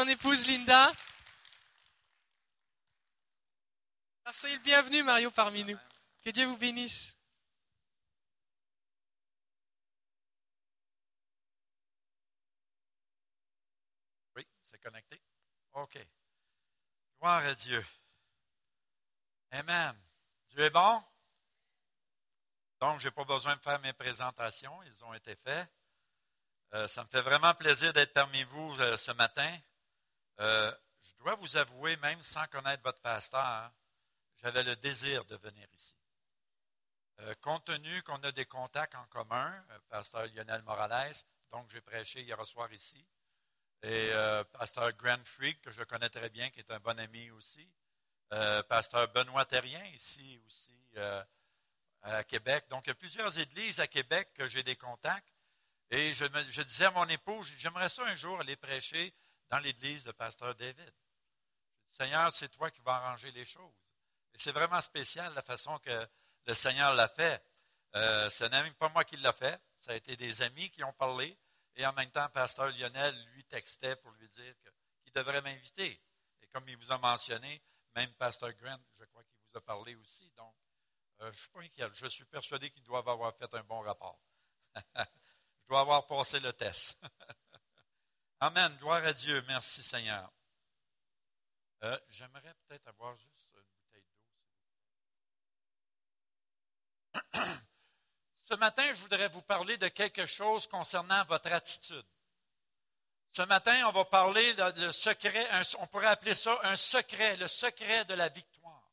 [0.00, 0.90] son épouse Linda.
[4.32, 5.78] soyez le bienvenu, Mario, parmi nous.
[6.24, 7.18] Que Dieu vous bénisse.
[14.34, 15.20] Oui, c'est connecté.
[15.74, 15.98] OK.
[17.18, 17.84] Gloire à Dieu.
[19.50, 20.00] Amen.
[20.48, 21.04] Dieu est bon.
[22.80, 24.82] Donc, je n'ai pas besoin de faire mes présentations.
[24.84, 25.70] Ils ont été faits.
[26.72, 29.58] Euh, ça me fait vraiment plaisir d'être parmi vous euh, ce matin.
[30.40, 33.70] Euh, je dois vous avouer, même sans connaître votre pasteur,
[34.42, 35.94] j'avais le désir de venir ici.
[37.42, 41.14] compte tenu qu'on a des contacts en commun, pasteur Lionel Morales,
[41.50, 43.04] donc j'ai prêché hier soir ici,
[43.82, 44.10] et
[44.52, 47.70] pasteur Grant Freak, que je connais très bien, qui est un bon ami aussi,
[48.68, 50.96] pasteur Benoît Terrien, ici aussi
[52.02, 52.64] à Québec.
[52.70, 55.28] Donc, il y a plusieurs églises à Québec que j'ai des contacts.
[55.90, 59.12] Et je, disais à mon épouse, j'aimerais ça un jour aller prêcher
[59.50, 60.94] dans l'église de Pasteur David.
[61.90, 63.74] Seigneur, c'est toi qui vas arranger les choses.
[64.32, 66.08] Et c'est vraiment spécial la façon que
[66.46, 67.44] le Seigneur l'a fait.
[67.96, 70.84] Euh, ce n'est même pas moi qui l'a fait, ça a été des amis qui
[70.84, 71.36] ont parlé.
[71.76, 74.54] Et en même temps, Pasteur Lionel lui textait pour lui dire
[75.02, 76.00] qu'il devrait m'inviter.
[76.42, 77.60] Et comme il vous a mentionné,
[77.96, 80.30] même Pasteur Grant, je crois qu'il vous a parlé aussi.
[80.36, 80.54] Donc,
[81.20, 81.88] euh, je ne suis pas inquiet.
[81.94, 84.20] Je suis persuadé qu'ils doivent avoir fait un bon rapport.
[85.70, 86.98] dois avoir passé le test.
[88.42, 88.74] Amen.
[88.78, 89.44] Gloire à Dieu.
[89.48, 90.32] Merci Seigneur.
[91.82, 94.04] Euh, j'aimerais peut-être avoir juste une bouteille
[97.34, 97.40] d'eau.
[98.40, 102.06] Ce matin, je voudrais vous parler de quelque chose concernant votre attitude.
[103.30, 105.46] Ce matin, on va parler de, secret,
[105.78, 108.90] on pourrait appeler ça un secret, le secret de la victoire.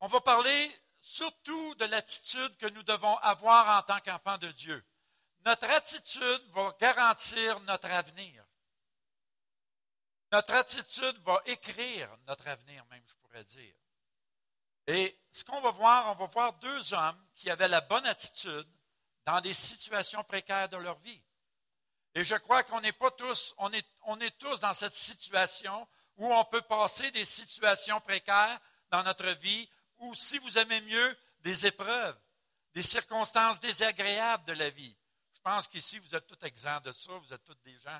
[0.00, 4.82] On va parler surtout de l'attitude que nous devons avoir en tant qu'enfants de Dieu.
[5.44, 8.44] Notre attitude va garantir notre avenir.
[10.30, 13.74] Notre attitude va écrire notre avenir, même, je pourrais dire.
[14.86, 18.68] Et ce qu'on va voir, on va voir deux hommes qui avaient la bonne attitude
[19.24, 21.22] dans des situations précaires de leur vie.
[22.14, 23.86] Et je crois qu'on n'est pas tous, on est,
[24.20, 28.58] est tous dans cette situation où on peut passer des situations précaires
[28.90, 32.18] dans notre vie, ou si vous aimez mieux, des épreuves,
[32.74, 34.96] des circonstances désagréables de la vie.
[35.48, 37.10] Je pense qu'ici, vous êtes tous exempts de ça.
[37.12, 37.98] Vous êtes tous des gens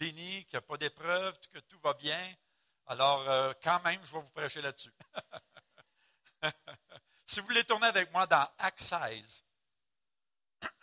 [0.00, 2.34] bénis, qu'il n'y a pas d'épreuves, que tout va bien.
[2.86, 4.92] Alors, euh, quand même, je vais vous prêcher là-dessus.
[7.24, 9.44] si vous voulez tourner avec moi dans Acte 16,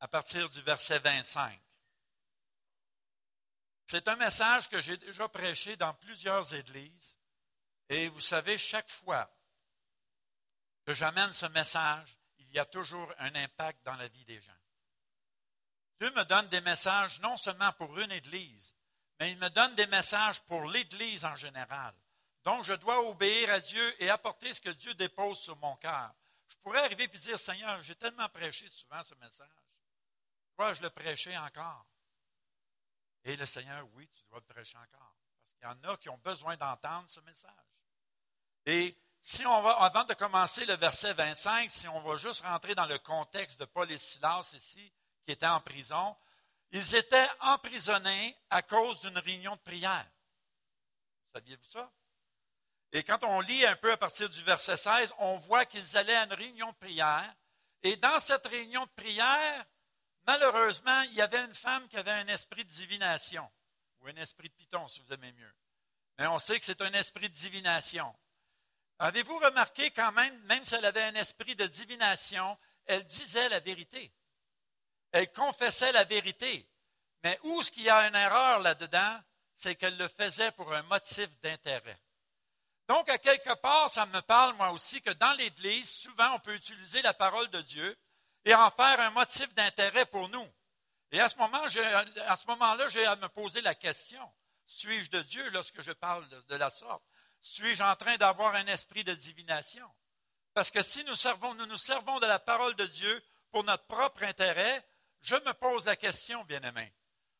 [0.00, 1.58] à partir du verset 25.
[3.86, 7.16] C'est un message que j'ai déjà prêché dans plusieurs églises.
[7.88, 9.26] Et vous savez, chaque fois
[10.84, 12.18] que j'amène ce message,
[12.54, 14.52] il y a toujours un impact dans la vie des gens.
[15.98, 18.76] Dieu me donne des messages non seulement pour une Église,
[19.18, 21.92] mais il me donne des messages pour l'Église en général.
[22.44, 26.14] Donc, je dois obéir à Dieu et apporter ce que Dieu dépose sur mon cœur.
[26.46, 29.48] Je pourrais arriver et dire, Seigneur, j'ai tellement prêché souvent ce message.
[30.56, 31.86] Dois-je le prêcher encore?
[33.24, 35.16] Et le Seigneur, oui, tu dois le prêcher encore.
[35.40, 37.82] Parce qu'il y en a qui ont besoin d'entendre ce message.
[38.66, 38.96] Et
[39.26, 42.84] si on va, avant de commencer le verset 25, si on va juste rentrer dans
[42.84, 44.92] le contexte de Paul et Silas ici,
[45.24, 46.14] qui étaient en prison,
[46.72, 50.06] ils étaient emprisonnés à cause d'une réunion de prière.
[51.32, 51.90] Saviez-vous ça?
[52.92, 56.16] Et quand on lit un peu à partir du verset 16, on voit qu'ils allaient
[56.16, 57.34] à une réunion de prière.
[57.82, 59.64] Et dans cette réunion de prière,
[60.26, 63.50] malheureusement, il y avait une femme qui avait un esprit de divination,
[64.02, 65.54] ou un esprit de python, si vous aimez mieux.
[66.18, 68.14] Mais on sait que c'est un esprit de divination.
[68.98, 72.56] Avez-vous remarqué quand même, même si elle avait un esprit de divination,
[72.86, 74.12] elle disait la vérité.
[75.12, 76.68] Elle confessait la vérité.
[77.22, 79.20] Mais où est-ce qu'il y a une erreur là-dedans?
[79.54, 81.98] C'est qu'elle le faisait pour un motif d'intérêt.
[82.88, 86.54] Donc, à quelque part, ça me parle, moi aussi, que dans l'Église, souvent, on peut
[86.54, 87.96] utiliser la parole de Dieu
[88.44, 90.46] et en faire un motif d'intérêt pour nous.
[91.12, 94.32] Et à ce moment-là, j'ai à me poser la question,
[94.66, 97.04] suis-je de Dieu lorsque je parle de la sorte?
[97.46, 99.86] Suis-je en train d'avoir un esprit de divination?
[100.54, 103.84] Parce que si nous, servons, nous nous servons de la parole de Dieu pour notre
[103.84, 104.82] propre intérêt,
[105.20, 106.90] je me pose la question, bien-aimés.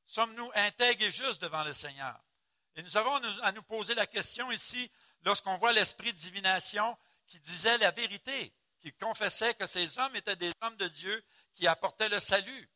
[0.05, 2.21] Sommes-nous intègres et justes devant le Seigneur?
[2.77, 4.91] Et nous avons à nous poser la question ici,
[5.23, 8.53] lorsqu'on voit l'esprit de divination qui disait la vérité,
[8.83, 11.25] qui confessait que ces hommes étaient des hommes de Dieu
[11.55, 12.69] qui apportaient le salut.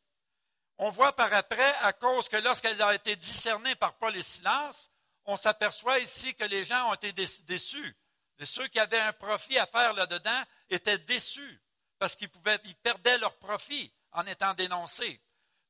[0.79, 4.89] On voit par après, à cause que lorsqu'elle a été discernée par Paul et Silas,
[5.29, 7.95] on s'aperçoit ici que les gens ont été déçus.
[8.39, 11.61] Et ceux qui avaient un profit à faire là-dedans étaient déçus
[11.97, 12.29] parce qu'ils
[12.63, 15.21] ils perdaient leur profit en étant dénoncés.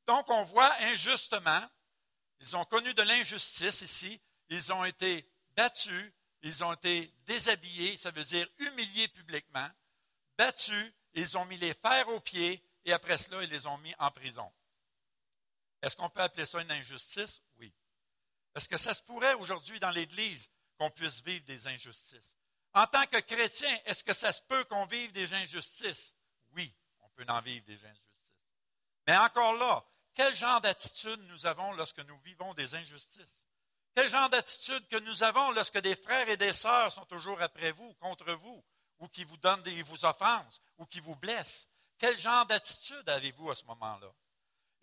[0.08, 1.62] Donc, on voit injustement
[2.40, 4.22] Ils ont connu de l'injustice ici.
[4.50, 6.14] Ils ont été battus.
[6.42, 9.70] Ils ont été déshabillés, ça veut dire humiliés publiquement,
[10.38, 10.94] battus.
[11.14, 14.10] Ils ont mis les fers aux pieds et après cela, ils les ont mis en
[14.10, 14.50] prison.
[15.82, 17.42] Est-ce qu'on peut appeler ça une injustice?
[17.58, 17.74] Oui.
[18.56, 22.36] Est-ce que ça se pourrait aujourd'hui dans l'Église qu'on puisse vivre des injustices?
[22.74, 26.14] En tant que chrétien, est-ce que ça se peut qu'on vive des injustices?
[26.52, 28.34] Oui, on peut en vivre des injustices.
[29.08, 33.48] Mais encore là, quel genre d'attitude nous avons lorsque nous vivons des injustices?
[33.96, 37.72] Quel genre d'attitude que nous avons lorsque des frères et des sœurs sont toujours après
[37.72, 38.64] vous, contre vous,
[39.00, 41.68] ou qui vous donnent des vous offensent, ou qui vous blessent?
[41.98, 44.14] Quel genre d'attitude avez-vous à ce moment-là?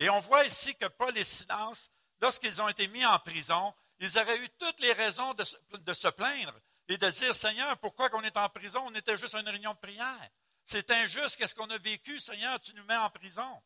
[0.00, 1.88] Et on voit ici que Paul et Silence,
[2.20, 6.54] lorsqu'ils ont été mis en prison, ils auraient eu toutes les raisons de se, plaindre
[6.88, 8.80] et de dire, Seigneur, pourquoi qu'on est en prison?
[8.84, 10.30] On était juste à une réunion de prière.
[10.64, 13.62] C'est injuste, qu'est-ce qu'on a vécu, Seigneur, tu nous mets en prison.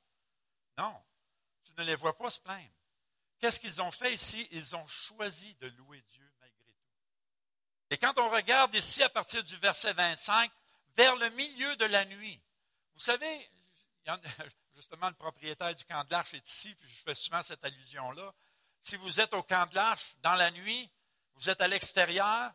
[0.79, 1.03] Non,
[1.65, 2.71] tu ne les vois pas se plaindre.
[3.39, 4.47] Qu'est-ce qu'ils ont fait ici?
[4.53, 6.91] Ils ont choisi de louer Dieu malgré tout.
[7.91, 10.51] Et quand on regarde ici à partir du verset 25,
[10.95, 12.41] vers le milieu de la nuit,
[12.95, 13.51] vous savez,
[14.81, 18.33] justement, le propriétaire du camp de l'Arche est ici, puis je fais souvent cette allusion-là.
[18.81, 20.91] Si vous êtes au camp de l'Arche, dans la nuit,
[21.35, 22.51] vous êtes à l'extérieur,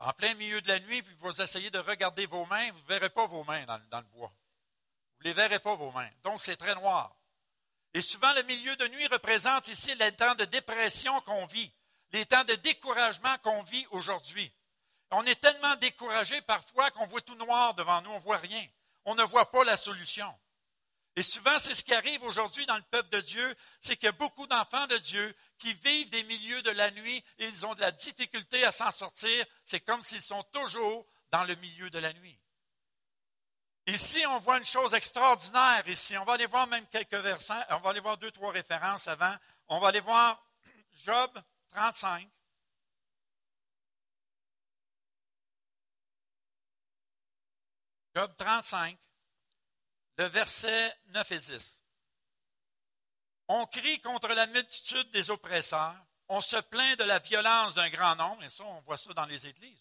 [0.00, 2.88] en plein milieu de la nuit, puis vous essayez de regarder vos mains, vous ne
[2.88, 4.32] verrez pas vos mains dans, le bois.
[5.18, 6.10] Vous ne les verrez pas, vos mains.
[6.22, 7.14] Donc, c'est très noir.
[7.94, 11.72] Et souvent, le milieu de nuit représente ici les temps de dépression qu'on vit,
[12.12, 14.52] les temps de découragement qu'on vit aujourd'hui.
[15.12, 18.64] On est tellement découragé parfois qu'on voit tout noir devant nous, on ne voit rien.
[19.04, 20.32] On ne voit pas la solution.
[21.16, 24.08] Et souvent, c'est ce qui arrive aujourd'hui dans le peuple de Dieu, c'est qu'il y
[24.08, 27.74] a beaucoup d'enfants de Dieu qui vivent des milieux de la nuit et ils ont
[27.74, 29.44] de la difficulté à s'en sortir.
[29.64, 32.38] C'est comme s'ils sont toujours dans le milieu de la nuit.
[33.86, 36.16] Ici, on voit une chose extraordinaire ici.
[36.16, 37.54] On va aller voir même quelques versets.
[37.70, 39.34] On va aller voir deux, trois références avant.
[39.68, 40.40] On va aller voir
[40.92, 41.30] Job
[41.70, 42.28] 35.
[48.14, 48.98] Job 35,
[50.20, 51.82] le verset 9 et 10.
[53.48, 55.96] On crie contre la multitude des oppresseurs.
[56.28, 58.44] On se plaint de la violence d'un grand nombre.
[58.44, 59.80] Et ça, on voit ça dans les églises.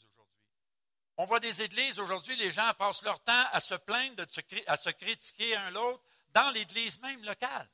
[1.17, 4.25] On voit des églises aujourd'hui, les gens passent leur temps à se plaindre,
[4.67, 7.69] à se critiquer un l'autre dans l'église même locale.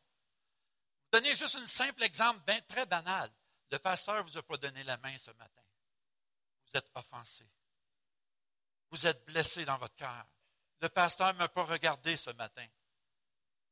[1.11, 3.31] Donnez juste un simple exemple très banal.
[3.69, 5.61] Le pasteur ne vous a pas donné la main ce matin.
[6.65, 7.47] Vous êtes offensé.
[8.89, 10.25] Vous êtes blessé dans votre cœur.
[10.85, 12.67] Le pasteur ne m'a pas regardé ce matin.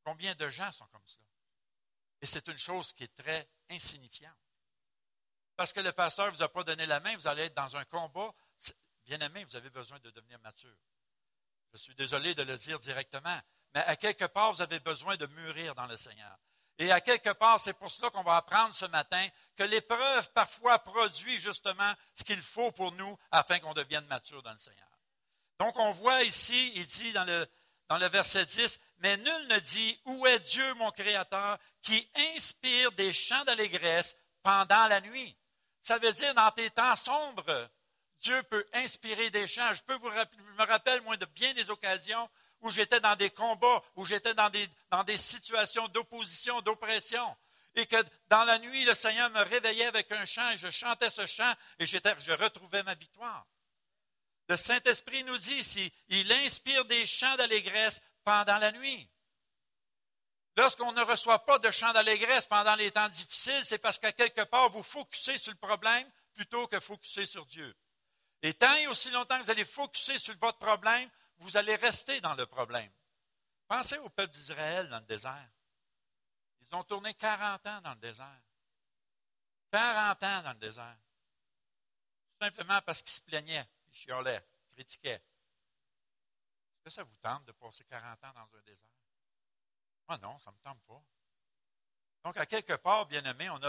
[0.04, 1.20] Combien de gens sont comme ça?
[2.20, 4.36] Et c'est une chose qui est très insignifiante.
[5.56, 7.78] Parce que le pasteur ne vous a pas donné la main, vous allez être dans
[7.78, 8.34] un combat
[9.06, 10.76] Bien-aimé, vous avez besoin de devenir mature.
[11.74, 13.40] Je suis désolé de le dire directement,
[13.76, 16.36] mais à quelque part, vous avez besoin de mûrir dans le Seigneur.
[16.80, 20.80] Et à quelque part, c'est pour cela qu'on va apprendre ce matin que l'épreuve parfois
[20.80, 24.93] produit justement ce qu'il faut pour nous afin qu'on devienne mature dans le Seigneur.
[25.64, 30.28] Donc on voit ici, il dit dans le, verset 10, mais nul ne dit, où
[30.28, 32.06] est Dieu mon Créateur qui
[32.36, 35.38] inspire des chants d'allégresse pendant la nuit?
[35.80, 37.70] Ça veut dire dans tes temps sombres,
[38.20, 39.72] Dieu peut inspirer des chants.
[39.72, 42.30] Je peux vous me rappelle, moi, de bien des occasions
[42.60, 47.38] où j'étais dans des combats, où j'étais dans des situations d'opposition, d'oppression.
[47.76, 51.10] Et que dans la nuit, le Seigneur me réveillait avec un chant et je chantais
[51.10, 53.46] ce chant et je retrouvais ma victoire.
[54.50, 59.10] Le Saint-Esprit nous dit ici, il inspire des chants d'allégresse pendant la nuit.
[60.56, 64.44] Lorsqu'on ne reçoit pas de chants d'allégresse pendant les temps difficiles, c'est parce qu'à quelque
[64.44, 67.76] part, vous focussez sur le problème plutôt que focuser sur Dieu.
[68.42, 72.22] Et tant et aussi longtemps que vous allez focuser sur votre problème, vous allez rester
[72.22, 72.92] dans le problème.
[73.68, 75.50] Pensez au peuple d'Israël dans le désert.
[76.62, 78.42] Ils ont tourné 40 ans dans le désert.
[79.72, 80.98] 40 ans dans le désert.
[82.40, 85.22] Simplement parce qu'ils se plaignaient, ils chiolaient, critiquaient.
[86.76, 88.90] Est-ce que ça vous tente de passer 40 ans dans un désert?
[90.08, 91.02] Moi, non, ça ne me tente pas.
[92.24, 93.60] Donc, à quelque part, bien aimé, on,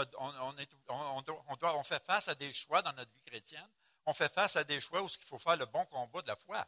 [0.87, 3.69] on, fait face à des choix dans notre vie chrétienne
[4.05, 6.35] on fait face à des choix où il faut faire le bon combat de la
[6.35, 6.65] foi.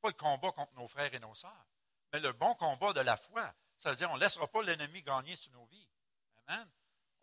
[0.00, 1.66] Pas le combat contre nos frères et nos sœurs,
[2.12, 3.54] mais le bon combat de la foi.
[3.78, 5.88] Ça veut dire qu'on ne laissera pas l'ennemi gagner sur nos vies.
[6.46, 6.68] Amen.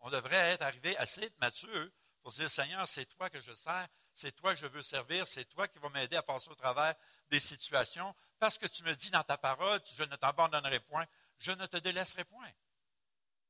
[0.00, 1.90] On devrait être arrivé assez mature
[2.22, 3.86] pour dire, Seigneur, c'est toi que je sers,
[4.20, 6.94] c'est toi que je veux servir, c'est toi qui vas m'aider à passer au travers
[7.30, 11.06] des situations, parce que tu me dis dans ta parole, je ne t'abandonnerai point,
[11.38, 12.50] je ne te délaisserai point.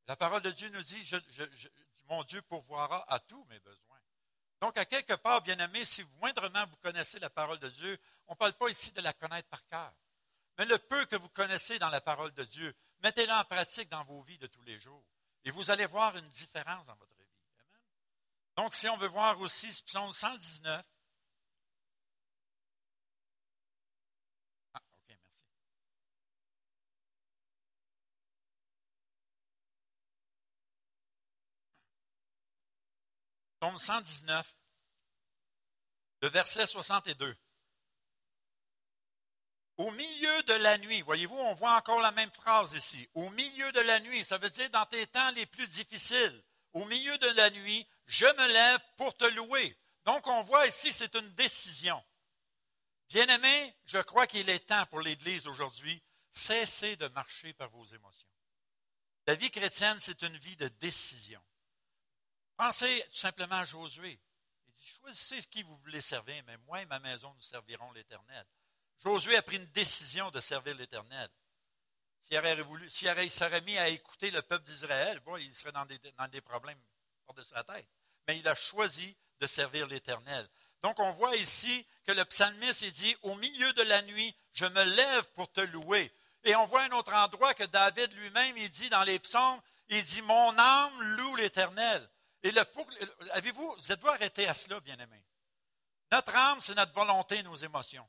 [0.06, 1.10] La parole de Dieu nous dit,
[2.04, 3.98] mon Dieu pourvoira à tous mes besoins.
[4.60, 7.98] Donc, à quelque part, bien aimé, si moindrement vous connaissez la parole de Dieu,
[8.28, 9.92] on ne parle pas ici de la connaître par cœur.
[10.58, 14.04] Mais le peu que vous connaissez dans la parole de Dieu, mettez-le en pratique dans
[14.04, 15.04] vos vies de tous les jours.
[15.44, 17.19] Et vous allez voir une différence dans votre vie.
[18.60, 20.84] Donc, si on veut voir aussi psaume 119.
[24.74, 24.80] Ah.
[33.62, 34.56] Psaume 119,
[36.20, 37.34] le verset 62.
[39.78, 43.08] Au milieu de la nuit, voyez-vous, on voit encore la même phrase ici.
[43.14, 46.44] Au milieu de la nuit, ça veut dire dans tes temps les plus difficiles.
[46.74, 49.78] Au milieu de la nuit, je me lève pour te louer.
[50.04, 52.04] Donc on voit ici, c'est une décision.
[53.08, 56.02] Bien-aimés, je crois qu'il est temps pour l'Église aujourd'hui,
[56.32, 58.28] cessez de marcher par vos émotions.
[59.28, 61.40] La vie chrétienne, c'est une vie de décision.
[62.56, 64.20] Pensez tout simplement à Josué.
[64.66, 67.92] Il dit, choisissez ce qui vous voulez servir, mais moi et ma maison, nous servirons
[67.92, 68.44] l'Éternel.
[68.98, 71.30] Josué a pris une décision de servir l'Éternel.
[72.18, 75.86] S'il aurait, mis à écouter le peuple d'Israël, il serait dans
[76.28, 76.82] des problèmes
[77.28, 77.88] hors de sa tête.
[78.28, 80.48] Mais il a choisi de servir l'Éternel.
[80.82, 84.82] Donc, on voit ici que le psalmiste dit Au milieu de la nuit, je me
[84.84, 86.12] lève pour te louer.
[86.44, 90.02] Et on voit un autre endroit que David lui-même, il dit dans les psaumes Il
[90.02, 92.08] dit Mon âme loue l'Éternel.
[92.42, 92.52] Et
[93.32, 95.22] avez-vous, vous êtes-vous arrêté à cela, bien-aimé?
[96.10, 98.08] Notre âme, c'est notre volonté, nos émotions.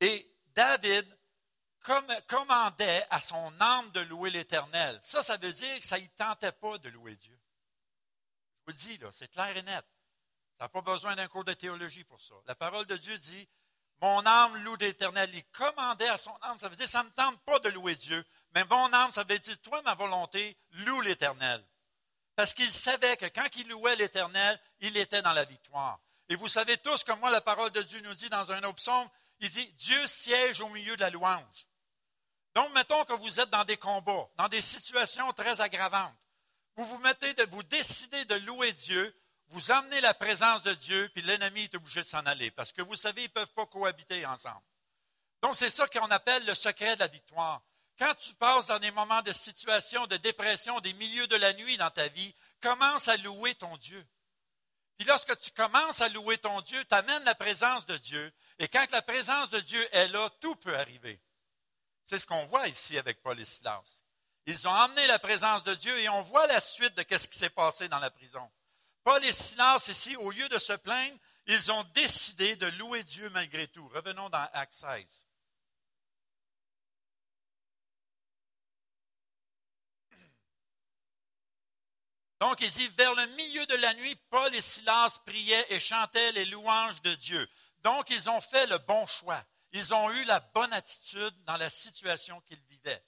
[0.00, 1.06] Et David
[2.26, 4.98] commandait à son âme de louer l'Éternel.
[5.02, 7.38] Ça, ça veut dire que ça ne tentait pas de louer Dieu.
[8.66, 9.84] Vous le là, c'est clair et net.
[10.58, 12.34] Ça n'a pas besoin d'un cours de théologie pour ça.
[12.46, 13.48] La parole de Dieu dit
[14.00, 15.30] Mon âme loue l'Éternel.
[15.34, 16.58] Il commandait à son âme.
[16.58, 18.24] Ça veut dire ça ne me tente pas de louer Dieu.
[18.54, 20.56] Mais mon âme, ça veut dire Toi, ma volonté,
[20.86, 21.64] loue l'Éternel.
[22.34, 26.00] Parce qu'il savait que quand il louait l'Éternel, il était dans la victoire.
[26.28, 28.74] Et vous savez tous, comme moi, la parole de Dieu nous dit dans un autre
[28.74, 29.08] psaume
[29.40, 31.66] il dit, Dieu siège au milieu de la louange.
[32.54, 36.14] Donc, mettons que vous êtes dans des combats, dans des situations très aggravantes.
[36.76, 39.14] Vous vous mettez de, vous décidez de louer Dieu,
[39.48, 42.82] vous emmenez la présence de Dieu, puis l'ennemi est obligé de s'en aller, parce que
[42.82, 44.62] vous savez, ils ne peuvent pas cohabiter ensemble.
[45.42, 47.62] Donc, c'est ça qu'on appelle le secret de la victoire.
[47.98, 51.76] Quand tu passes dans des moments de situation, de dépression, des milieux de la nuit
[51.76, 54.06] dans ta vie, commence à louer ton Dieu.
[54.98, 58.68] Puis lorsque tu commences à louer ton Dieu, tu amènes la présence de Dieu, et
[58.68, 61.20] quand la présence de Dieu est là, tout peut arriver.
[62.04, 64.05] C'est ce qu'on voit ici avec Paul et Silas.
[64.46, 67.36] Ils ont amené la présence de Dieu et on voit la suite de ce qui
[67.36, 68.48] s'est passé dans la prison.
[69.02, 73.28] Paul et Silas, ici, au lieu de se plaindre, ils ont décidé de louer Dieu
[73.30, 73.88] malgré tout.
[73.88, 75.26] Revenons dans Acte 16.
[82.40, 86.32] Donc, il dit, vers le milieu de la nuit, Paul et Silas priaient et chantaient
[86.32, 87.48] les louanges de Dieu.
[87.78, 89.42] Donc, ils ont fait le bon choix.
[89.72, 93.04] Ils ont eu la bonne attitude dans la situation qu'ils vivaient.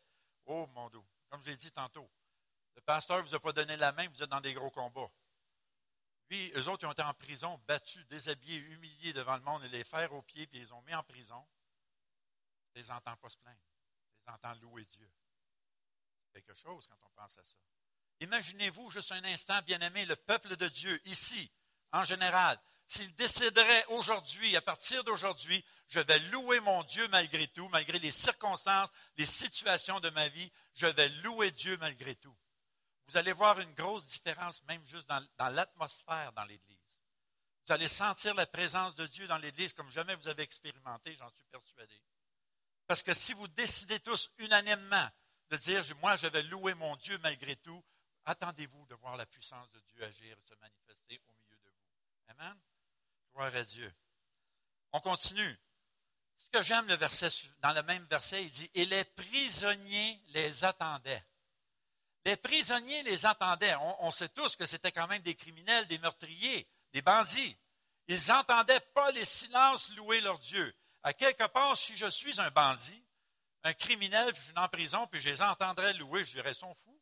[0.46, 2.10] Oh, mon Dieu, comme je l'ai dit tantôt,
[2.74, 5.10] le pasteur ne vous a pas donné la main, vous êtes dans des gros combats.
[6.28, 9.68] Puis, eux autres, ils ont été en prison, battus, déshabillés, humiliés devant le monde, et
[9.68, 11.46] les fers aux pieds, puis ils les ont mis en prison.
[12.74, 13.58] Je les entends pas se plaindre.
[14.12, 15.10] Je les entends louer Dieu.
[16.22, 17.56] C'est quelque chose quand on pense à ça.
[18.20, 21.50] Imaginez-vous juste un instant, bien aimé, le peuple de Dieu, ici,
[21.92, 27.68] en général, s'il déciderait aujourd'hui, à partir d'aujourd'hui, je vais louer mon Dieu malgré tout,
[27.68, 32.34] malgré les circonstances, les situations de ma vie, je vais louer Dieu malgré tout.
[33.06, 37.00] Vous allez voir une grosse différence, même juste dans, l'atmosphère dans l'Église.
[37.66, 41.28] Vous allez sentir la présence de Dieu dans l'Église comme jamais vous avez expérimenté, j'en
[41.28, 42.02] suis persuadé.
[42.86, 45.10] Parce que si vous décidez tous unanimement
[45.50, 47.84] de dire, moi, je vais louer mon Dieu malgré tout,
[48.24, 51.84] attendez-vous de voir la puissance de Dieu agir et se manifester au milieu de vous.
[52.28, 52.58] Amen?
[54.92, 55.58] On continue.
[56.38, 57.28] Ce que j'aime le verset,
[57.60, 61.24] dans le même verset, il dit, et les prisonniers les attendaient.
[62.24, 63.74] Les prisonniers les attendaient.
[64.00, 67.56] On, sait tous que c'était quand même des criminels, des meurtriers, des bandits.
[68.08, 70.74] Ils n'entendaient pas les silences louer leur Dieu.
[71.02, 73.04] À quelque part, si je suis un bandit,
[73.64, 76.74] un criminel, puis je suis en prison, puis je les entendrais louer, je dirais, sont
[76.74, 76.97] fous.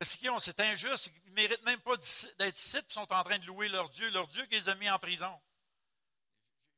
[0.00, 1.96] C'est injuste, ils ne méritent même pas
[2.38, 4.74] d'être ici, puis sont en train de louer leur Dieu, leur Dieu qui les a
[4.74, 5.40] mis en prison.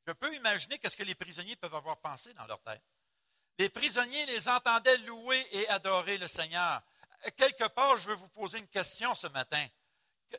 [0.06, 2.82] Je peux imaginer qu'est-ce que les prisonniers peuvent avoir pensé dans leur tête.
[3.58, 6.82] Les prisonniers les entendaient louer et adorer le Seigneur.
[7.36, 9.66] Quelque part, je veux vous poser une question ce matin.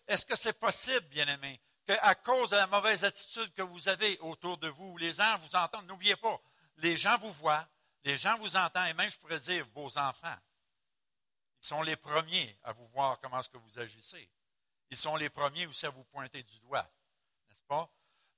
[0.08, 4.58] Est-ce que c'est possible, bien-aimés, qu'à cause de la mauvaise attitude que vous avez autour
[4.58, 6.40] de vous, les gens vous entendent, n'oubliez pas,
[6.78, 7.68] les gens vous voient,
[8.04, 10.38] les gens vous entendent, et même, je pourrais dire, vos enfants.
[11.62, 14.30] Ils sont les premiers à vous voir comment est-ce que vous agissez.
[14.90, 16.88] Ils sont les premiers aussi à vous pointer du doigt,
[17.50, 17.90] n'est-ce pas?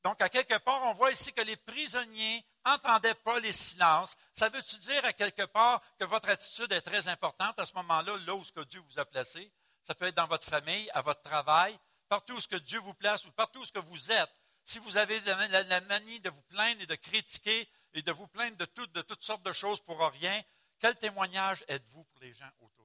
[0.03, 4.15] Donc, à quelque part, on voit ici que les prisonniers n'entendaient pas les silences.
[4.33, 8.17] Ça veut-tu dire à quelque part que votre attitude est très importante à ce moment-là,
[8.25, 9.51] là où ce que Dieu vous a placé?
[9.83, 12.93] Ça peut être dans votre famille, à votre travail, partout où ce que Dieu vous
[12.93, 14.29] place ou partout où ce que vous êtes,
[14.63, 18.57] si vous avez la, manie de vous plaindre et de critiquer et de vous plaindre
[18.57, 20.41] de, de toutes sortes de choses pour rien,
[20.79, 22.78] quel témoignage êtes-vous pour les gens autour?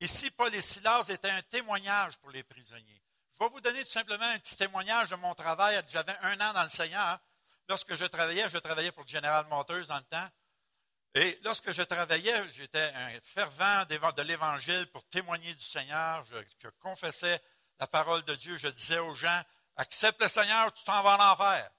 [0.00, 3.02] Ici, Paul et Silas étaient un témoignage pour les prisonniers.
[3.34, 5.82] Je vais vous donner tout simplement un petit témoignage de mon travail.
[5.88, 7.18] J'avais un an dans le Seigneur.
[7.68, 10.28] Lorsque je travaillais, je travaillais pour General Motors dans le temps.
[11.14, 16.24] Et lorsque je travaillais, j'étais un fervent de l'Évangile pour témoigner du Seigneur.
[16.24, 17.40] Je, confessais
[17.78, 18.56] la parole de Dieu.
[18.56, 19.42] Je disais aux gens,
[19.76, 21.70] accepte le Seigneur, tu t'en vas en enfer.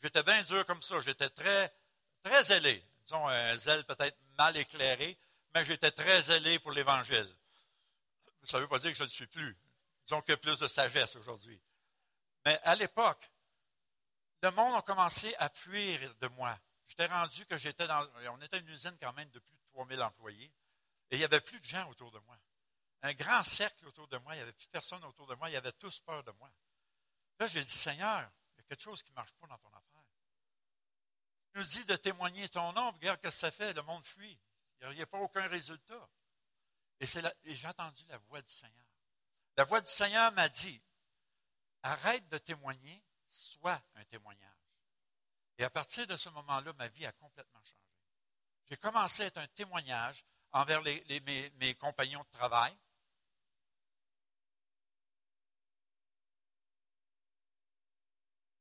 [0.00, 1.00] J'étais bien dur comme ça.
[1.00, 1.72] J'étais très,
[2.22, 2.84] très zélé.
[3.06, 5.18] Disons, un zèle peut-être mal éclairé,
[5.54, 7.28] mais j'étais très zélé pour l'Évangile.
[8.46, 9.56] Ça ne veut pas dire que je ne suis plus.
[10.06, 11.60] Disons que plus de sagesse aujourd'hui.
[12.44, 13.30] Mais à l'époque,
[14.42, 16.58] le monde a commencé à fuir de moi.
[16.86, 18.06] J'étais rendu que j'étais dans.
[18.30, 20.52] On était une usine quand même de plus de 3000 employés.
[21.10, 22.36] Et il n'y avait plus de gens autour de moi.
[23.02, 24.34] Un grand cercle autour de moi.
[24.34, 25.48] Il n'y avait plus personne autour de moi.
[25.48, 26.50] Il y avait tous peur de moi.
[27.38, 29.68] Là, j'ai dit Seigneur, il y a quelque chose qui ne marche pas dans ton
[29.68, 30.02] affaire.
[31.52, 32.90] Tu nous dis de témoigner ton nom.
[32.92, 33.72] Regarde ce que ça fait.
[33.72, 34.38] Le monde fuit.
[34.82, 36.08] Il n'y a pas aucun résultat.
[37.04, 38.86] Et, j'ai entendu la voix du Seigneur.
[39.56, 40.82] La voix du Seigneur m'a dit
[41.82, 44.50] Arrête de témoigner, sois un témoignage.
[45.58, 47.76] Et à partir de ce moment-là, ma vie a complètement changé.
[48.70, 52.74] J'ai commencé à être un témoignage envers mes, compagnons de travail.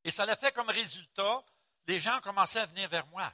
[0.03, 1.45] Et ça l'a fait comme résultat,
[1.88, 3.33] les gens commencé à venir vers moi.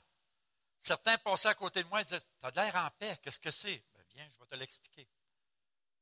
[0.79, 3.49] Certains passaient à côté de moi et disaient Tu as l'air en paix, qu'est-ce que
[3.49, 3.83] c'est?
[4.31, 5.07] Je vais te l'expliquer.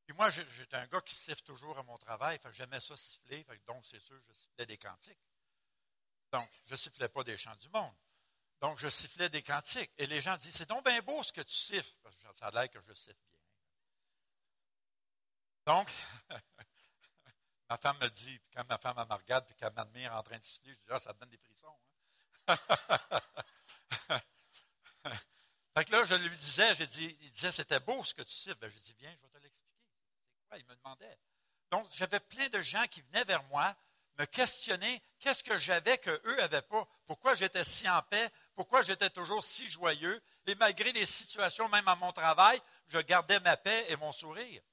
[0.05, 3.85] Puis moi, j'étais un gars qui siffle toujours à mon travail, j'aimais ça siffler, donc
[3.85, 5.19] c'est sûr, je sifflais des cantiques.
[6.31, 7.93] Donc, je ne sifflais pas des chants du monde.
[8.59, 9.91] Donc, je sifflais des cantiques.
[9.97, 11.95] Et les gens disent, c'est donc bien beau ce que tu siffles.
[12.01, 13.39] Parce que ça a l'air que je siffle bien.
[15.65, 15.89] Donc,
[17.69, 20.43] ma femme me dit, quand ma femme me regarde et qu'elle m'admire en train de
[20.43, 21.77] siffler, je dis, ah, ça te donne des frissons.
[22.47, 22.57] Hein?
[25.77, 28.55] fait que là, je lui disais, il disait, c'était beau ce que tu siffles.
[28.55, 29.85] Ben, j'ai dit, bien, je vais te l'expliquer.
[30.33, 30.57] C'est quoi?
[30.57, 31.19] Il me demandait.
[31.69, 33.75] Donc, j'avais plein de gens qui venaient vers moi
[34.17, 38.81] me questionner qu'est-ce que j'avais que eux n'avaient pas, pourquoi j'étais si en paix, pourquoi
[38.81, 43.55] j'étais toujours si joyeux, et malgré les situations, même à mon travail, je gardais ma
[43.55, 44.63] paix et mon sourire.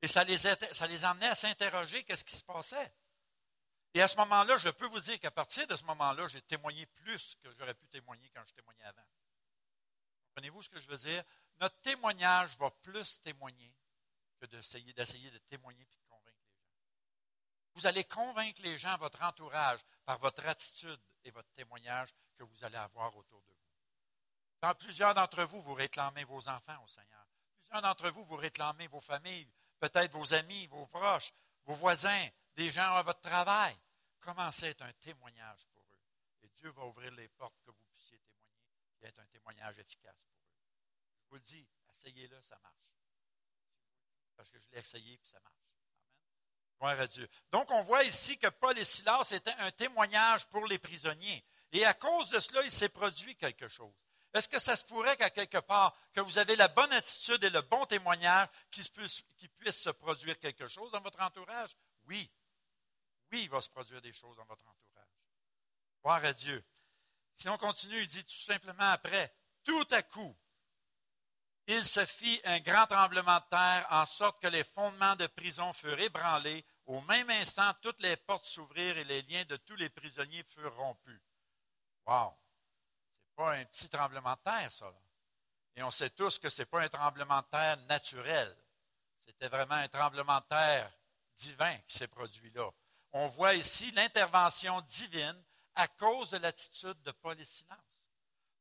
[0.00, 2.92] Et ça les, ça les emmenait à s'interroger qu'est-ce qui se passait.
[3.94, 6.86] Et à ce moment-là, je peux vous dire qu'à partir de ce moment-là, j'ai témoigné
[6.86, 9.02] plus que j'aurais pu témoigner quand je témoignais avant.
[10.36, 11.24] Comprenez-vous ce que je veux dire?
[11.60, 13.74] Notre témoignage va plus témoigner
[14.38, 15.86] que d'essayer, d'essayer de témoigner
[17.76, 22.64] vous allez convaincre les gens, votre entourage, par votre attitude et votre témoignage que vous
[22.64, 23.68] allez avoir autour de vous.
[24.62, 27.26] Dans plusieurs d'entre vous, vous réclamez vos enfants au Seigneur.
[27.58, 31.34] Plusieurs d'entre vous, vous réclamez vos familles, peut-être vos amis, vos proches,
[31.66, 33.76] vos voisins, des gens à votre travail.
[34.20, 36.00] Commencez à être un témoignage pour eux.
[36.44, 37.85] Et Dieu va ouvrir les portes que vous
[38.96, 40.50] puissiez témoigner et être un témoignage efficace pour eux.
[41.24, 42.92] Je vous le dis, essayez-le, ça marche.
[44.36, 45.54] Parce que je l'ai essayé et ça marche.
[46.78, 47.28] Gloire à Dieu.
[47.50, 51.44] Donc, on voit ici que Paul et Silas étaient un témoignage pour les prisonniers.
[51.72, 53.94] Et à cause de cela, il s'est produit quelque chose.
[54.34, 57.50] Est-ce que ça se pourrait qu'à quelque part, que vous avez la bonne attitude et
[57.50, 59.22] le bon témoignage, qu'il puisse,
[59.56, 61.74] puisse se produire quelque chose dans votre entourage?
[62.04, 62.30] Oui.
[63.32, 65.08] Oui, il va se produire des choses dans votre entourage.
[66.02, 66.62] Gloire à Dieu.
[67.36, 70.36] Si on continue, il dit tout simplement après, tout à coup,
[71.66, 75.72] il se fit un grand tremblement de terre, en sorte que les fondements de prison
[75.72, 76.64] furent ébranlés.
[76.86, 80.74] Au même instant, toutes les portes s'ouvrirent et les liens de tous les prisonniers furent
[80.76, 81.20] rompus.
[82.06, 82.34] Wow!
[83.28, 84.92] C'est pas un petit tremblement de terre, ça.
[85.74, 88.56] Et on sait tous que ce n'est pas un tremblement de terre naturel.
[89.18, 90.90] C'était vraiment un tremblement de terre
[91.34, 92.70] divin qui s'est produit là.
[93.12, 95.44] On voit ici l'intervention divine
[95.76, 97.78] à cause de l'attitude de Paul et Silas.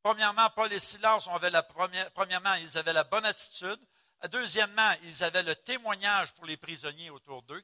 [0.04, 3.80] Premièrement, Paul et Silas, la première, premièrement, ils avaient la bonne attitude.
[4.30, 7.64] Deuxièmement, ils avaient le témoignage pour les prisonniers autour d'eux,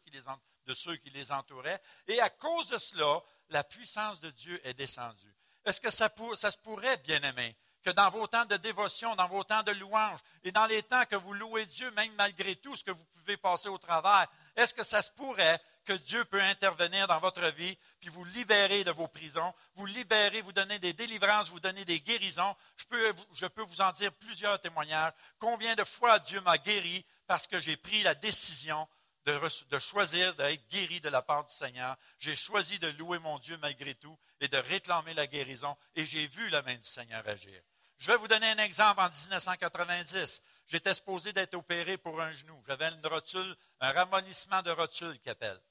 [0.65, 1.81] de ceux qui les entouraient.
[2.07, 5.35] Et à cause de cela, la puissance de Dieu est descendue.
[5.65, 9.43] Est-ce que ça, se pourrait, bien aimé, que dans vos temps de dévotion, dans vos
[9.43, 12.83] temps de louange, et dans les temps que vous louez Dieu, même malgré tout ce
[12.83, 17.07] que vous pouvez passer au travers, est-ce que ça se pourrait que Dieu peut intervenir
[17.07, 21.49] dans votre vie, puis vous libérer de vos prisons, vous libérer, vous donner des délivrances,
[21.49, 22.55] vous donner des guérisons.
[22.77, 25.13] Je peux, je peux vous en dire plusieurs témoignages.
[25.39, 28.87] Combien de fois Dieu m'a guéri parce que j'ai pris la décision
[29.25, 31.95] de, choisir d'être guéri de la part du Seigneur.
[32.17, 36.27] J'ai choisi de louer mon Dieu malgré tout et de réclamer la guérison, et j'ai
[36.27, 37.61] vu la main du Seigneur agir.
[37.97, 38.99] Je vais vous donner un exemple.
[38.99, 42.59] En 1990, j'étais supposé d'être opéré pour un genou.
[42.67, 45.61] J'avais une rotule, un ramollissement de rotule qui appelle.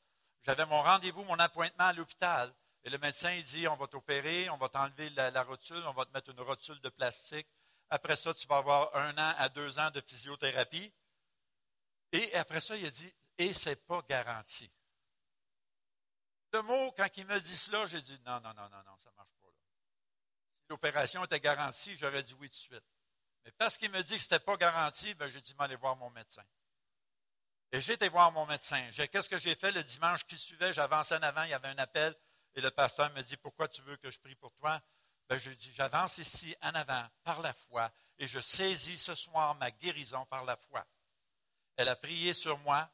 [0.42, 2.52] J'avais mon rendez-vous, mon appointement à l'hôpital.
[2.84, 6.06] Et le médecin, il dit, on va t'opérer, on va t'enlever la, rotule, on va
[6.06, 7.46] te mettre une rotule de plastique.
[7.90, 10.92] Après ça, tu vas avoir un an à deux ans de physiothérapie.
[12.12, 14.70] Et après ça, il a dit, et c'est pas garanti.
[16.52, 19.10] Le mot, quand il me dit cela, j'ai dit, non, non, non, non, non, ça
[19.16, 19.46] marche pas.
[19.46, 19.62] Là.
[20.60, 22.84] Si l'opération était garantie, j'aurais dit oui tout de suite.
[23.44, 25.96] Mais parce qu'il me dit que ce n'était pas garanti, ben, j'ai dit, m'aller voir
[25.96, 26.44] mon médecin.
[27.72, 28.88] Et j'ai voir mon médecin.
[28.90, 29.70] Qu'est-ce que j'ai fait?
[29.70, 30.72] Le dimanche qui suivait?
[30.72, 32.14] J'avançais en avant, il y avait un appel,
[32.54, 34.80] et le pasteur me dit, pourquoi tu veux que je prie pour toi?
[35.28, 39.54] Ben, je dis, j'avance ici en avant par la foi, et je saisis ce soir
[39.56, 40.84] ma guérison par la foi.
[41.76, 42.90] Elle a prié sur moi,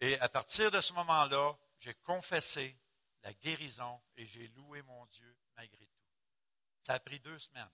[0.00, 2.78] et à partir de ce moment-là, j'ai confessé
[3.22, 6.04] la guérison et j'ai loué mon Dieu malgré tout.
[6.82, 7.68] Ça a pris deux semaines.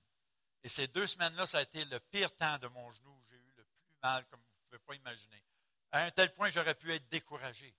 [0.64, 3.20] Et ces deux semaines-là, ça a été le pire temps de mon genou.
[3.28, 5.44] J'ai eu le plus mal, comme vous ne pouvez pas imaginer.
[5.92, 7.74] À un tel point, j'aurais pu être découragé.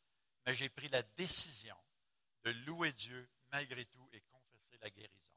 [0.45, 1.77] Mais j'ai pris la décision
[2.43, 5.31] de louer Dieu malgré tout et confesser la guérison.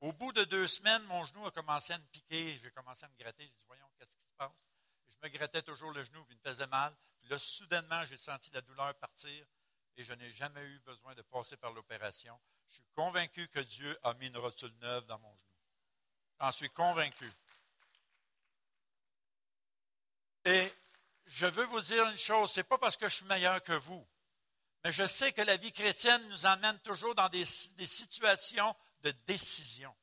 [0.00, 2.58] Au bout de deux semaines, mon genou a commencé à me piquer.
[2.58, 3.44] J'ai commencé à me gratter.
[3.44, 4.64] J'ai dit, voyons, qu'est-ce qui se passe?
[5.08, 6.94] je me grattais toujours le genou, puis il me faisait mal.
[7.20, 9.46] Puis là, soudainement, j'ai senti la douleur partir
[9.96, 12.38] et je n'ai jamais eu besoin de passer par l'opération.
[12.66, 15.50] Je suis convaincu que Dieu a mis une rotule neuve dans mon genou.
[16.40, 17.30] J'en suis convaincu.
[20.44, 20.72] Et
[21.26, 23.72] je veux vous dire une chose, ce n'est pas parce que je suis meilleur que
[23.72, 24.06] vous,
[24.84, 29.94] mais je sais que la vie chrétienne nous emmène toujours dans des, situations de décision.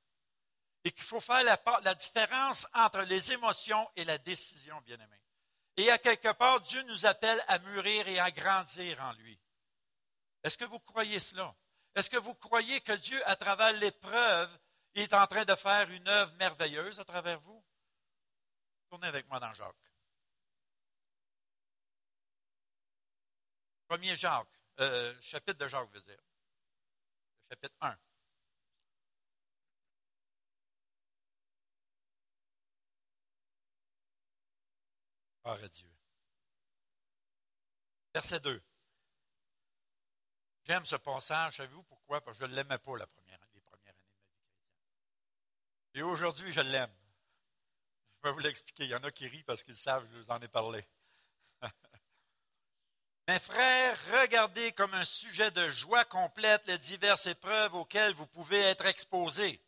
[0.83, 5.21] Et qu'il faut faire la, la, différence entre les émotions et la décision, bien-aimé.
[5.77, 9.39] Et à quelque part, Dieu nous appelle à mûrir et à grandir en lui.
[10.43, 11.55] Est-ce que vous croyez cela?
[11.93, 14.49] Est-ce que vous croyez que Dieu, à travers l'épreuve,
[14.95, 17.63] est en train de faire une œuvre merveilleuse à travers vous?
[18.89, 19.90] Tournez avec moi dans Jacques.
[23.91, 24.47] Premier Jacques,
[24.79, 26.23] euh, chapitre de Jacques, veut dire.
[27.49, 27.97] chapitre 1.
[35.43, 35.91] Gloire à Dieu.
[38.13, 38.63] Verset 2.
[40.63, 41.57] J'aime ce passage.
[41.57, 42.21] Savez-vous pourquoi?
[42.21, 44.55] Parce que je ne l'aimais pas la première, les premières années de ma vie chrétienne.
[45.95, 46.95] Et aujourd'hui, je l'aime.
[48.23, 48.85] Je vais vous l'expliquer.
[48.85, 50.87] Il y en a qui rient parce qu'ils savent, je vous en ai parlé.
[53.27, 58.59] Mes frères, regardez comme un sujet de joie complète les diverses épreuves auxquelles vous pouvez
[58.59, 59.61] être exposés.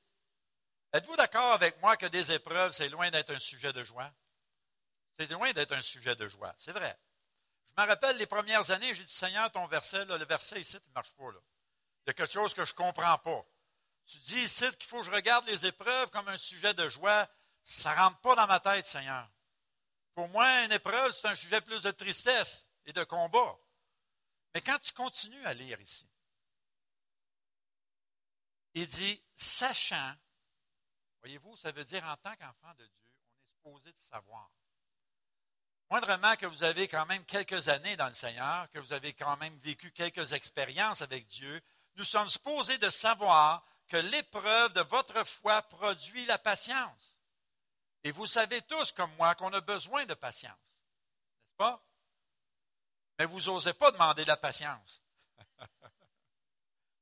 [0.92, 4.12] Êtes-vous d'accord avec moi que des épreuves, c'est loin d'être un sujet de joie?
[5.18, 6.98] C'est loin d'être un sujet de joie, c'est vrai.
[7.66, 10.94] Je me rappelle les premières années, j'ai dit, Seigneur, ton verset, le verset ici, ne
[10.94, 11.32] marche pas.
[11.32, 11.40] Là.
[12.06, 13.46] Il y a quelque chose que je ne comprends pas.
[14.06, 17.30] Tu dis ici qu'il faut que je regarde les épreuves comme un sujet de joie.
[17.64, 19.30] Ça ne rentre pas dans ma tête, Seigneur.
[20.14, 23.58] Pour moi, une épreuve, c'est un sujet plus de tristesse et de combat.
[24.54, 26.08] Mais quand tu continues à lire ici,
[28.76, 30.16] il dit, sachant,
[31.22, 34.50] voyez-vous, ça veut dire en tant qu'enfant de Dieu, on est supposé de savoir
[35.94, 39.38] moindrement que vous avez quand même quelques années dans le Seigneur, que vous avez quand
[39.38, 41.62] même vécu quelques expériences avec Dieu,
[41.98, 47.20] nous sommes supposés de savoir que l'épreuve de votre foi produit la patience.
[48.04, 50.58] Et vous savez tous, comme moi, qu'on a besoin de patience.
[50.58, 51.86] N'est-ce pas?
[53.20, 55.02] Mais vous n'osez pas demander la patience.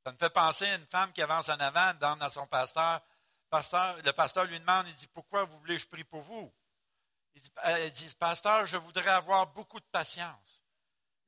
[0.04, 3.02] Ça me fait penser à une femme qui avance en avant, dans son pasteur.
[3.50, 3.97] pasteur.
[4.04, 6.54] Le pasteur lui demande, il dit, pourquoi vous voulez que je prie pour vous?
[7.63, 10.63] Elle dit, pasteur, je voudrais avoir beaucoup de patience.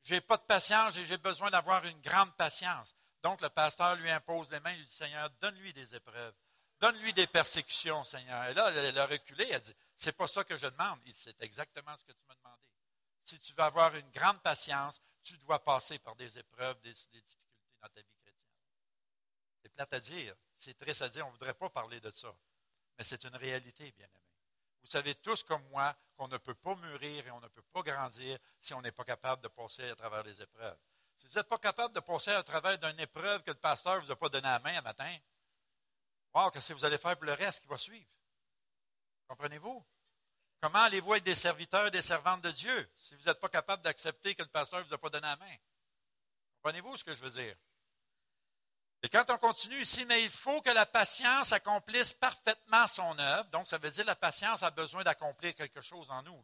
[0.04, 2.94] Je n'ai pas de patience et j'ai besoin d'avoir une grande patience.
[3.22, 6.34] Donc, le pasteur lui impose les mains, il lui dit, Seigneur, donne-lui des épreuves.
[6.82, 8.44] Donne-lui des persécutions, Seigneur.
[8.46, 11.00] Et là, elle a reculé, elle dit, c'est pas ça que je demande.
[11.14, 12.43] C'est exactement ce que tu m'as demandé.
[13.24, 17.38] Si tu veux avoir une grande patience, tu dois passer par des épreuves, des, difficultés
[17.82, 18.44] dans ta vie chrétienne.
[19.62, 22.36] C'est plate à dire, c'est triste à dire, on ne voudrait pas parler de ça.
[22.98, 24.20] Mais c'est une réalité, bien aimé.
[24.82, 27.82] Vous savez tous comme moi qu'on ne peut pas mûrir et on ne peut pas
[27.82, 30.78] grandir si on n'est pas capable de passer à travers les épreuves.
[31.16, 34.06] Si vous n'êtes pas capable de passer à travers d'une épreuve que le pasteur ne
[34.06, 35.18] vous a pas donné la main un matin,
[36.34, 38.10] wow, qu'est-ce que vous allez faire pour le reste qui va suivre?
[39.28, 39.86] Comprenez-vous?
[40.64, 44.34] Comment allez-vous être des serviteurs des servantes de Dieu si vous n'êtes pas capable d'accepter
[44.34, 45.56] que le pasteur ne vous a pas donné la main?
[46.56, 47.58] Comprenez-vous ce que je veux dire?
[49.02, 53.50] Et quand on continue ici, mais il faut que la patience accomplisse parfaitement son œuvre.
[53.50, 56.42] Donc, ça veut dire que la patience a besoin d'accomplir quelque chose en nous.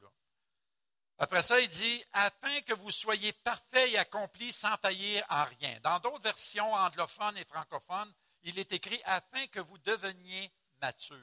[1.17, 5.79] Après ça, il dit, afin que vous soyez parfaits et accomplis sans faillir en rien.
[5.79, 10.51] Dans d'autres versions anglophones et francophones, il est écrit, afin que vous deveniez
[10.81, 11.15] matures.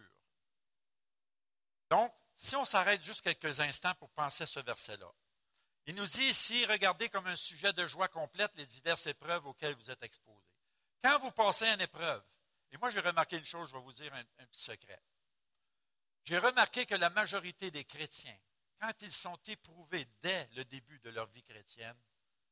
[1.91, 5.11] Donc, si on s'arrête juste quelques instants pour penser à ce verset-là,
[5.89, 9.77] Il nous dit ici, regardez comme un sujet de joie complète les diverses épreuves auxquelles
[9.77, 10.43] vous êtes exposés.
[11.03, 12.25] Quand vous passez une épreuve,
[12.73, 15.01] et moi j'ai remarqué une chose, je vais vous dire un, petit secret.
[16.25, 18.37] J'ai remarqué que la majorité des chrétiens,
[18.81, 21.97] quand ils sont éprouvés dès le début de leur vie chrétienne,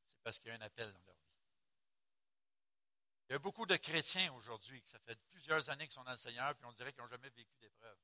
[0.07, 1.21] c'est parce qu'il y a un appel dans leur vie.
[3.29, 6.15] Il y a beaucoup de chrétiens aujourd'hui qui ça fait plusieurs années qu'ils sont dans
[6.15, 7.97] puis on dirait qu'ils n'ont jamais vécu d'épreuve.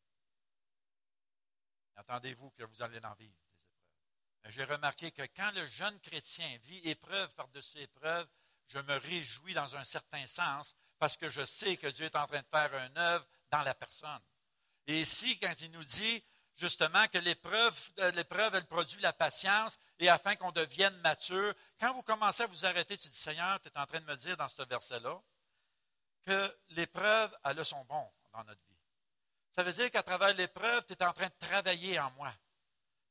[2.00, 4.52] Attendez-vous que vous allez en vivre des épreuves.
[4.52, 8.26] J'ai remarqué que quand le jeune chrétien vit épreuve par-dessus épreuve,
[8.68, 12.26] je me réjouis dans un certain sens parce que je sais que Dieu est en
[12.26, 14.20] train de faire une œuvre dans la personne.
[14.86, 18.12] Et ici, quand il nous dit justement que l'épreuve, euh,
[18.54, 22.96] elle produit la patience et afin qu'on devienne mature, quand vous commencez à vous arrêter,
[22.96, 25.20] tu dis, Seigneur, tu es en train de me dire dans ce verset-là
[26.22, 28.69] que l'épreuve, elle a son bon dans notre vie.
[29.52, 32.32] Ça veut dire qu'à travers l'épreuve, tu es en train de travailler en moi.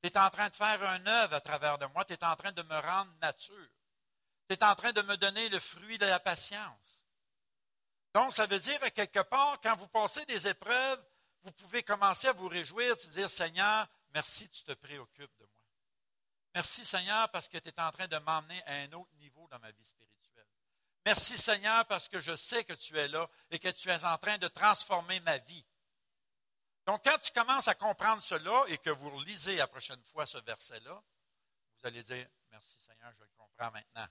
[0.01, 2.05] Tu es en train de faire un œuvre à travers de moi.
[2.05, 3.69] Tu es en train de me rendre mature.
[4.47, 7.05] Tu es en train de me donner le fruit de la patience.
[8.13, 11.03] Donc, ça veut dire, quelque part, quand vous passez des épreuves,
[11.43, 15.63] vous pouvez commencer à vous réjouir, de dire, Seigneur, merci, tu te préoccupes de moi.
[16.55, 19.59] Merci, Seigneur, parce que tu es en train de m'emmener à un autre niveau dans
[19.59, 20.47] ma vie spirituelle.
[21.05, 24.17] Merci, Seigneur, parce que je sais que tu es là et que tu es en
[24.17, 25.65] train de transformer ma vie.
[26.89, 30.39] Donc, quand tu commences à comprendre cela et que vous lisez la prochaine fois ce
[30.39, 31.03] verset-là,
[31.75, 34.07] vous allez dire, merci, Seigneur, je le comprends maintenant.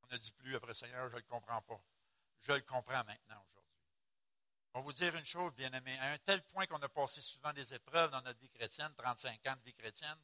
[0.00, 1.78] On ne dit plus après, Seigneur, je ne le comprends pas.
[2.40, 3.76] Je le comprends maintenant aujourd'hui.
[4.72, 7.20] On va vous dire une chose, bien aimé, à un tel point qu'on a passé
[7.20, 10.18] souvent des épreuves dans notre vie chrétienne, 35 ans de vie chrétienne.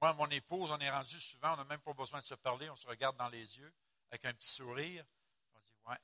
[0.00, 2.70] Moi, mon épouse, on est rendu souvent, on n'a même pas besoin de se parler,
[2.70, 3.74] on se regarde dans les yeux
[4.12, 5.04] avec un petit sourire.
[5.56, 5.98] On dit, ouais,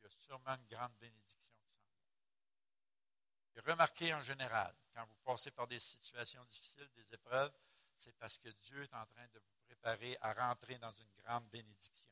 [0.00, 1.29] il y a sûrement une grande bénédiction.
[3.56, 7.52] Et remarquez en général, quand vous passez par des situations difficiles, des épreuves,
[7.96, 11.48] c'est parce que Dieu est en train de vous préparer à rentrer dans une grande
[11.48, 12.08] bénédiction.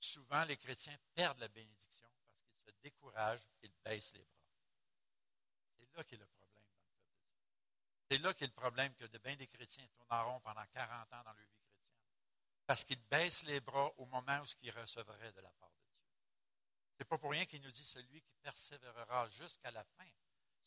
[0.00, 2.08] Souvent, les chrétiens perdent la bénédiction
[2.82, 4.34] décourage, il baisse les bras.
[5.76, 8.10] C'est là qu'est le problème dans.
[8.10, 11.12] C'est là qu'est le problème que de bien des chrétiens tournent en rond pendant 40
[11.12, 11.96] ans dans leur vie chrétienne.
[12.66, 15.84] Parce qu'ils baissent les bras au moment où ce qu'ils recevraient de la part de
[15.86, 15.98] Dieu.
[16.96, 20.08] C'est pas pour rien qu'il nous dit celui qui persévérera jusqu'à la fin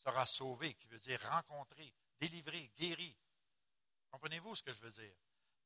[0.04, 3.16] sera sauvé, qui veut dire rencontré, délivré, guéri.
[4.10, 5.14] Comprenez-vous ce que je veux dire?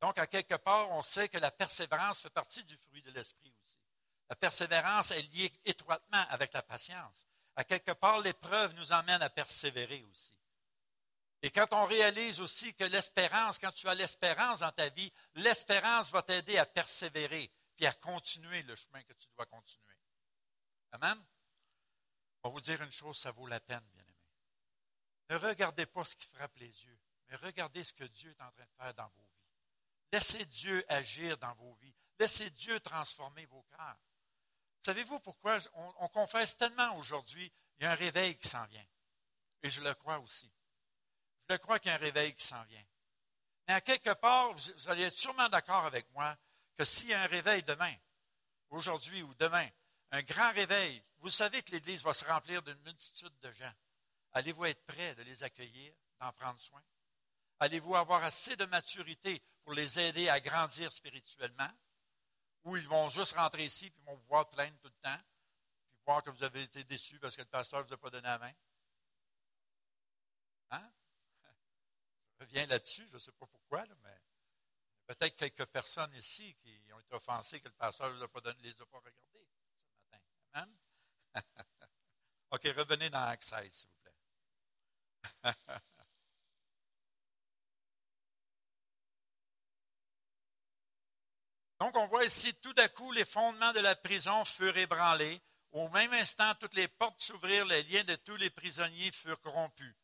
[0.01, 3.55] Donc, à quelque part, on sait que la persévérance fait partie du fruit de l'esprit
[3.62, 3.79] aussi.
[4.29, 7.27] La persévérance est liée étroitement avec la patience.
[7.55, 10.37] À quelque part, l'épreuve nous emmène à persévérer aussi.
[11.42, 16.11] Et quand on réalise aussi que l'espérance, quand tu as l'espérance dans ta vie, l'espérance
[16.11, 19.85] va t'aider à persévérer puis à continuer le chemin que tu dois continuer.
[20.92, 21.22] Amen?
[22.42, 23.85] Je vais vous dire une chose, ça vaut la peine.
[25.31, 28.51] Ne regardez pas ce qui frappe les yeux, mais regardez ce que Dieu est en
[28.53, 29.37] train de faire dans vos vies.
[30.12, 31.95] Laissez Dieu agir dans vos vies.
[32.19, 33.97] Laissez Dieu transformer vos cœurs.
[34.83, 35.59] Savez-vous pourquoi?
[35.75, 38.87] On, confesse tellement aujourd'hui, il y a un réveil qui s'en vient.
[39.62, 40.51] Et je le crois aussi.
[41.49, 42.85] Je le crois qu'il y a un réveil qui s'en vient.
[43.67, 46.37] Mais à quelque part, vous, allez être sûrement d'accord avec moi
[46.79, 47.95] que s'il y a un réveil demain,
[48.71, 49.69] aujourd'hui ou demain,
[50.12, 53.73] un grand réveil, vous savez que l'Église va se remplir d'une multitude de gens.
[54.37, 56.83] Allez-vous être prêt de les accueillir, d'en prendre soin?
[57.59, 61.72] Allez-vous avoir assez de maturité pour les aider à grandir spirituellement?
[62.66, 65.22] ou ils vont juste rentrer ici, puis vont vous voir plaindre tout le temps,
[65.88, 68.11] puis voir que vous avez été déçus parce que le pasteur ne vous a pas
[68.11, 68.53] donné la main?
[70.70, 70.92] Hein?
[72.38, 74.20] Je reviens là-dessus, je ne sais pas pourquoi, mais
[75.07, 78.18] peut-être quelques personnes ici qui ont été offensées que le pasteur ne
[78.62, 80.25] les a pas regardées ce matin.
[80.53, 80.77] Amen?
[82.51, 83.95] OK, revenez dans Acte 16, s'il vous plaît.
[91.81, 95.43] Donc, on voit ici, tout à coup, les fondements de la prison furent ébranlés.
[95.73, 99.95] Au même instant, toutes les portes s'ouvrirent, les liens de tous les prisonniers furent rompus.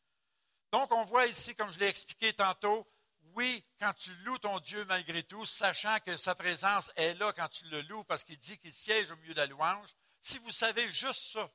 [0.71, 2.87] Donc, on voit ici, comme je l'ai expliqué tantôt,
[3.35, 7.47] oui, quand tu loues ton Dieu malgré tout, sachant que sa présence est là quand
[7.47, 10.51] tu le loues parce qu'il dit qu'il siège au milieu de la louange, si vous
[10.51, 11.51] savez juste ça,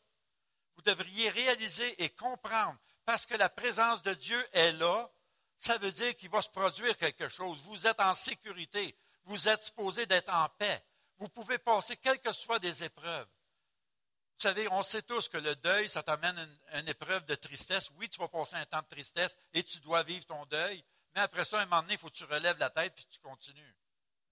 [0.76, 5.10] vous devriez réaliser et comprendre, parce que la présence de Dieu est là,
[5.56, 7.58] ça veut dire qu'il va se produire quelque chose.
[7.62, 8.94] Vous êtes en sécurité
[9.24, 10.84] vous êtes supposé d'être en paix.
[11.16, 13.26] Vous pouvez passer quelles que soient des épreuves.
[13.26, 17.90] Vous savez, on sait tous que le deuil, ça t'amène une, une, épreuve de tristesse.
[17.96, 21.22] Oui, tu vas passer un temps de tristesse et tu dois vivre ton deuil, mais
[21.22, 23.76] après ça, un moment donné, il faut que tu relèves la tête et tu continues.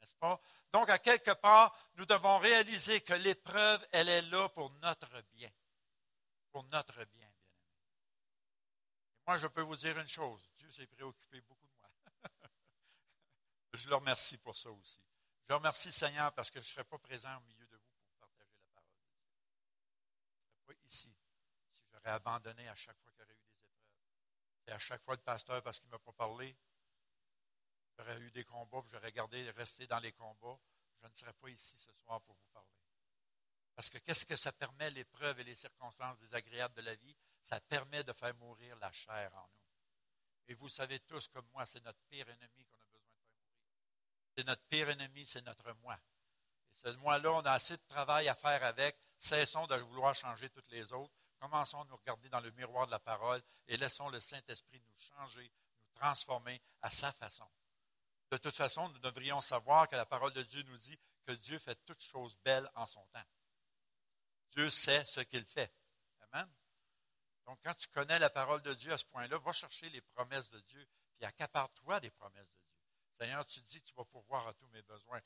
[0.00, 0.38] N'est-ce pas?
[0.72, 5.50] Donc, à quelque part, nous devons réaliser que l'épreuve, elle est là pour notre bien.
[6.52, 7.25] Pour notre bien.
[9.26, 10.40] Moi, je peux vous dire une chose.
[10.56, 11.90] Dieu s'est préoccupé beaucoup de moi.
[13.74, 15.00] Je le remercie pour ça aussi.
[15.48, 18.14] Je remercie Seigneur parce que je ne serais pas présent au milieu de vous pour
[18.18, 18.88] partager la parole.
[20.28, 21.14] Je ne serais pas ici
[21.72, 24.68] si j'aurais abandonné à chaque fois qu'il y aurait eu des épreuves.
[24.68, 26.56] Et à chaque fois le pasteur, parce qu'il ne m'a pas parlé,
[27.96, 30.58] j'aurais eu des combats, j'aurais gardé, resté dans les combats.
[31.02, 32.68] Je ne serais pas ici ce soir pour vous parler.
[33.74, 37.16] Parce que qu'est-ce que ça permet, l'épreuve et les circonstances désagréables de la vie?
[37.46, 40.48] Ça permet de faire mourir la chair en nous.
[40.48, 43.46] Et vous savez tous comme moi, c'est notre pire ennemi qu'on a besoin de faire.
[44.36, 45.94] C'est notre pire ennemi, c'est notre moi.
[45.94, 48.98] Et ce moi-là, on a assez de travail à faire avec.
[49.16, 51.14] Cessons de vouloir changer toutes les autres.
[51.38, 54.96] Commençons à nous regarder dans le miroir de la parole et laissons le Saint-Esprit nous
[54.96, 57.48] changer, nous transformer à sa façon.
[58.32, 61.60] De toute façon, nous devrions savoir que la parole de Dieu nous dit que Dieu
[61.60, 63.24] fait toutes choses belles en son temps.
[64.50, 65.72] Dieu sait ce qu'il fait.
[66.32, 66.52] Amen.
[67.46, 70.50] Donc, quand tu connais la parole de Dieu à ce point-là, va chercher les promesses
[70.50, 72.76] de Dieu, puis accapare-toi des promesses de Dieu.
[73.12, 75.20] Seigneur, tu dis tu vas pourvoir à tous mes besoins.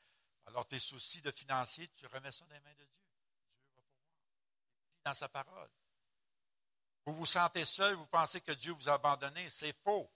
[0.47, 3.03] Alors, tes soucis de financier, tu remets ça dans les mains de Dieu.
[3.09, 3.87] Dieu va pourvoir.
[4.87, 5.71] Il dit dans sa parole.
[7.07, 9.49] Vous vous sentez seul, vous pensez que Dieu vous a abandonné.
[9.49, 10.11] C'est faux.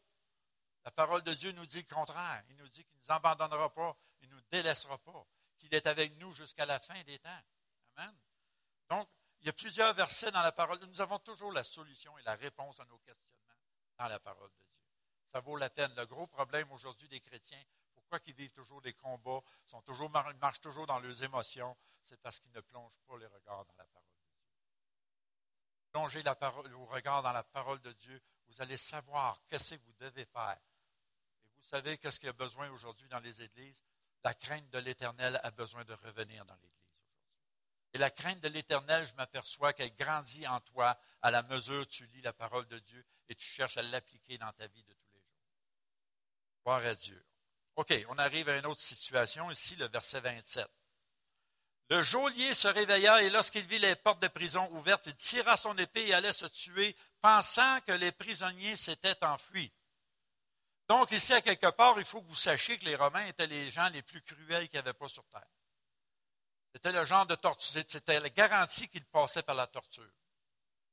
[0.84, 2.44] La parole de Dieu nous dit le contraire.
[2.50, 5.26] Il nous dit qu'il ne nous abandonnera pas, il ne nous délaissera pas,
[5.58, 7.42] qu'il est avec nous jusqu'à la fin des temps.
[7.96, 8.14] Amen.
[8.90, 9.08] Donc,
[9.44, 10.78] il y a plusieurs versets dans la parole.
[10.86, 13.60] Nous avons toujours la solution et la réponse à nos questionnements
[13.98, 14.80] dans la parole de Dieu.
[15.26, 15.92] Ça vaut la peine.
[15.96, 17.62] Le gros problème aujourd'hui des chrétiens,
[17.94, 22.40] pourquoi ils vivent toujours des combats, sont toujours, marchent toujours dans leurs émotions, c'est parce
[22.40, 24.38] qu'ils ne plongent pas les regards dans la parole de Dieu.
[25.92, 26.22] Plongez
[26.72, 30.58] vos regards dans la parole de Dieu, vous allez savoir qu'est-ce que vous devez faire.
[31.44, 33.84] Et vous savez qu'est-ce qu'il y a besoin aujourd'hui dans les églises?
[34.22, 36.83] La crainte de l'Éternel a besoin de revenir dans l'Église.
[37.94, 41.84] Et la crainte de l'Éternel, je m'aperçois qu'elle grandit en toi à la mesure où
[41.86, 44.92] tu lis la parole de Dieu et tu cherches à l'appliquer dans ta vie de
[44.92, 45.38] tous les jours.
[46.64, 47.24] Gloire à Dieu.
[47.76, 50.68] OK, on arrive à une autre situation ici, le verset 27.
[51.90, 55.76] Le geôlier se réveilla et lorsqu'il vit les portes de prison ouvertes, il tira son
[55.78, 59.72] épée et allait se tuer, pensant que les prisonniers s'étaient enfuis.
[60.88, 63.70] Donc ici, à quelque part, il faut que vous sachiez que les Romains étaient les
[63.70, 65.46] gens les plus cruels qu'il n'y avait pas sur terre.
[66.74, 70.10] C'était le genre de torture, c'était la garantie qu'il passait par la torture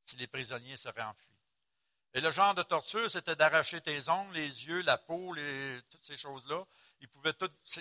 [0.05, 1.31] si les prisonniers seraient enfuis.
[2.13, 5.33] Et le genre de torture, c'était d'arracher tes ongles, les yeux, la peau,
[5.89, 6.65] toutes ces choses-là.
[6.99, 7.33] Il pouvait,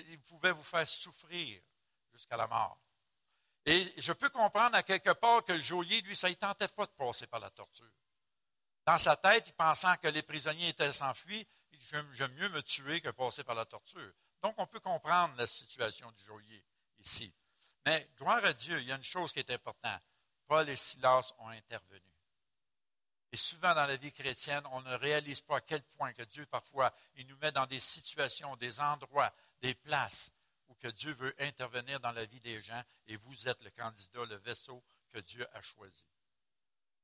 [0.07, 1.61] il pouvait vous faire souffrir
[2.11, 2.79] jusqu'à la mort.
[3.65, 6.85] Et je peux comprendre à quelque part que le geôlier, lui, ça ne tentait pas
[6.85, 7.91] de passer par la torture.
[8.85, 12.63] Dans sa tête, il pensant que les prisonniers étaient s'enfuir, il dit J'aime mieux me
[12.63, 14.11] tuer que passer par la torture.
[14.41, 16.65] Donc, on peut comprendre la situation du geôlier
[16.97, 17.31] ici.
[17.85, 20.01] Mais gloire à Dieu, il y a une chose qui est importante.
[20.47, 22.01] Paul et Silas ont intervenu.
[23.31, 26.45] Et souvent dans la vie chrétienne, on ne réalise pas à quel point que Dieu,
[26.45, 30.31] parfois, il nous met dans des situations, des endroits, des places
[30.67, 34.25] où que Dieu veut intervenir dans la vie des gens et vous êtes le candidat,
[34.25, 36.03] le vaisseau que Dieu a choisi.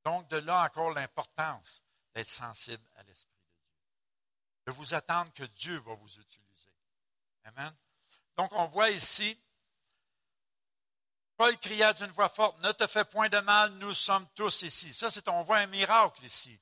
[0.04, 1.82] Donc, de là encore l'importance
[2.14, 3.68] d'être sensible à l'Esprit de Dieu.
[4.66, 6.72] De vous attendre que Dieu va vous utiliser.
[7.44, 7.74] Amen.
[8.36, 9.38] Donc, on voit ici
[11.38, 14.92] Paul cria d'une voix forte, ne te fais point de mal, nous sommes tous ici.
[14.92, 16.58] Ça, c'est, on voit un miracle ici.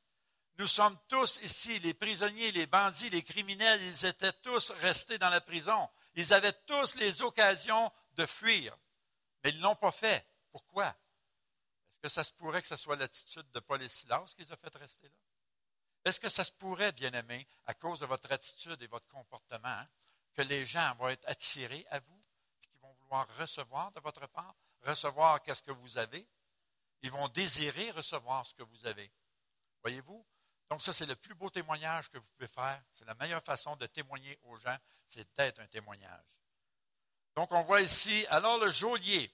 [0.58, 5.30] Nous sommes tous ici, les prisonniers, les bandits, les criminels, ils étaient tous restés dans
[5.30, 5.88] la prison.
[6.14, 8.76] Ils avaient tous les occasions de fuir,
[9.42, 10.26] mais ils ne l'ont pas fait.
[10.52, 10.88] Pourquoi?
[10.88, 14.52] Est-ce que ça se pourrait que ce soit l'attitude de Paul et Silas qui les
[14.52, 15.14] a fait rester là?
[16.04, 19.86] Est-ce que ça se pourrait, bien aimé, à cause de votre attitude et votre comportement,
[20.34, 22.22] que les gens vont être attirés à vous
[22.62, 24.54] et qu'ils vont vouloir recevoir de votre part?
[24.87, 26.27] Recevoir qu'est-ce que vous avez.
[27.03, 29.11] Ils vont désirer recevoir ce que vous avez.
[29.83, 30.27] Voyez-vous?
[30.70, 32.83] Donc ça, c'est le plus beau témoignage que vous pouvez faire.
[32.92, 36.25] C'est la meilleure façon de témoigner aux gens, c'est d'être un témoignage.
[37.37, 39.31] Donc on voit ici, alors le geôlier,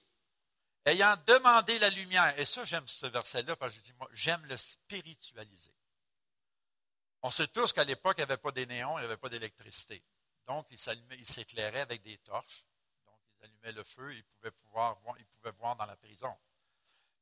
[0.85, 4.45] ayant demandé la lumière, et ça j'aime ce verset-là parce que je dis, moi, j'aime
[4.45, 5.73] le spiritualiser.
[7.23, 9.29] On sait tous qu'à l'époque, il n'y avait pas des néons, il n'y avait pas
[9.29, 10.03] d'électricité.
[10.45, 12.65] Donc, il s'éclairait avec des torches
[13.43, 14.99] allumait le feu, il pouvait, pouvoir
[15.59, 16.35] voir, dans la prison.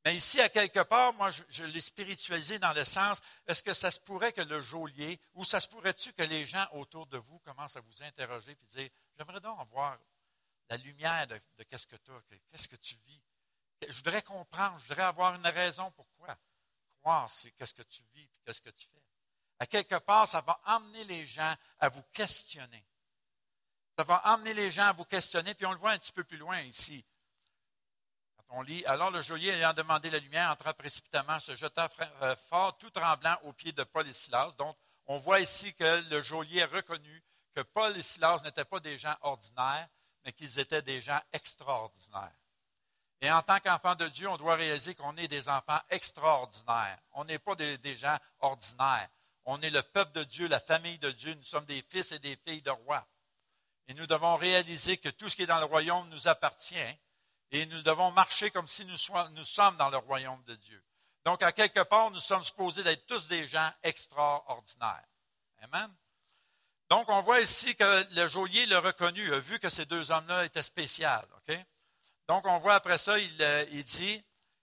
[0.04, 3.90] Mais ici, à quelque part, moi, je, l'ai spiritualisé dans le sens, est-ce que ça
[3.90, 7.38] se pourrait que le geôlier, ou ça se pourrait-tu que les gens autour de vous
[7.40, 9.98] commencent à vous interroger et dire, j'aimerais donc voir
[10.68, 13.22] la lumière de, qu'est-ce que tu as, qu'est-ce que tu vis?
[13.88, 16.36] Je voudrais comprendre, je voudrais avoir une raison pourquoi.
[17.00, 19.02] Croire, c'est qu'est-ce que tu vis, qu'est-ce que tu fais.
[19.58, 22.84] À quelque part, ça va emmener les gens à vous questionner.
[23.98, 26.24] Ça va emmener les gens à vous questionner, puis on le voit un petit peu
[26.24, 27.04] plus loin ici.
[28.36, 31.88] Quand on lit, alors le geôlier ayant demandé la lumière entra précipitamment, se jeta
[32.22, 34.52] euh, fort, tout tremblant aux pieds de Paul et Silas.
[34.56, 34.76] Donc,
[35.06, 37.22] on voit ici que le geôlier a reconnu
[37.54, 39.88] que Paul et Silas n'étaient pas des gens ordinaires,
[40.24, 42.32] mais qu'ils étaient des gens extraordinaires.
[43.20, 46.98] Et en tant qu'enfants de Dieu, on doit réaliser qu'on est des enfants extraordinaires.
[47.12, 49.08] On n'est pas des, des, gens ordinaires.
[49.44, 51.34] On est le peuple de Dieu, la famille de Dieu.
[51.34, 53.06] Nous sommes des fils et des filles de rois.
[53.88, 56.98] Et nous devons réaliser que tout ce qui est dans le royaume nous appartient.
[57.50, 60.82] Et nous devons marcher comme si nous, sommes dans le royaume de Dieu.
[61.24, 65.04] Donc, à quelque part, nous sommes supposés d'être tous des gens extraordinaires.
[65.60, 65.94] Amen.
[66.88, 70.44] Donc, on voit ici que le geôlier l'a reconnu, a vu que ces deux hommes-là
[70.44, 71.06] étaient spéciaux.
[72.28, 74.22] Donc, on voit après ça, il, euh, il, dit,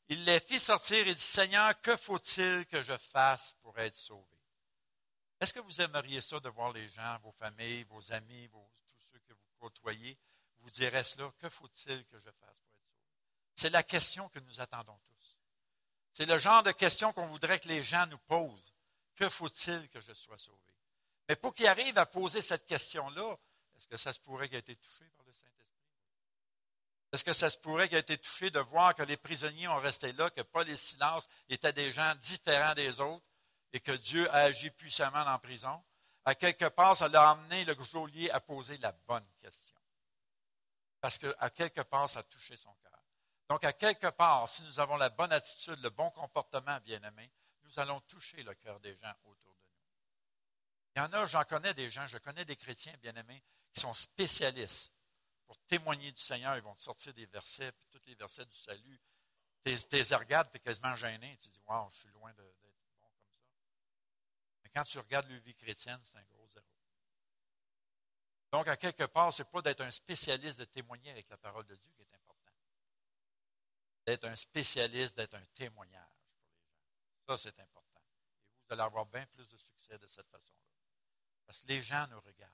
[0.09, 4.39] il les fit sortir et dit, Seigneur, que faut-il que je fasse pour être sauvé?
[5.39, 8.99] Est-ce que vous aimeriez ça de voir les gens, vos familles, vos amis, vos, tous
[9.11, 13.15] ceux que vous vous direz cela, que faut-il que je fasse pour être sauvé?
[13.55, 15.37] C'est la question que nous attendons tous.
[16.11, 18.73] C'est le genre de question qu'on voudrait que les gens nous posent.
[19.15, 20.73] Que faut-il que je sois sauvé?
[21.27, 23.37] Mais pour qu'ils arrivent à poser cette question-là,
[23.75, 25.65] est-ce que ça se pourrait qu'il ait été touché par le Saint-Esprit?
[27.11, 29.79] Est-ce que ça se pourrait qu'il ait été touché de voir que les prisonniers ont
[29.79, 33.25] resté là, que Paul et Silence étaient des gens différents des autres
[33.73, 35.83] et que Dieu a agi puissamment la prison?
[36.29, 39.75] À quelque part, ça l'a amené le geôlier à poser la bonne question.
[41.01, 43.03] Parce qu'à quelque part, ça a touché son cœur.
[43.49, 47.31] Donc, à quelque part, si nous avons la bonne attitude, le bon comportement, bien-aimé,
[47.63, 49.79] nous allons toucher le cœur des gens autour de nous.
[50.95, 53.95] Il y en a, j'en connais des gens, je connais des chrétiens, bien-aimés, qui sont
[53.95, 54.93] spécialistes
[55.47, 56.55] pour témoigner du Seigneur.
[56.57, 59.01] Ils vont te sortir des versets, puis tous les versets du salut.
[59.65, 61.35] Tu les regardes, tu es quasiment gêné.
[61.37, 62.43] Tu dis, waouh, je suis loin ça.
[64.73, 66.65] Quand tu regardes leur vie chrétienne, c'est un gros zéro.
[68.51, 71.65] Donc, à quelque part, ce n'est pas d'être un spécialiste de témoigner avec la parole
[71.65, 72.09] de Dieu qui est
[74.09, 77.27] d'être un spécialiste, d'être un témoignage pour les gens.
[77.27, 78.01] Ça, c'est important.
[78.01, 80.65] Et vous allez avoir bien plus de succès de cette façon-là.
[81.45, 82.51] Parce que les gens nous regardent.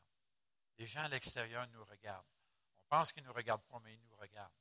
[0.78, 2.28] Les gens à l'extérieur nous regardent.
[2.80, 4.52] On pense qu'ils ne nous regardent pas, mais ils nous regardent.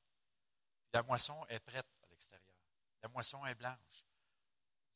[0.92, 2.54] La moisson est prête à l'extérieur.
[3.02, 4.06] La moisson est blanche.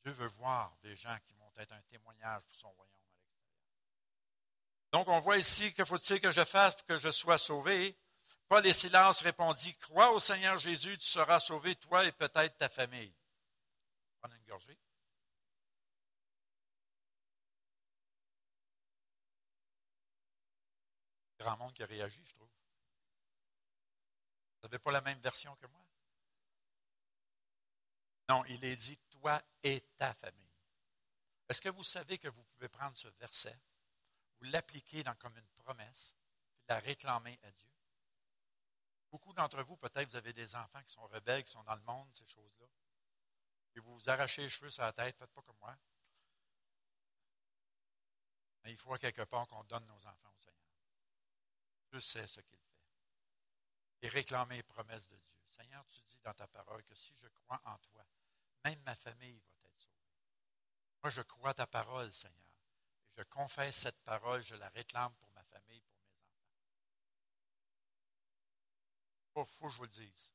[0.05, 2.95] Dieu veut voir des gens qui être un témoignage pour son royaume.
[4.93, 7.95] Donc, on voit ici que faut-il que je fasse pour que je sois sauvé?
[8.49, 12.69] Paul et Silas répondit, Crois au Seigneur Jésus, tu seras sauvé, toi et peut-être ta
[12.69, 13.15] famille.
[14.21, 14.79] Prenez une gorgée.
[21.39, 22.49] Grand monde qui a réagi, je trouve.
[24.61, 25.85] Vous n'avez pas la même version que moi?
[28.31, 30.48] Non, il est dit, toi et ta famille.
[31.49, 33.59] Est-ce que vous savez que vous pouvez prendre ce verset,
[34.39, 36.15] vous l'appliquer comme une promesse,
[36.63, 37.71] et la réclamer à Dieu?
[39.11, 41.83] Beaucoup d'entre vous, peut-être, vous avez des enfants qui sont rebelles, qui sont dans le
[41.83, 42.67] monde, ces choses-là.
[43.75, 45.77] Et vous vous arrachez les cheveux sur la tête, faites pas comme moi.
[48.65, 50.69] Mais il faut quelque part qu'on donne nos enfants au Seigneur.
[51.91, 52.83] Dieu sait ce qu'il fait.
[54.03, 55.39] Et réclamer les promesses de Dieu.
[55.51, 58.05] Seigneur, tu dis dans ta parole que si je crois en toi,
[58.65, 59.58] même ma famille va.
[61.03, 62.39] Moi, je crois ta parole, Seigneur.
[63.07, 65.83] Et je confesse cette parole, je la réclame pour ma famille,
[69.33, 70.35] pour Il faut que je vous le dise.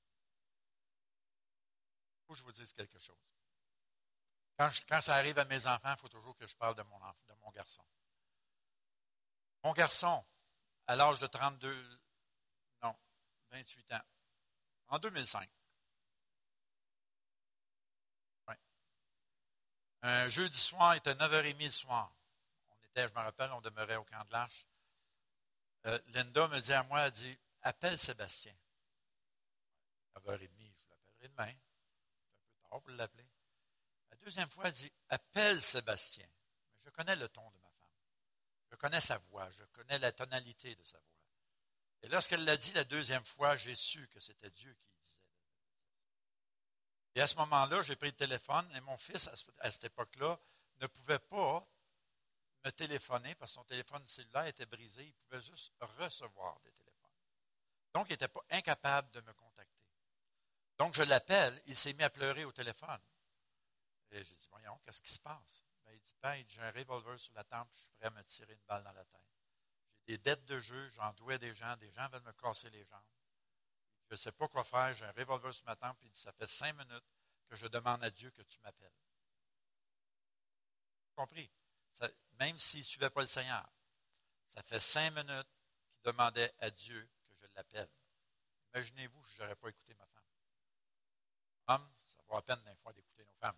[2.16, 3.18] Il faut que je vous dise quelque chose.
[4.58, 7.00] Quand, quand ça arrive à mes enfants, il faut toujours que je parle de mon,
[7.00, 7.84] de mon garçon.
[9.64, 10.26] Mon garçon,
[10.88, 12.02] à l'âge de 32,
[12.82, 12.96] non,
[13.52, 14.02] 28 ans,
[14.88, 15.50] en 2005.
[20.04, 22.14] Un jeudi soir, il était 9h30 le soir.
[22.70, 24.66] On était, je me rappelle, on demeurait au camp de l'Arche.
[25.86, 28.54] Euh, Linda me dit à moi, elle dit, appelle Sébastien.
[30.16, 31.46] 9h30, je l'appellerai demain.
[31.48, 33.26] C'est un peu tard pour l'appeler.
[34.10, 36.28] La deuxième fois, elle dit Appelle Sébastien.
[36.84, 37.90] Je connais le ton de ma femme.
[38.72, 39.50] Je connais sa voix.
[39.52, 41.08] Je connais la tonalité de sa voix.
[42.04, 44.93] Et lorsqu'elle l'a dit la deuxième fois, j'ai su que c'était Dieu qui.
[47.16, 50.40] Et à ce moment-là, j'ai pris le téléphone et mon fils, à cette époque-là,
[50.82, 51.66] ne pouvait pas
[52.66, 55.04] me téléphoner parce que son téléphone cellulaire était brisé.
[55.06, 56.94] Il pouvait juste recevoir des téléphones.
[57.94, 59.74] Donc, il n'était pas incapable de me contacter.
[60.78, 63.02] Donc, je l'appelle, il s'est mis à pleurer au téléphone.
[64.12, 65.64] Et j'ai dit, voyons, qu'est-ce qui se passe?
[65.86, 68.24] Ben, il dit, ben, j'ai un revolver sur la tempe, je suis prêt à me
[68.24, 69.22] tirer une balle dans la tête.
[70.08, 72.84] J'ai des dettes de jeu, j'en dois des gens, des gens veulent me casser les
[72.84, 73.02] jambes.
[74.14, 76.32] Je ne sais pas quoi faire, j'ai un revolver sur ma tempe, il dit, ça
[76.34, 77.04] fait cinq minutes
[77.50, 78.94] que je demande à Dieu que tu m'appelles.
[81.16, 81.50] Compris?
[82.34, 83.68] même s'il ne suivait pas le Seigneur,
[84.46, 85.48] ça fait cinq minutes
[85.90, 87.90] qu'il demandait à Dieu que je l'appelle.
[88.76, 90.24] Imaginez-vous, je n'aurais pas écouté ma femme.
[91.70, 93.58] Hommes, ça vaut la peine d'un fois d'écouter nos femmes.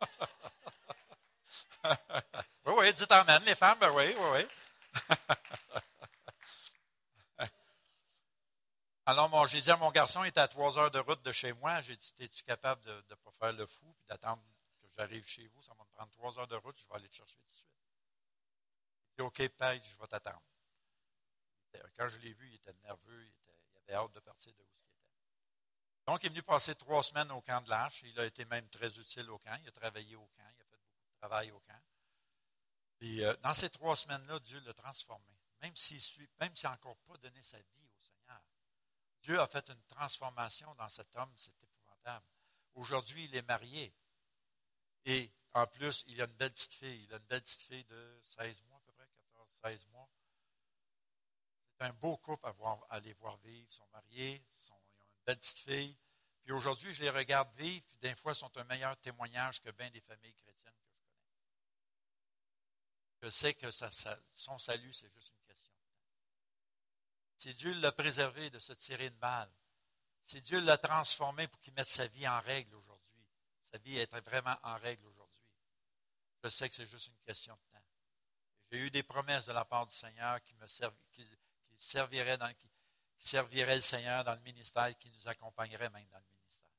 [2.66, 4.46] oui, oui, dites Amen, les femmes, ben oui, oui, oui.
[9.04, 11.52] Alors, j'ai dit à mon garçon, il était à trois heures de route de chez
[11.54, 11.80] moi.
[11.80, 14.42] J'ai dit, es-tu capable de ne pas faire le fou et d'attendre
[14.80, 15.62] que j'arrive chez vous?
[15.62, 17.56] Ça va me prendre trois heures de route, je vais aller te chercher tout de
[17.56, 17.68] suite.
[19.10, 20.42] Il dit, OK, Paige, je vais t'attendre.
[21.96, 24.82] Quand je l'ai vu, il était nerveux, il, avait hâte de partir de où il
[24.84, 26.06] était.
[26.06, 28.02] Donc, il est venu passer trois semaines au camp de l'Arche.
[28.04, 29.58] Il a été même très utile au camp.
[29.62, 30.48] Il a travaillé au camp.
[30.54, 31.82] Il a fait beaucoup de travail au camp.
[33.00, 35.26] Et euh, dans ces trois semaines-là, Dieu l'a transformé.
[35.60, 36.00] Même s'il
[36.40, 37.91] même s'il n'a encore pas donné sa vie.
[39.22, 42.26] Dieu a fait une transformation dans cet homme, c'est épouvantable.
[42.74, 43.94] Aujourd'hui, il est marié.
[45.04, 47.04] Et en plus, il a une belle petite fille.
[47.04, 50.08] Il a une belle petite fille de 16 mois à peu près, 14, 16 mois.
[51.78, 52.54] C'est un beau couple à,
[52.90, 53.66] aller voir vivre.
[53.70, 55.96] Ils sont mariés, ils, ont une belle petite fille.
[56.42, 59.70] Puis aujourd'hui, je les regarde vivre, puis des fois, ils sont un meilleur témoignage que
[59.70, 60.62] bien des familles chrétiennes
[63.22, 65.71] je sais que son salut, c'est juste une question
[67.42, 69.50] Si Dieu l'a préservé de se tirer une balle,
[70.22, 73.26] si Dieu l'a transformé pour qu'il mette sa vie en règle aujourd'hui,
[73.64, 75.42] sa vie est vraiment en règle aujourd'hui,
[76.44, 77.84] je sais que c'est juste une question de temps.
[78.70, 80.66] J'ai eu des promesses de la part du Seigneur qui me
[81.10, 81.26] qui,
[81.78, 82.70] serviraient dans, qui,
[83.18, 86.70] servirait le Seigneur dans le ministère, qui nous accompagnerait même dans le ministère.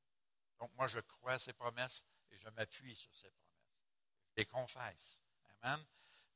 [0.60, 3.76] Donc moi, je crois à ces promesses et je m'appuie sur ces promesses.
[4.30, 5.22] Je les confesse.
[5.62, 5.86] Amen.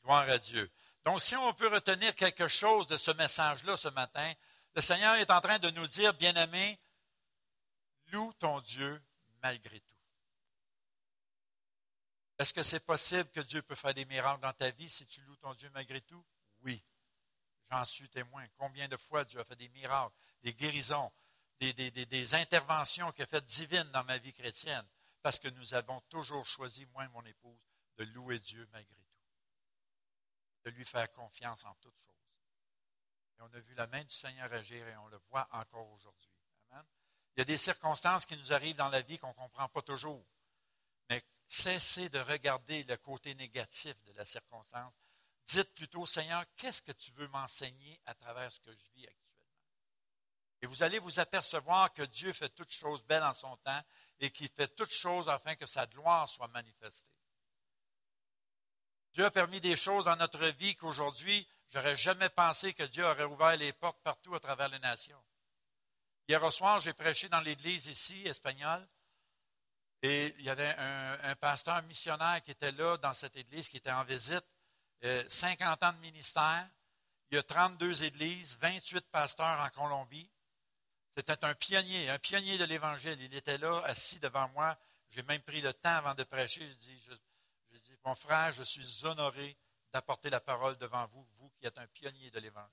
[0.04, 0.70] Gloire à Dieu.
[1.06, 4.34] Donc, si on peut retenir quelque chose de ce message-là ce matin,
[4.76, 6.80] le Seigneur est en train de nous dire, bien-aimé,
[8.12, 9.02] loue ton Dieu
[9.42, 9.98] malgré tout.
[12.38, 15.22] Est-ce que c'est possible que Dieu peut faire des miracles dans ta vie si tu
[15.22, 16.24] loues ton Dieu malgré tout?
[16.62, 16.84] Oui.
[17.72, 18.46] J'en suis témoin.
[18.58, 21.12] Combien de fois Dieu a fait des miracles, des guérisons,
[21.60, 24.86] des, interventions qu'il a faites divines dans ma vie chrétienne,
[25.22, 27.60] parce que nous avons toujours choisi, moi et mon épouse,
[27.98, 29.07] de louer Dieu malgré tout
[30.70, 32.14] lui faire confiance en toutes choses.
[33.38, 36.32] Et on a vu la main du Seigneur agir et on le voit encore aujourd'hui.
[36.72, 36.86] Amen.
[37.36, 39.82] Il y a des circonstances qui nous arrivent dans la vie qu'on ne comprend pas
[39.82, 40.26] toujours.
[41.10, 44.96] Mais cessez de regarder le côté négatif de la circonstance.
[45.46, 49.28] Dites plutôt, Seigneur, qu'est-ce que tu veux m'enseigner à travers ce que je vis actuellement?
[50.62, 53.84] Et vous allez vous apercevoir que Dieu fait toutes choses belles en son temps
[54.20, 57.17] et qu'il fait toutes choses afin que sa gloire soit manifestée.
[59.18, 63.24] Dieu a permis des choses dans notre vie qu'aujourd'hui, j'aurais jamais pensé que Dieu aurait
[63.24, 65.20] ouvert les portes partout à travers les nations.
[66.28, 68.88] Hier soir, j'ai prêché dans l'église ici, espagnole,
[70.04, 73.90] et il y avait un, pasteur missionnaire qui était là dans cette église, qui était
[73.90, 74.46] en visite,
[75.02, 76.70] 50 euh, ans de ministère.
[77.32, 80.30] Il y a 32 églises, 28 pasteurs en Colombie.
[81.16, 83.20] C'était un pionnier, un pionnier de l'Évangile.
[83.20, 84.78] Il était là, assis devant moi.
[85.10, 86.68] J'ai même pris le temps avant de prêcher.
[86.68, 87.10] Je dis,
[88.08, 89.58] mon frère, je suis honoré
[89.92, 92.72] d'apporter la parole devant vous, vous qui êtes un pionnier de l'Évangile.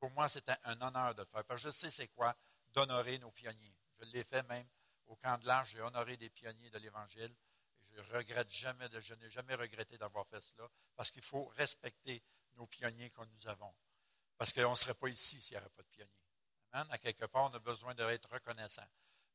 [0.00, 2.34] Pour moi, c'est un honneur de le faire, parce que je sais c'est quoi
[2.72, 3.76] d'honorer nos pionniers.
[4.00, 4.66] Je l'ai fait même
[5.06, 7.32] au camp de l'Arche, j'ai honoré des pionniers de l'Évangile.
[7.92, 12.20] Je regrette jamais, je n'ai jamais regretté d'avoir fait cela, parce qu'il faut respecter
[12.54, 13.72] nos pionniers que nous avons.
[14.36, 16.10] Parce qu'on ne serait pas ici s'il n'y avait pas de pionniers.
[16.72, 18.88] À quelque part, on a besoin d'être reconnaissant.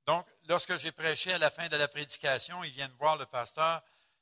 [0.06, 3.82] Donc, lorsque j'ai prêché à la fin de la prédication, ils viennent voir le pasteur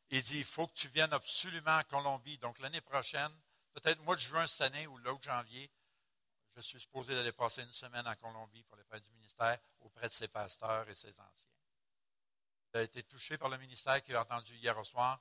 [0.09, 2.37] il dit, il faut que tu viennes absolument à Colombie.
[2.37, 3.31] Donc l'année prochaine,
[3.73, 5.71] peut-être mois de juin cette année ou l'autre janvier,
[6.55, 10.07] je suis supposé d'aller passer une semaine en Colombie pour les faire du ministère auprès
[10.07, 11.49] de ses pasteurs et ses anciens.
[12.73, 15.19] Il a été touché par le ministère qu'il a entendu hier au soir.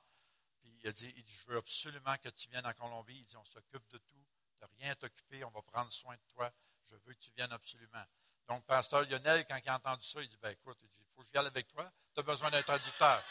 [0.59, 3.17] Puis il a dit, il dit, je veux absolument que tu viennes en Colombie.
[3.17, 4.25] Il dit, on s'occupe de tout.
[4.59, 5.43] Tu rien à t'occuper.
[5.43, 6.51] On va prendre soin de toi.
[6.83, 8.03] Je veux que tu viennes absolument.
[8.47, 11.27] Donc, pasteur Lionel, quand il a entendu ça, il dit, ben écoute, il faut que
[11.27, 11.91] je vienne avec toi.
[12.13, 13.23] Tu as besoin d'un traducteur.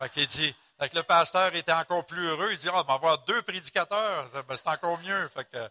[0.00, 2.52] Fait dit, que le pasteur était encore plus heureux.
[2.52, 5.28] Il dit, oh, on avoir deux prédicateurs, ben, c'est encore mieux.
[5.28, 5.70] Fait que,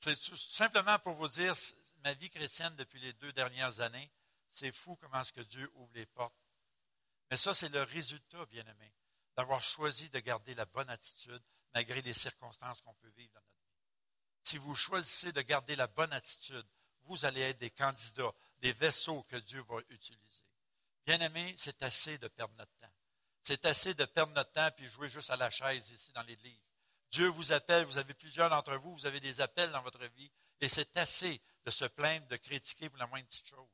[0.00, 1.54] c'est simplement pour vous dire,
[2.02, 4.10] ma vie chrétienne depuis les deux dernières années,
[4.48, 6.34] c'est fou comment est-ce que Dieu ouvre les portes.
[7.30, 8.92] Mais ça, c'est le résultat, bien aimé,
[9.36, 11.42] d'avoir choisi de garder la bonne attitude
[11.74, 13.78] malgré les circonstances qu'on peut vivre dans notre vie.
[14.42, 16.66] Si vous choisissez de garder la bonne attitude,
[17.02, 20.44] vous allez être des candidats, des vaisseaux que Dieu va utiliser.
[21.06, 22.77] Bien aimé, c'est assez de perdre notre temps.
[23.48, 26.60] C'est assez de perdre notre temps puis jouer juste à la chaise ici dans l'Église.
[27.10, 30.30] Dieu vous appelle, vous avez plusieurs d'entre vous, vous avez des appels dans votre vie,
[30.60, 33.70] et c'est assez de se plaindre, de critiquer pour la moindre petite chose.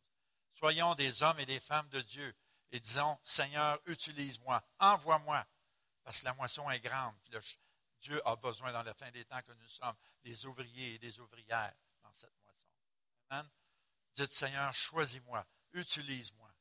[0.52, 2.36] Soyons des hommes et des femmes de Dieu
[2.70, 5.44] et disons, Seigneur, utilise-moi, envoie-moi,
[6.04, 7.16] parce que la moisson est grande.
[8.00, 11.18] Dieu a besoin dans la fin des temps que nous sommes des ouvriers et des
[11.18, 12.68] ouvrières dans cette moisson.
[13.30, 13.50] Amen.
[14.14, 16.54] Dites, Seigneur, choisis-moi, utilise-moi.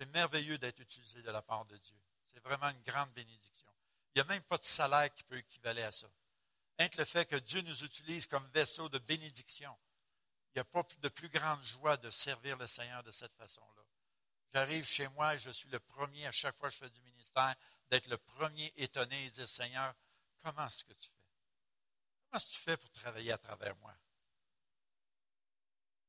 [0.00, 1.96] C'est merveilleux d'être utilisé de la part de Dieu.
[2.38, 3.68] C'est vraiment une grande bénédiction.
[4.14, 6.08] Il n'y a même pas de salaire qui peut équivaler à ça.
[6.78, 9.76] Le fait que Dieu nous utilise comme vaisseau de bénédiction.
[10.50, 13.82] Il n'y a pas de plus grande joie de servir le Seigneur de cette façon-là.
[14.54, 17.00] J'arrive chez moi et je suis le premier, à chaque fois que je fais du
[17.00, 17.56] ministère,
[17.90, 19.92] d'être le premier étonné et dire, Seigneur,
[20.40, 21.26] comment est-ce que tu fais?
[22.22, 23.94] Comment est-ce que tu fais pour travailler à travers moi?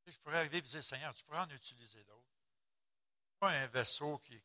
[0.06, 2.38] je pourrais arriver et dire, Seigneur, tu pourrais en utiliser d'autres.
[3.40, 4.40] Pas un vaisseau qui,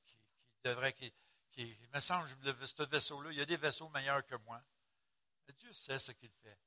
[0.62, 1.12] devrait, qui,
[1.56, 4.62] il me semble, ce vaisseau-là, il y a des vaisseaux meilleurs que moi.
[5.58, 6.58] Dieu sait ce qu'il fait.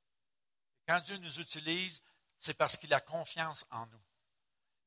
[0.86, 2.00] Quand Dieu nous utilise,
[2.38, 4.02] c'est parce qu'il a confiance en nous.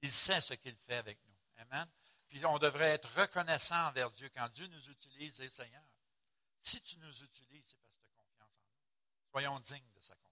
[0.01, 1.37] Il sait ce qu'il fait avec nous.
[1.57, 1.87] Amen.
[2.27, 5.83] Puis on devrait être reconnaissant envers Dieu quand Dieu nous utilise Seigneur,
[6.61, 9.31] si tu nous utilises, c'est parce que tu as confiance en nous.
[9.31, 10.31] Soyons dignes de sa confiance.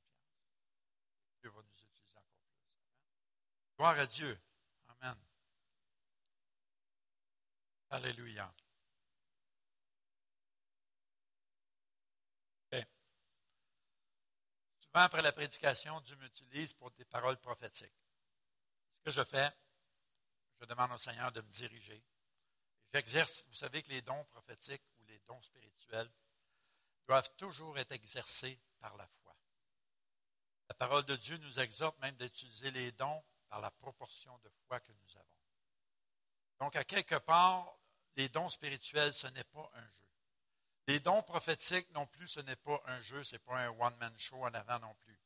[1.41, 3.75] Dieu va nous utiliser encore plus.
[3.77, 4.39] Gloire à Dieu.
[4.87, 5.17] Amen.
[7.89, 8.53] Alléluia.
[14.93, 17.93] Après la prédication, Dieu m'utilise pour des paroles prophétiques.
[18.97, 19.49] Ce que je fais,
[20.59, 22.03] je demande au Seigneur de me diriger.
[22.93, 26.11] J'exerce, vous savez que les dons prophétiques ou les dons spirituels
[27.07, 29.35] doivent toujours être exercés par la foi.
[30.67, 34.79] La parole de Dieu nous exhorte même d'utiliser les dons par la proportion de foi
[34.79, 35.25] que nous avons.
[36.59, 37.77] Donc, à quelque part,
[38.15, 40.08] les dons spirituels, ce n'est pas un jeu.
[40.89, 44.17] Les dons prophétiques non plus, ce n'est pas un jeu, ce n'est pas un one-man
[44.17, 45.19] show en avant non plus.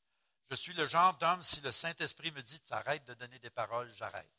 [0.50, 3.50] Je suis le genre d'homme, si le Saint-Esprit me dit, tu arrêtes de donner des
[3.50, 4.30] paroles, j'arrête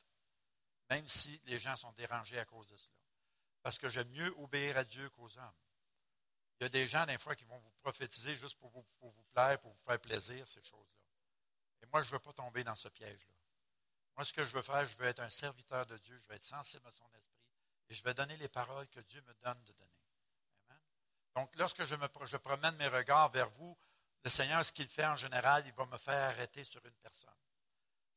[0.91, 2.97] même si les gens sont dérangés à cause de cela.
[3.63, 5.55] Parce que j'aime mieux obéir à Dieu qu'aux hommes.
[6.61, 8.85] Il y a des gens, des fois, qui vont vous prophétiser juste pour vous,
[9.33, 11.01] plaire, pour vous faire plaisir, ces choses-là.
[11.83, 13.35] Et moi, je ne veux pas tomber dans ce piège-là.
[14.17, 16.35] Moi, ce que je veux faire, je veux être un serviteur de Dieu, je veux
[16.35, 17.49] être sensible à son esprit,
[17.89, 19.91] et je vais donner les paroles que Dieu me donne de donner.
[21.35, 22.07] Donc, lorsque je, me,
[22.39, 23.77] promène mes regards vers vous,
[24.23, 27.31] le Seigneur, ce qu'il fait en général, il va me faire arrêter sur une personne.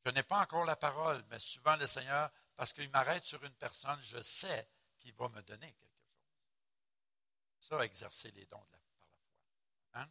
[0.04, 3.54] Je n'ai pas encore la parole, mais souvent le Seigneur parce qu'il m'arrête sur une
[3.54, 7.68] personne, je sais qu'il va me donner quelque chose.
[7.68, 10.00] Ça, exercer les dons de la, par la foi.
[10.00, 10.08] Hein?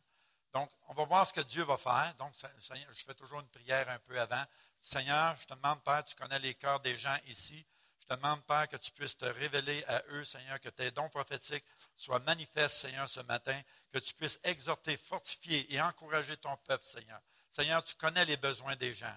[0.54, 2.16] Donc, on va voir ce que Dieu va faire.
[2.16, 4.46] Donc, je fais toujours une prière un peu avant.
[4.82, 7.66] Seigneur, je te demande, Père, tu connais les cœurs des gens ici.
[8.10, 11.10] Je te demande, Père, que tu puisses te révéler à eux, Seigneur, que tes dons
[11.10, 16.86] prophétiques soient manifestes, Seigneur, ce matin, que tu puisses exhorter, fortifier et encourager ton peuple,
[16.86, 17.20] Seigneur.
[17.52, 19.14] Seigneur, tu connais les besoins des gens.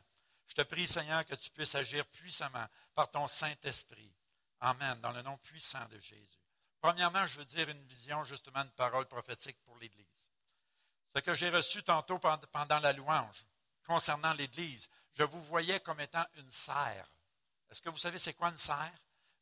[0.49, 4.13] Je te prie, Seigneur, que tu puisses agir puissamment par ton Saint-Esprit.
[4.59, 6.41] Amen, dans le nom puissant de Jésus.
[6.81, 10.33] Premièrement, je veux dire une vision, justement, une parole prophétique pour l'Église.
[11.15, 13.47] Ce que j'ai reçu tantôt pendant la louange
[13.87, 17.09] concernant l'Église, je vous voyais comme étant une serre.
[17.71, 18.93] Est-ce que vous savez c'est quoi une serre?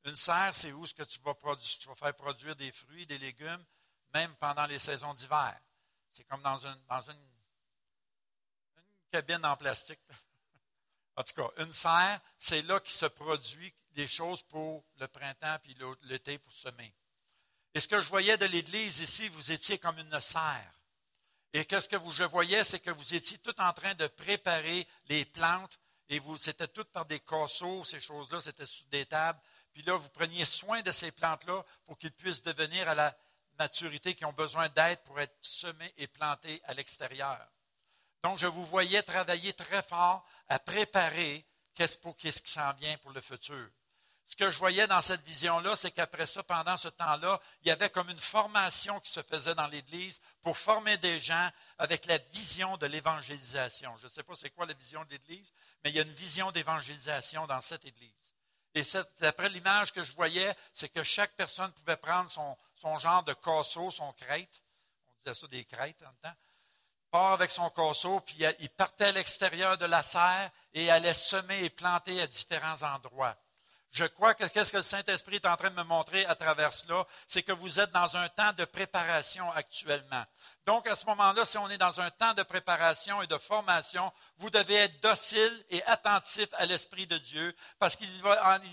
[0.04, 3.18] Une serre, c'est où ce que tu vas, tu vas faire produire des fruits, des
[3.18, 3.64] légumes,
[4.14, 5.58] même pendant les saisons d'hiver.
[6.10, 7.28] C'est comme dans une, dans une
[9.10, 10.00] cabine en plastique.
[11.16, 15.58] En tout cas, une serre, c'est là qui se produit des choses pour le printemps
[15.60, 16.94] puis l'été pour semer.
[17.74, 20.72] Et ce que je voyais de l'Église ici, vous étiez comme une serre.
[21.52, 24.86] Et qu'est-ce que vous, je voyais, c'est que vous étiez tout en train de préparer
[25.06, 29.40] les plantes et vous, c'était tout par des casseaux, ces choses-là, c'était sur des tables.
[29.72, 33.16] Puis là, vous preniez soin de ces plantes-là pour qu'ils puissent devenir à la
[33.58, 37.46] maturité qui ont besoin d'aide pour être semées et plantées à l'extérieur.
[38.22, 42.96] Donc, je vous voyais travailler très fort à préparer qu'est-ce, pour, qu'est-ce qui s'en vient
[42.98, 43.68] pour le futur.
[44.28, 47.70] Ce que je voyais dans cette vision-là, c'est qu'après ça, pendant ce temps-là, il y
[47.70, 52.18] avait comme une formation qui se faisait dans l'Église pour former des gens avec la
[52.18, 53.96] vision de l'évangélisation.
[53.96, 55.50] Je ne sais pas c'est quoi la vision de l'Église,
[55.82, 58.34] mais il y a une vision d'évangélisation dans cette Église.
[58.74, 58.82] Et
[59.20, 63.90] d'après l'image que je voyais, c'est que chaque personne pouvait prendre son, genre de casseau,
[63.90, 64.62] son crête.
[65.08, 66.36] On disait ça des crêtes en temps
[67.10, 71.64] part avec son casseau, puis il partait à l'extérieur de la serre et allait semer
[71.64, 73.34] et planter à différents endroits.
[73.90, 76.72] Je crois que qu'est-ce que le Saint-Esprit est en train de me montrer à travers
[76.72, 80.22] cela, c'est que vous êtes dans un temps de préparation actuellement.
[80.66, 84.12] Donc, à ce moment-là, si on est dans un temps de préparation et de formation,
[84.36, 88.08] vous devez être docile et attentif à l'Esprit de Dieu parce qu'il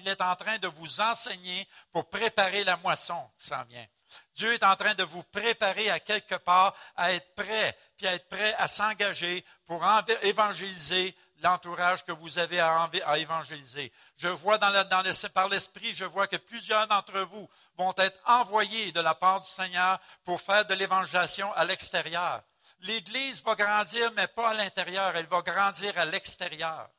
[0.05, 3.88] est en train de vous enseigner pour préparer la moisson qui s'en vient.
[4.36, 8.16] Dieu est en train de vous préparer à quelque part à être prêt, puis à
[8.16, 9.86] être prêt à s'engager pour
[10.24, 13.92] évangéliser l'entourage que vous avez à, évangéliser.
[14.18, 19.16] Je vois par l'Esprit, je vois que plusieurs d'entre vous vont être envoyés de la
[19.16, 22.42] part du Seigneur pour faire de l'évangélisation à l'extérieur.
[22.82, 26.90] L'Église va grandir, mais pas à l'intérieur, elle va grandir à l'extérieur.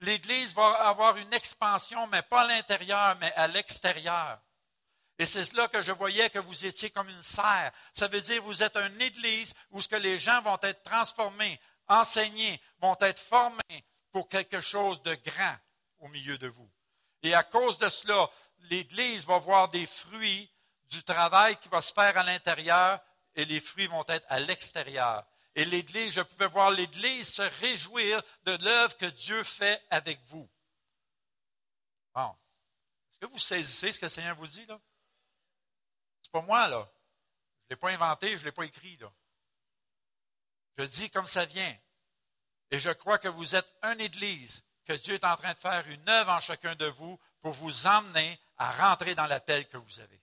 [0.00, 4.40] L'Église va avoir une expansion, mais pas à l'intérieur, mais à l'extérieur.
[5.18, 7.70] Et c'est cela que je voyais que vous étiez comme une serre.
[7.92, 10.82] Ça veut dire que vous êtes une église où ce que les gens vont être
[10.82, 11.60] transformés,
[11.92, 15.56] enseignés, vont être formés pour quelque chose de grand
[15.98, 16.70] au milieu de vous.
[17.22, 18.28] Et à cause de cela,
[18.70, 20.50] l'Église va voir des fruits
[20.86, 23.00] du travail qui va se faire à l'intérieur
[23.34, 25.24] et les fruits vont être à l'extérieur.
[25.54, 30.48] Et l'Église, je pouvais voir l'Église se réjouir de l'œuvre que Dieu fait avec vous.
[32.14, 32.34] Bon.
[33.10, 34.80] Est-ce que vous saisissez ce que le Seigneur vous dit, là?
[36.22, 36.90] C'est pas moi, là.
[37.60, 39.12] Je ne l'ai pas inventé, je ne l'ai pas écrit, là.
[40.78, 41.76] Je dis comme ça vient.
[42.72, 45.86] Et je crois que vous êtes une Église, que Dieu est en train de faire
[45.88, 50.00] une œuvre en chacun de vous pour vous emmener à rentrer dans l'appel que vous
[50.00, 50.22] avez.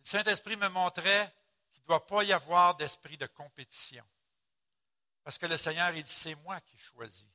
[0.00, 1.34] Le Saint-Esprit me montrait
[1.72, 4.06] qu'il ne doit pas y avoir d'esprit de compétition.
[5.24, 7.28] Parce que le Seigneur, il dit, c'est moi qui choisis.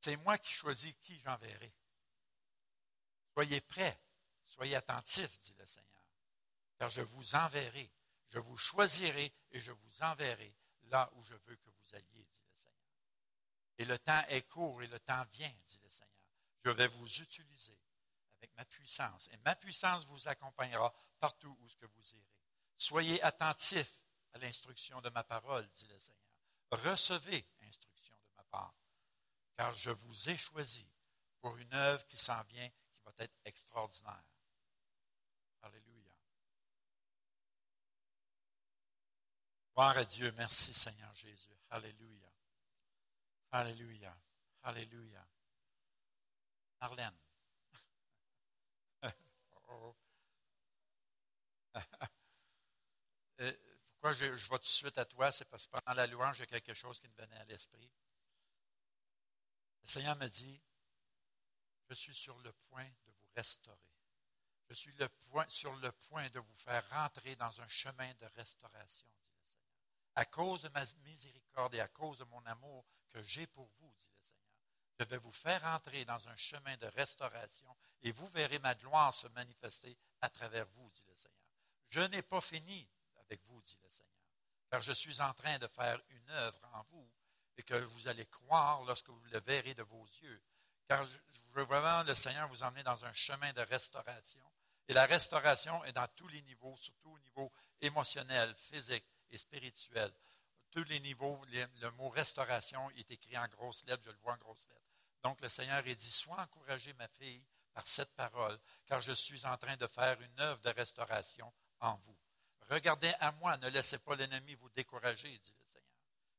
[0.00, 1.74] C'est moi qui choisis qui j'enverrai.
[3.34, 4.00] Soyez prêts,
[4.46, 6.01] soyez attentifs, dit le Seigneur,
[6.82, 7.88] car je vous enverrai,
[8.26, 10.52] je vous choisirai et je vous enverrai
[10.88, 12.88] là où je veux que vous alliez, dit le Seigneur.
[13.78, 16.26] Et le temps est court et le temps vient, dit le Seigneur.
[16.64, 17.78] Je vais vous utiliser
[18.38, 22.34] avec ma puissance et ma puissance vous accompagnera partout où ce que vous irez.
[22.76, 24.02] Soyez attentifs
[24.32, 26.18] à l'instruction de ma parole, dit le Seigneur.
[26.72, 28.74] Recevez instruction de ma part,
[29.56, 30.90] car je vous ai choisi
[31.42, 34.24] pour une œuvre qui s'en vient, qui va être extraordinaire.
[35.62, 36.12] Alléluia.
[39.74, 40.30] Gloire à Dieu.
[40.32, 41.56] Merci Seigneur Jésus.
[41.70, 42.28] Alléluia.
[43.50, 44.16] Alléluia.
[44.62, 45.26] Alléluia.
[46.80, 47.16] Marlène.
[53.92, 55.32] Pourquoi je, je vais tout de suite à toi?
[55.32, 57.44] C'est parce que pendant la louange, il y a quelque chose qui me venait à
[57.44, 57.90] l'esprit.
[59.82, 60.60] Le Seigneur me dit,
[61.88, 63.78] je suis sur le point de vous restaurer.
[64.68, 64.94] Je suis
[65.48, 69.08] sur le point de vous faire rentrer dans un chemin de restauration.
[70.14, 73.94] À cause de ma miséricorde et à cause de mon amour que j'ai pour vous,
[73.98, 74.52] dit le Seigneur,
[74.98, 79.12] je vais vous faire entrer dans un chemin de restauration et vous verrez ma gloire
[79.12, 81.38] se manifester à travers vous, dit le Seigneur.
[81.88, 82.88] Je n'ai pas fini
[83.20, 84.12] avec vous, dit le Seigneur,
[84.70, 87.10] car je suis en train de faire une œuvre en vous
[87.56, 90.42] et que vous allez croire lorsque vous le verrez de vos yeux.
[90.88, 91.18] Car je
[91.52, 94.44] veux vraiment le Seigneur vous emmener dans un chemin de restauration.
[94.88, 100.12] Et la restauration est dans tous les niveaux, surtout au niveau émotionnel, physique et spirituel.
[100.70, 104.38] Tous les niveaux, le mot restauration est écrit en grosses lettres, je le vois en
[104.38, 104.80] grosses lettres.
[105.22, 109.46] Donc le Seigneur est dit, sois encouragé, ma fille, par cette parole, car je suis
[109.46, 112.16] en train de faire une œuvre de restauration en vous.
[112.68, 115.88] Regardez à moi, ne laissez pas l'ennemi vous décourager, dit le Seigneur,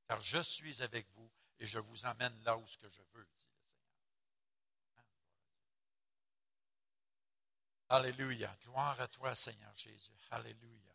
[0.08, 1.30] car je suis avec vous
[1.60, 3.84] et je vous emmène là où ce que je veux, dit le Seigneur.
[7.90, 8.58] Alléluia.
[8.64, 10.18] Gloire à toi, Seigneur Jésus.
[10.32, 10.94] Alléluia.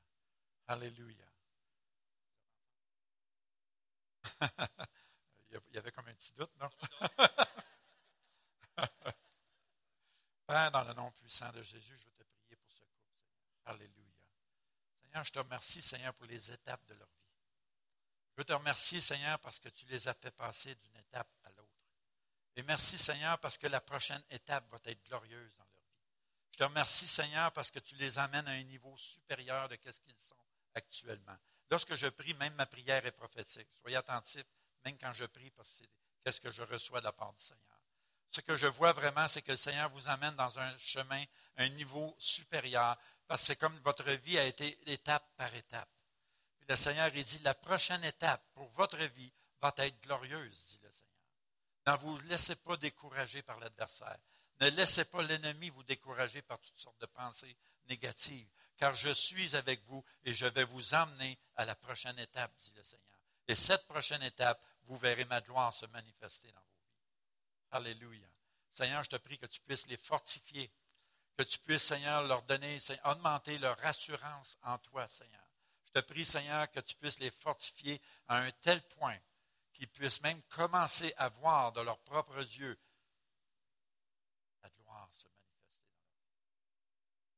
[0.66, 1.28] Alléluia.
[5.51, 6.71] Il y avait comme un petit doute, non?
[10.47, 13.77] Père, dans le nom puissant de Jésus, je veux te prier pour ce couple, Seigneur.
[13.77, 14.14] Alléluia.
[15.03, 17.14] Seigneur, je te remercie, Seigneur, pour les étapes de leur vie.
[18.33, 21.51] Je veux te remercier, Seigneur, parce que tu les as fait passer d'une étape à
[21.51, 21.69] l'autre.
[22.57, 25.99] Et merci, Seigneur, parce que la prochaine étape va être glorieuse dans leur vie.
[26.53, 30.01] Je te remercie, Seigneur, parce que tu les amènes à un niveau supérieur de ce
[30.01, 30.35] qu'ils sont
[30.75, 31.37] actuellement.
[31.71, 33.69] Lorsque je prie, même ma prière est prophétique.
[33.81, 34.47] Soyez attentifs,
[34.85, 35.91] même quand je prie, parce que c'est
[36.25, 37.79] qu'est-ce que je reçois de la part du Seigneur
[38.31, 41.25] ce que je vois vraiment, c'est que le Seigneur vous amène dans un chemin,
[41.57, 42.97] un niveau supérieur,
[43.27, 45.89] parce que c'est comme votre vie a été étape par étape.
[46.59, 50.91] Puis le Seigneur, dit, la prochaine étape pour votre vie va être glorieuse, dit le
[50.91, 51.09] Seigneur.
[51.87, 54.19] Ne vous laissez pas décourager par l'adversaire.
[54.61, 57.57] Ne laissez pas l'ennemi vous décourager par toutes sortes de pensées
[57.89, 58.49] négatives,
[58.79, 62.72] car je suis avec vous et je vais vous emmener à la prochaine étape, dit
[62.74, 63.18] le Seigneur.
[63.49, 67.76] Et cette prochaine étape, vous verrez ma gloire se manifester dans vous.
[67.76, 68.29] Alléluia.
[68.70, 70.72] Seigneur, je te prie que tu puisses les fortifier,
[71.37, 75.45] que tu puisses, Seigneur, leur donner, augmenter leur assurance en toi, Seigneur.
[75.87, 79.18] Je te prie, Seigneur, que tu puisses les fortifier à un tel point
[79.72, 82.79] qu'ils puissent même commencer à voir de leurs propres yeux
[84.62, 85.39] la gloire se manifester.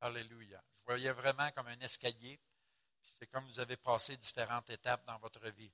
[0.00, 0.64] Alléluia.
[0.90, 2.40] Voyais vraiment comme un escalier,
[3.16, 5.70] c'est comme vous avez passé différentes étapes dans votre vie.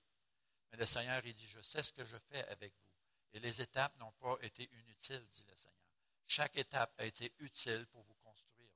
[0.70, 2.90] Mais le Seigneur, il dit, je sais ce que je fais avec vous.
[3.32, 5.80] Et les étapes n'ont pas été inutiles, dit le Seigneur.
[6.26, 8.68] Chaque étape a été utile pour vous construire.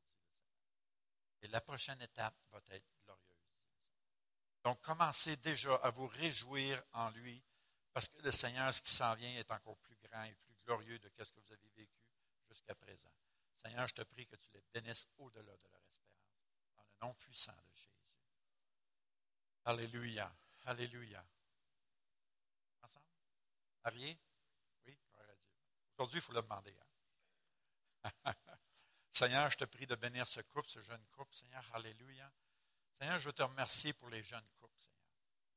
[1.43, 3.53] Et la prochaine étape va être glorieuse.
[4.65, 7.45] Donc, commencez déjà à vous réjouir en lui,
[7.93, 10.99] parce que le Seigneur, ce qui s'en vient, est encore plus grand et plus glorieux
[10.99, 12.01] de ce que vous avez vécu
[12.49, 13.13] jusqu'à présent.
[13.57, 15.80] Seigneur, je te prie que tu les bénisses au-delà de le
[17.03, 17.89] nom puissant de Jésus.
[19.65, 20.33] Alléluia.
[20.67, 21.25] Alléluia.
[22.83, 23.07] Ensemble?
[23.85, 24.19] Marié?
[24.87, 24.99] Oui.
[25.97, 26.75] Aujourd'hui, il faut le demander.
[28.05, 28.33] hein.
[29.13, 31.65] Seigneur, je te prie de bénir ce couple, ce jeune couple, Seigneur.
[31.75, 32.33] Alléluia.
[32.99, 35.01] Seigneur, je veux te remercier pour les jeunes couples, Seigneur.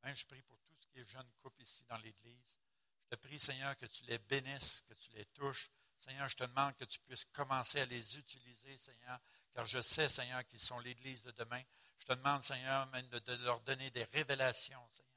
[0.03, 2.57] Même je prie pour tout ce qui est jeune couple ici dans l'Église.
[3.03, 5.69] Je te prie, Seigneur, que tu les bénisses, que tu les touches.
[5.99, 9.19] Seigneur, je te demande que tu puisses commencer à les utiliser, Seigneur,
[9.53, 11.61] car je sais, Seigneur, qu'ils sont l'Église de demain.
[11.99, 15.09] Je te demande, Seigneur, de, leur donner des révélations, Seigneur.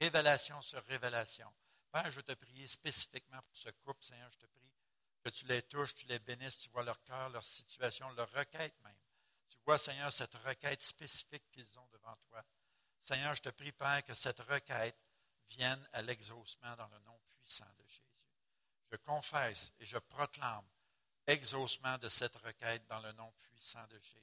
[0.00, 1.52] Révélation sur révélation.
[1.90, 4.30] Père, je te prier spécifiquement pour ce couple, Seigneur.
[4.30, 4.70] Je te prie
[5.22, 8.74] que tu les touches, tu les bénisses, tu vois leur cœur, leur situation, leur requête
[8.82, 8.96] même.
[9.48, 12.42] Tu vois, Seigneur, cette requête spécifique qu'ils ont devant toi.
[13.00, 14.96] Seigneur, je te prie, Père, que cette requête
[15.48, 18.00] vienne à l'exaucement dans le nom puissant de Jésus.
[18.90, 20.64] Je confesse et je proclame
[21.30, 24.16] exaucement de cette requête dans le nom puissant de Jésus.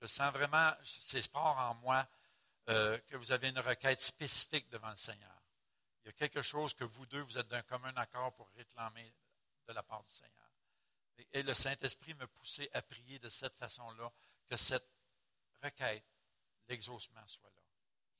[0.00, 2.06] Je sens vraiment, c'est fort en moi,
[2.68, 5.42] euh, que vous avez une requête spécifique devant le Seigneur.
[6.02, 9.14] Il y a quelque chose que vous deux, vous êtes d'un commun accord pour réclamer
[9.66, 10.50] de la part du Seigneur.
[11.32, 14.12] Et, le Saint-Esprit me poussait à prier de cette façon-là,
[14.46, 14.88] que cette
[15.62, 16.04] requête,
[16.68, 17.62] l'exaucement soit là.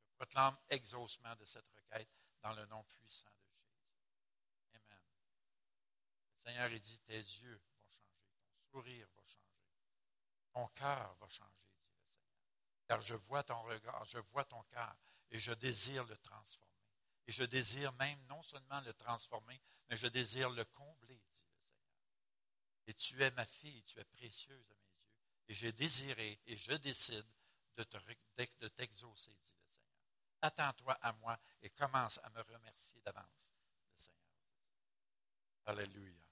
[0.06, 2.08] Je proclame exaucement de cette requête
[2.42, 3.82] dans le nom puissant de Jésus.
[4.74, 5.00] Amen.
[6.32, 7.60] Le Seigneur, il dit, tes yeux
[8.80, 9.68] va changer,
[10.52, 12.86] ton cœur va changer, dit le Seigneur.
[12.86, 14.96] Car je vois ton regard, je vois ton cœur
[15.30, 16.70] et je désire le transformer.
[17.26, 21.48] Et je désire même non seulement le transformer, mais je désire le combler, dit le
[21.48, 21.74] Seigneur.
[22.86, 25.14] Et tu es ma fille, tu es précieuse à mes yeux.
[25.48, 27.26] Et j'ai désiré et je décide
[27.76, 29.98] de t'exaucer, dit le Seigneur.
[30.42, 33.24] Attends-toi à moi et commence à me remercier d'avance,
[33.90, 34.24] le Seigneur.
[35.66, 36.23] Alléluia.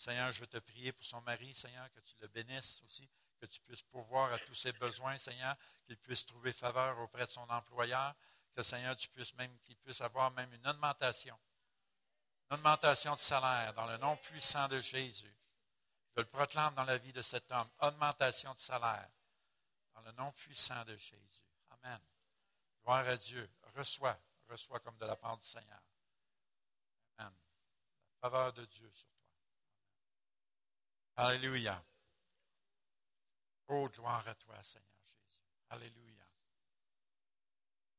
[0.00, 3.06] Seigneur, je veux te prier pour son mari, Seigneur, que tu le bénisses aussi,
[3.38, 7.30] que tu puisses pourvoir à tous ses besoins, Seigneur, qu'il puisse trouver faveur auprès de
[7.30, 8.14] son employeur,
[8.54, 11.38] que Seigneur, tu puisses même qu'il puisse avoir même une augmentation,
[12.48, 15.36] une augmentation de salaire dans le nom puissant de Jésus.
[16.16, 19.10] Je le proclame dans la vie de cet homme, augmentation de salaire
[19.92, 21.44] dans le nom puissant de Jésus.
[21.70, 22.00] Amen.
[22.82, 23.50] Gloire à Dieu.
[23.76, 25.82] Reçois, reçois comme de la part du Seigneur.
[27.18, 27.34] Amen.
[28.22, 29.19] La faveur de Dieu sur toi.
[31.20, 31.84] Alléluia.
[33.68, 35.20] Oh, gloire à toi, Seigneur Jésus.
[35.68, 36.26] Alléluia.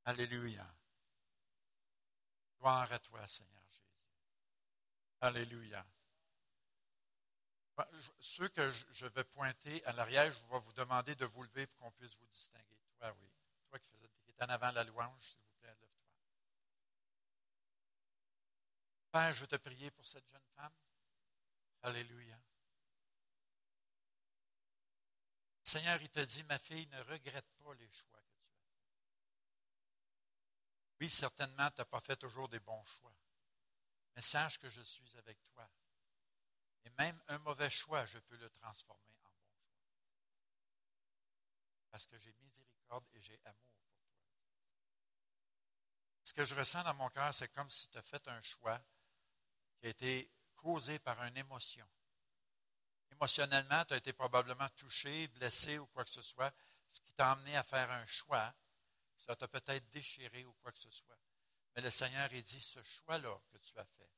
[0.05, 0.75] Alléluia.
[2.57, 3.85] Gloire à toi, Seigneur Jésus.
[5.21, 5.85] Alléluia.
[8.19, 11.77] Ceux que je vais pointer à l'arrière, je vais vous demander de vous lever pour
[11.77, 12.79] qu'on puisse vous distinguer.
[12.97, 13.31] Toi, oui.
[13.69, 16.09] Toi qui, faisais, qui es en avant la louange, s'il vous plaît, lève-toi.
[19.11, 20.73] Père, je veux te prier pour cette jeune femme.
[21.83, 22.39] Alléluia.
[25.71, 28.83] Seigneur, il te dit, ma fille, ne regrette pas les choix que tu as faits.
[30.99, 33.15] Oui, certainement, tu n'as pas fait toujours des bons choix.
[34.13, 35.71] Mais sache que je suis avec toi.
[36.83, 39.71] Et même un mauvais choix, je peux le transformer en bon choix.
[41.89, 44.11] Parce que j'ai miséricorde et j'ai amour pour toi.
[46.25, 48.83] Ce que je ressens dans mon cœur, c'est comme si tu as fait un choix
[49.79, 51.87] qui a été causé par une émotion.
[53.21, 56.51] Émotionnellement, tu as été probablement touché, blessé ou quoi que ce soit,
[56.87, 58.51] ce qui t'a amené à faire un choix.
[59.15, 61.19] Ça t'a peut-être déchiré ou quoi que ce soit.
[61.75, 64.09] Mais le Seigneur a dit, ce choix-là que tu as fait,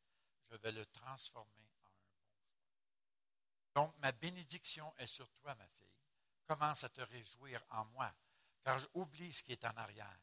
[0.49, 3.81] je vais le transformer en un bon.
[3.81, 5.99] Donc, ma bénédiction est sur toi, ma fille.
[6.45, 8.15] Commence à te réjouir en moi,
[8.63, 10.19] car j'oublie ce qui est en arrière.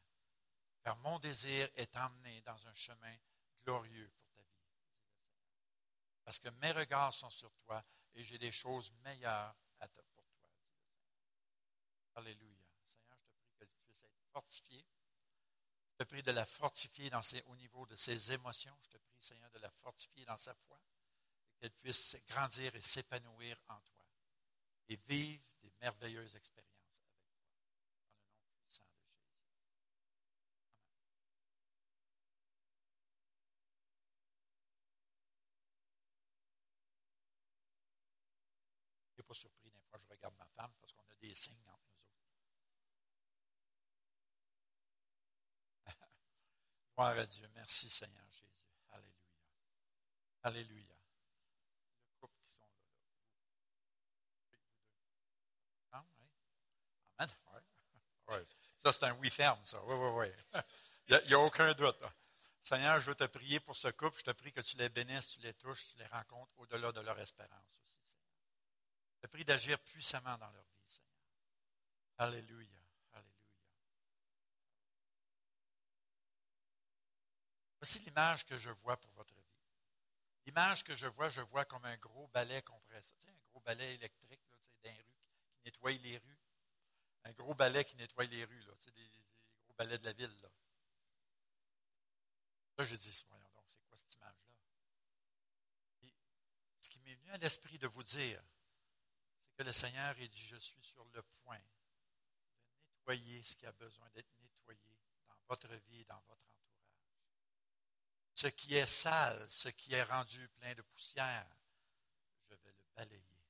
[0.83, 3.15] Car mon désir est emmené dans un chemin
[3.63, 4.65] glorieux pour ta vie.
[6.25, 10.25] Parce que mes regards sont sur toi et j'ai des choses meilleures à te, pour
[10.25, 10.49] toi.
[12.17, 12.59] Alléluia.
[12.87, 14.85] Seigneur, je te prie qu'elle puisse être fortifiée.
[15.93, 18.77] Je te prie de la fortifier dans ses, au niveau de ses émotions.
[18.83, 20.81] Je te prie, Seigneur, de la fortifier dans sa foi
[21.51, 24.07] et qu'elle puisse grandir et s'épanouir en toi
[24.89, 27.35] et vivre des merveilleuses expériences avec toi.
[27.61, 29.21] Dans le nom puissant de Jésus.
[29.23, 29.71] Amen.
[39.05, 41.35] Je ne suis pas surpris des fois, je regarde ma femme parce qu'on a des
[41.35, 42.21] signes entre nous autres.
[47.01, 47.49] Gloire à Dieu.
[47.55, 48.45] Merci Seigneur Jésus.
[48.91, 49.15] Alléluia.
[50.43, 50.95] Alléluia.
[52.05, 52.77] Le couple qui sont là.
[55.93, 56.29] Ah, oui.
[57.17, 57.35] Amen.
[58.29, 58.47] Ouais.
[58.83, 59.83] Ça, c'est un oui ferme, ça.
[59.85, 60.63] Oui, oui, oui.
[61.09, 62.05] Il n'y a, a, aucun doute.
[62.63, 64.19] Seigneur, je veux te prier pour ce couple.
[64.19, 67.01] Je te prie que tu les bénisses, tu les touches, tu les rencontres au-delà de
[67.01, 68.37] leur espérance aussi, Seigneur.
[69.15, 71.15] Je te prie d'agir puissamment dans leur vie, Seigneur.
[72.19, 72.80] Alléluia.
[77.91, 79.43] Voici l'image que je vois pour votre vie.
[80.47, 83.19] L'image que je vois, je vois comme un gros balai compresseur.
[83.19, 85.17] Tu un gros balai électrique là, tu sais, rues,
[85.51, 86.39] qui nettoie les rues.
[87.25, 89.11] Un gros balai qui nettoie les rues, là, tu sais, des,
[89.65, 90.41] gros balais de la ville.
[90.41, 90.49] Là,
[92.79, 94.55] là je dis, voyons donc, c'est quoi cette image-là?
[96.05, 96.15] Et
[96.79, 98.41] ce qui m'est venu à l'esprit de vous dire,
[99.49, 101.65] c'est que le Seigneur a dit, je suis sur le point de
[102.93, 106.60] nettoyer ce qui a besoin d'être nettoyé dans votre vie et dans votre entourage.
[108.41, 111.47] Ce qui est sale, ce qui est rendu plein de poussière,
[112.49, 113.45] je vais le balayer.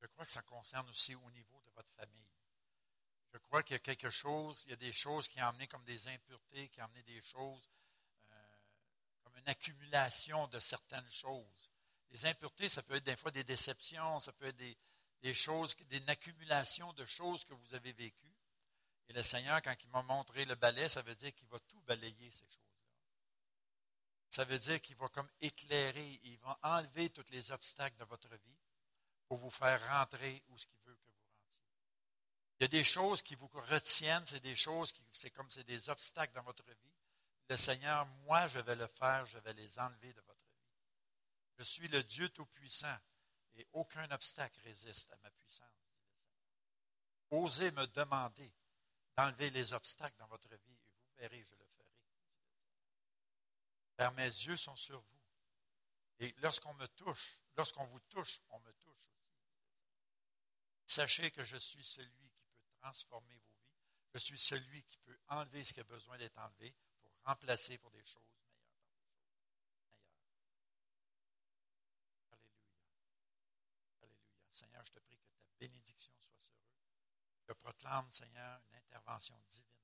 [0.00, 2.26] Je crois que ça concerne aussi au niveau de votre famille.
[3.32, 5.68] Je crois qu'il y a quelque chose, il y a des choses qui ont amené
[5.68, 7.70] comme des impuretés, qui ont amené des choses
[8.32, 8.56] euh,
[9.22, 11.70] comme une accumulation de certaines choses.
[12.10, 14.76] Les impuretés, ça peut être des fois des déceptions, ça peut être des,
[15.22, 18.34] des choses, une accumulation de choses que vous avez vécues.
[19.06, 21.80] Et le Seigneur, quand il m'a montré le balai, ça veut dire qu'il va tout
[21.82, 22.65] balayer ces choses.
[24.36, 28.28] Ça veut dire qu'il va comme éclairer, il va enlever tous les obstacles de votre
[28.28, 28.58] vie
[29.28, 31.56] pour vous faire rentrer où ce qu'il veut que vous rentriez.
[32.58, 35.88] Il y a des choses qui vous retiennent, c'est des choses qui, c'est comme des
[35.88, 36.92] obstacles dans votre vie.
[37.48, 40.68] Le Seigneur, moi, je vais le faire, je vais les enlever de votre vie.
[41.56, 42.98] Je suis le Dieu Tout-Puissant
[43.54, 45.66] et aucun obstacle résiste à ma puissance.
[47.30, 48.52] Osez me demander
[49.16, 51.65] d'enlever les obstacles dans votre vie et vous verrez, je le
[53.96, 55.22] car mes yeux sont sur vous.
[56.18, 59.36] Et lorsqu'on me touche, lorsqu'on vous touche, on me touche aussi.
[60.86, 63.72] Sachez que je suis celui qui peut transformer vos vies.
[64.14, 67.90] Je suis celui qui peut enlever ce qui a besoin d'être enlevé pour remplacer pour
[67.90, 68.46] des choses meilleures.
[72.32, 72.56] Alléluia.
[74.02, 74.50] Alléluia.
[74.50, 76.76] Seigneur, je te prie que ta bénédiction soit sur eux.
[77.48, 79.75] Je proclame, Seigneur, une intervention divine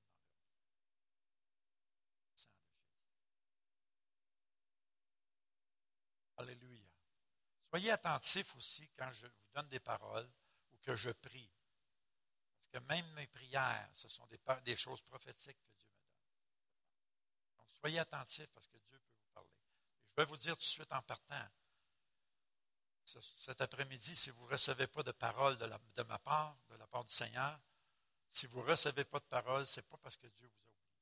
[6.43, 6.85] Alléluia.
[7.71, 10.29] Soyez attentifs aussi quand je vous donne des paroles
[10.73, 11.51] ou que je prie.
[12.57, 14.27] Parce que même mes prières, ce sont
[14.65, 17.59] des, choses prophétiques que Dieu me donne.
[17.59, 19.49] Donc, soyez attentifs parce que Dieu peut vous parler.
[20.11, 21.49] je vais vous dire tout de suite en partant,
[23.05, 26.87] cet après-midi, si vous ne recevez pas de parole de, de, ma part, de la
[26.89, 27.61] part du Seigneur,
[28.29, 30.73] si vous ne recevez pas de parole, ce n'est pas parce que Dieu vous a
[30.73, 30.99] oublié.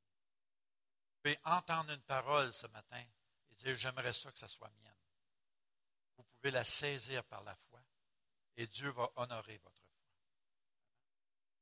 [1.09, 3.03] Vous pouvez entendre une parole ce matin
[3.51, 5.00] et dire, j'aimerais ça que ça soit mienne
[6.41, 7.81] pouvez la saisir par la foi
[8.57, 10.01] et Dieu va honorer votre foi.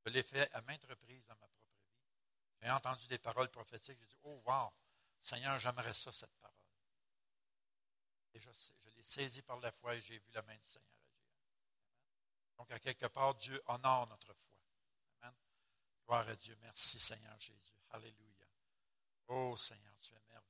[0.05, 2.62] Je l'ai fait à maintes reprises dans ma propre vie.
[2.62, 4.72] J'ai entendu des paroles prophétiques, j'ai dit, oh wow,
[5.20, 6.55] Seigneur, j'aimerais ça, cette parole.
[8.35, 10.89] Et je, je l'ai saisi par la foi et j'ai vu la main du Seigneur
[11.05, 11.22] agir.
[12.57, 14.57] Donc, à quelque part, Dieu honore notre foi.
[15.22, 15.35] Amen.
[16.05, 16.57] Gloire à Dieu.
[16.62, 17.74] Merci, Seigneur Jésus.
[17.91, 18.47] Alléluia.
[19.29, 20.47] Oh, Seigneur, tu es merveilleux.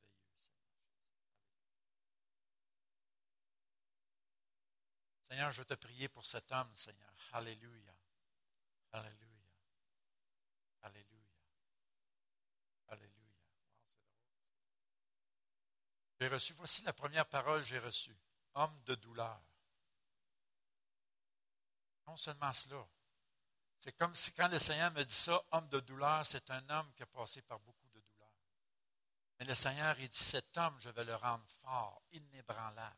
[5.29, 7.13] Seigneur, je veux te prier pour cet homme, Seigneur.
[7.33, 7.95] Alléluia.
[8.93, 9.29] Alléluia.
[10.83, 11.29] Alléluia.
[12.89, 13.35] Alléluia.
[16.19, 18.17] J'ai reçu, voici la première parole que j'ai reçue.
[18.55, 19.41] Homme de douleur.
[22.07, 22.89] Non seulement cela.
[23.79, 26.93] C'est comme si quand le Seigneur me dit ça, homme de douleur, c'est un homme
[26.95, 28.33] qui a passé par beaucoup de douleurs.
[29.39, 32.97] Mais le Seigneur, il dit, cet homme, je vais le rendre fort, inébranlable.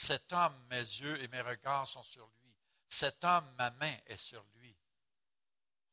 [0.00, 2.56] Cet homme, mes yeux et mes regards sont sur lui.
[2.88, 4.74] Cet homme, ma main est sur lui.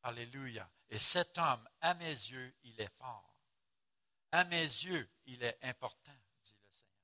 [0.02, 0.66] Alléluia.
[0.88, 3.38] Et cet homme, à mes yeux, il est fort.
[4.32, 7.02] À mes yeux, il est important, dit le Seigneur.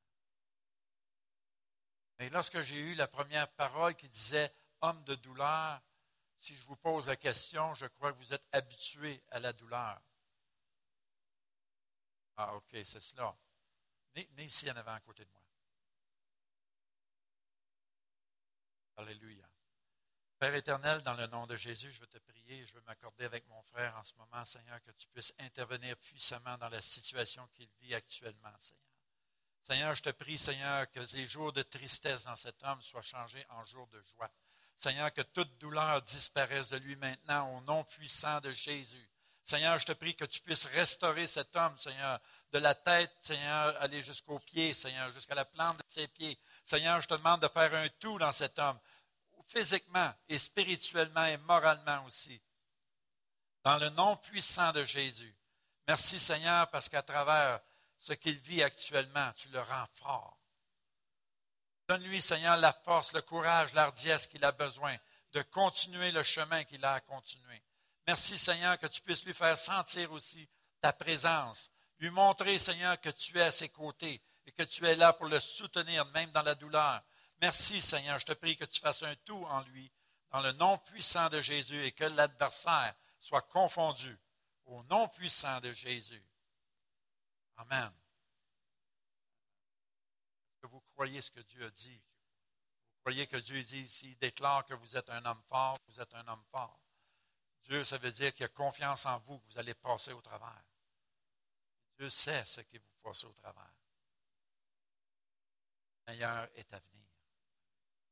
[2.21, 4.51] Mais lorsque j'ai eu la première parole qui disait
[4.81, 5.83] homme de douleur,
[6.39, 10.01] si je vous pose la question, je crois que vous êtes habitué à la douleur.
[12.39, 13.37] Ah, OK, c'est cela.
[14.15, 15.44] Né, ici en avant à côté de moi.
[18.97, 19.45] Alléluia.
[20.39, 23.47] Père éternel, dans le nom de Jésus, je veux te prier, je veux m'accorder avec
[23.49, 27.69] mon frère en ce moment, Seigneur, que tu puisses intervenir puissamment dans la situation qu'il
[27.81, 28.85] vit actuellement, Seigneur.
[29.63, 33.45] Seigneur, je te prie, Seigneur, que les jours de tristesse dans cet homme soient changés
[33.49, 34.31] en jours de joie.
[34.77, 39.09] Seigneur, que toute douleur disparaisse de lui maintenant au nom puissant de Jésus.
[39.45, 42.19] Seigneur, je te prie que tu puisses restaurer cet homme, Seigneur,
[42.51, 46.39] de la tête, Seigneur, aller jusqu'aux pieds, Seigneur, jusqu'à la plante de ses pieds.
[46.65, 48.79] Seigneur, je te demande de faire un tout dans cet homme,
[49.47, 52.41] physiquement et spirituellement et moralement aussi.
[53.65, 55.37] Dans le nom puissant de Jésus.
[55.87, 57.61] Merci, Seigneur, parce qu'à travers
[57.99, 60.39] ce qu'il vit actuellement, tu le rends fort.
[61.87, 64.97] Donne-lui, Seigneur, la force, le courage, l'ardiesse qu'il a besoin
[65.33, 67.63] de continuer le chemin qu'il a à continuer.
[68.07, 70.49] Merci Seigneur que tu puisses lui faire sentir aussi
[70.81, 74.97] ta présence, Lui montrer, Seigneur, que tu es à ses côtés et que tu es
[74.97, 77.03] là pour le soutenir, même dans la douleur.
[77.41, 78.19] Merci, Seigneur.
[78.19, 79.91] Je te prie que tu fasses un tout en lui,
[80.31, 84.19] dans le nom puissant de Jésus, et que l'adversaire soit confondu
[84.67, 86.25] au nom puissant de Jésus.
[87.57, 87.93] Amen.
[90.61, 92.03] Que vous croyez ce que Dieu a dit?
[92.93, 96.15] Vous croyez que Dieu dit ici, déclare que vous êtes un homme fort, vous êtes
[96.15, 96.84] un homme fort.
[97.65, 100.65] Dieu, ça veut dire qu'il a confiance en vous, que vous allez passer au travers.
[101.99, 103.73] Dieu sait ce que vous passez au travers.
[106.07, 107.07] Le meilleur est à venir.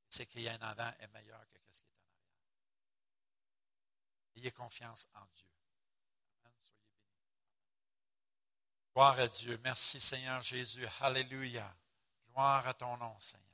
[0.09, 2.37] Ce qu'il y a en avant est meilleur que ce qui est en arrière.
[4.37, 5.47] Ayez confiance en Dieu.
[6.45, 6.53] Amen.
[6.55, 7.13] Soyez bénis.
[8.95, 9.59] Gloire à Dieu.
[9.65, 10.87] Merci Seigneur Jésus.
[11.01, 11.77] Alléluia.
[12.29, 13.47] Gloire à ton nom, Seigneur.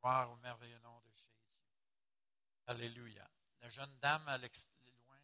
[0.00, 1.60] Gloire au merveilleux nom de Jésus.
[2.66, 3.28] Alléluia.
[3.60, 4.48] La jeune dame à loin,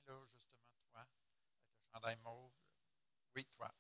[0.06, 1.83] là, justement, toi, avec le
[3.34, 3.74] Oui, toi.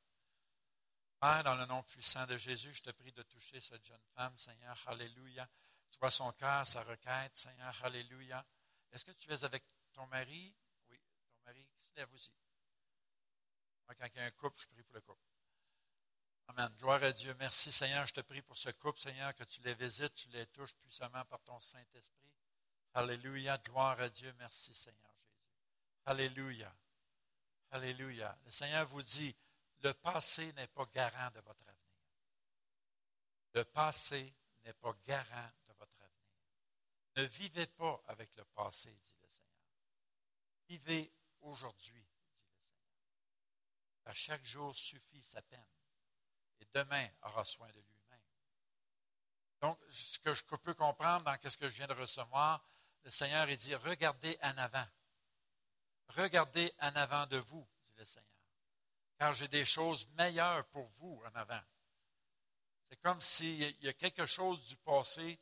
[1.20, 4.36] Père, dans le nom puissant de Jésus, je te prie de toucher cette jeune femme,
[4.36, 4.82] Seigneur.
[4.86, 5.48] Alléluia.
[5.90, 7.84] Tu vois son cœur, sa requête, Seigneur.
[7.84, 8.44] Alléluia.
[8.92, 10.54] Est-ce que tu es avec ton mari?
[10.88, 11.00] Oui,
[11.32, 12.32] ton mari qui se lève aussi.
[13.86, 15.20] Moi, quand il y a un couple, je prie pour le couple.
[16.48, 16.74] Amen.
[16.78, 17.34] Gloire à Dieu.
[17.38, 18.06] Merci, Seigneur.
[18.06, 21.24] Je te prie pour ce couple, Seigneur, que tu les visites, tu les touches puissamment
[21.26, 22.32] par ton Saint-Esprit.
[22.94, 23.58] Alléluia.
[23.58, 24.32] Gloire à Dieu.
[24.38, 25.48] Merci, Seigneur Jésus.
[26.06, 26.74] Alléluia.
[27.70, 28.38] Alléluia.
[28.44, 29.34] Le Seigneur vous dit,
[29.82, 31.74] le passé n'est pas garant de votre avenir.
[33.52, 34.34] Le passé
[34.64, 36.14] n'est pas garant de votre avenir.
[37.16, 39.54] Ne vivez pas avec le passé, dit le Seigneur.
[40.68, 41.12] Vivez
[41.42, 42.64] aujourd'hui, dit le Seigneur.
[44.06, 45.66] À chaque jour suffit sa peine,
[46.60, 48.20] et demain aura soin de lui-même.
[49.60, 52.62] Donc, ce que je peux comprendre dans ce que je viens de recevoir,
[53.04, 54.86] le Seigneur il dit regardez en avant.
[56.08, 58.34] Regardez en avant de vous, dit le Seigneur
[59.18, 61.62] car j'ai des choses meilleures pour vous en avant.
[62.88, 65.40] C'est comme s'il y a quelque chose du passé,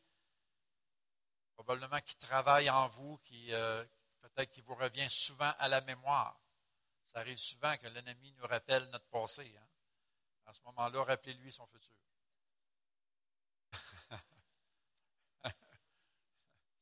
[1.55, 3.85] probablement qui travaille en vous, qui euh,
[4.21, 6.41] peut-être qui vous revient souvent à la mémoire.
[7.07, 9.43] Ça arrive souvent que l'ennemi nous rappelle notre passé.
[9.57, 9.67] Hein.
[10.47, 11.97] À ce moment-là, rappelez-lui son futur.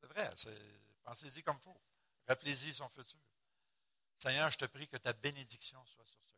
[0.00, 0.28] c'est vrai,
[1.02, 1.80] pensez-y comme il faut.
[2.28, 3.18] Rappelez-y son futur.
[4.20, 6.30] Seigneur, je te prie que ta bénédiction soit sur ce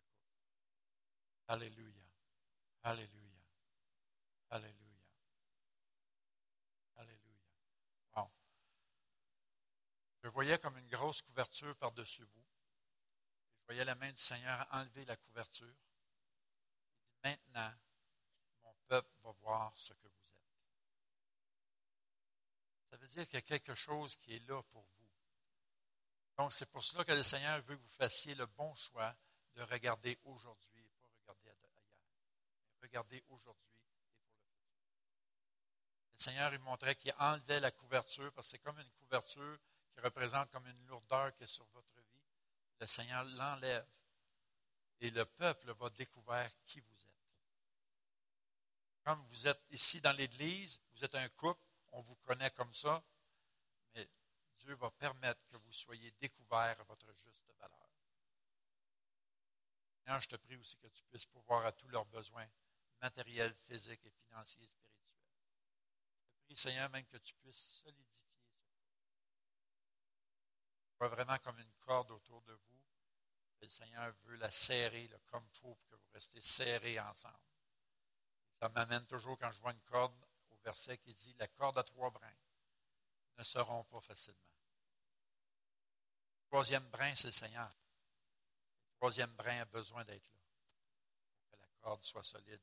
[1.48, 2.04] Alléluia.
[2.84, 3.42] Alléluia.
[4.50, 5.02] Alléluia.
[6.94, 7.40] Alléluia.
[8.14, 8.30] Bon.
[10.22, 12.44] Je voyais comme une grosse couverture par-dessus vous.
[13.58, 15.74] Je voyais la main du Seigneur enlever la couverture.
[17.24, 17.74] Il dit, maintenant,
[18.62, 20.52] mon peuple va voir ce que vous êtes.
[22.90, 25.01] Ça veut dire qu'il y a quelque chose qui est là pour vous.
[26.36, 29.14] Donc, c'est pour cela que le Seigneur veut que vous fassiez le bon choix
[29.54, 30.72] de regarder aujourd'hui
[32.82, 35.16] Regardez aujourd'hui et pour le futur.
[36.14, 39.58] Le Seigneur, il montrait qu'il enlevait la couverture, parce que c'est comme une couverture
[39.94, 42.20] qui représente comme une lourdeur qui est sur votre vie.
[42.80, 43.86] Le Seigneur l'enlève.
[45.00, 47.08] Et le peuple va découvrir qui vous êtes.
[49.04, 53.02] Comme vous êtes ici dans l'Église, vous êtes un couple, on vous connaît comme ça,
[53.94, 54.08] mais
[54.64, 57.90] Dieu va permettre que vous soyez découvert à votre juste valeur.
[59.98, 62.46] Seigneur, je te prie aussi que tu puisses pouvoir à tous leurs besoins
[63.00, 65.24] matériel, physique et financier et spirituel.
[66.34, 68.52] Je prie, Seigneur, même que tu puisses solidifier ce
[70.98, 72.82] Pas vraiment comme une corde autour de vous.
[73.60, 77.34] Le Seigneur veut la serrer comme il faut pour que vous restez serrés ensemble.
[78.60, 80.14] Ça m'amène toujours quand je vois une corde
[80.50, 82.36] au verset qui dit La corde à trois brins
[83.38, 84.51] ne seront pas facilement.
[86.52, 87.68] Troisième brin, c'est le Seigneur.
[87.68, 90.40] Le troisième brin a besoin d'être là
[91.34, 92.60] pour que la corde soit solide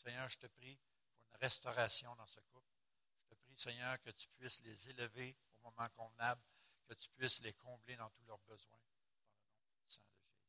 [0.00, 0.78] Seigneur, je te prie
[1.12, 2.72] pour une restauration dans ce couple.
[3.18, 6.40] Je te prie, Seigneur, que tu puisses les élever au moment convenable,
[6.88, 10.40] que tu puisses les combler dans tous leurs besoins, dans le nom puissant de Jésus.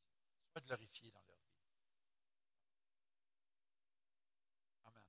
[0.54, 1.52] Sois glorifié dans leur vie.
[4.86, 5.04] Amen.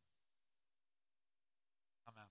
[2.06, 2.28] Amen.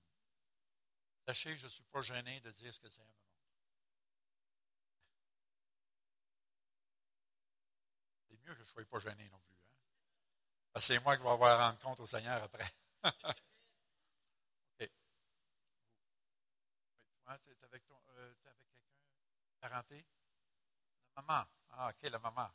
[1.32, 3.48] Sachez, je ne suis pas gêné de dire ce que le Seigneur me montre.
[8.28, 9.56] C'est mieux que je ne sois pas gêné non plus.
[10.82, 12.70] C'est moi qui vais avoir à rendre compte au Seigneur après.
[14.78, 14.92] Tu es
[17.28, 17.96] avec, euh, avec quelqu'un
[19.62, 20.06] parenté?
[21.16, 21.48] La maman.
[21.70, 22.52] Ah, OK, la maman.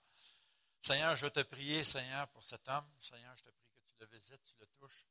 [0.83, 2.93] Seigneur, je veux te prier, Seigneur, pour cet homme.
[3.01, 5.07] Seigneur, je te prie que tu le visites, tu le touches.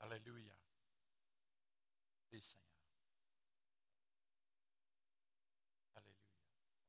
[0.00, 0.54] Alléluia.
[5.94, 6.16] Alléluia.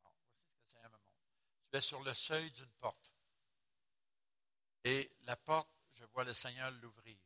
[0.01, 1.19] Voici ce que le Seigneur me montre.
[1.69, 3.11] Tu es sur le seuil d'une porte.
[4.83, 7.17] Et la porte, je vois le Seigneur l'ouvrir.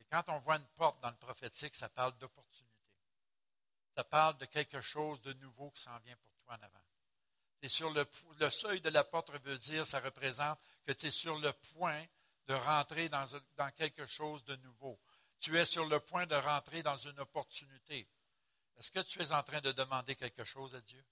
[0.00, 2.66] Et quand on voit une porte dans le prophétique, ça parle d'opportunité.
[3.96, 6.82] Ça parle de quelque chose de nouveau qui s'en vient pour toi en avant.
[7.68, 8.06] Sur le,
[8.50, 12.06] seuil de la porte, veut dire, ça représente que tu es sur le point
[12.46, 15.00] de rentrer dans quelque chose de nouveau.
[15.46, 18.10] Tu es sur le point de rentrer dans une opportunité.
[18.78, 21.06] Est-ce que tu es en train de demander quelque chose à Dieu?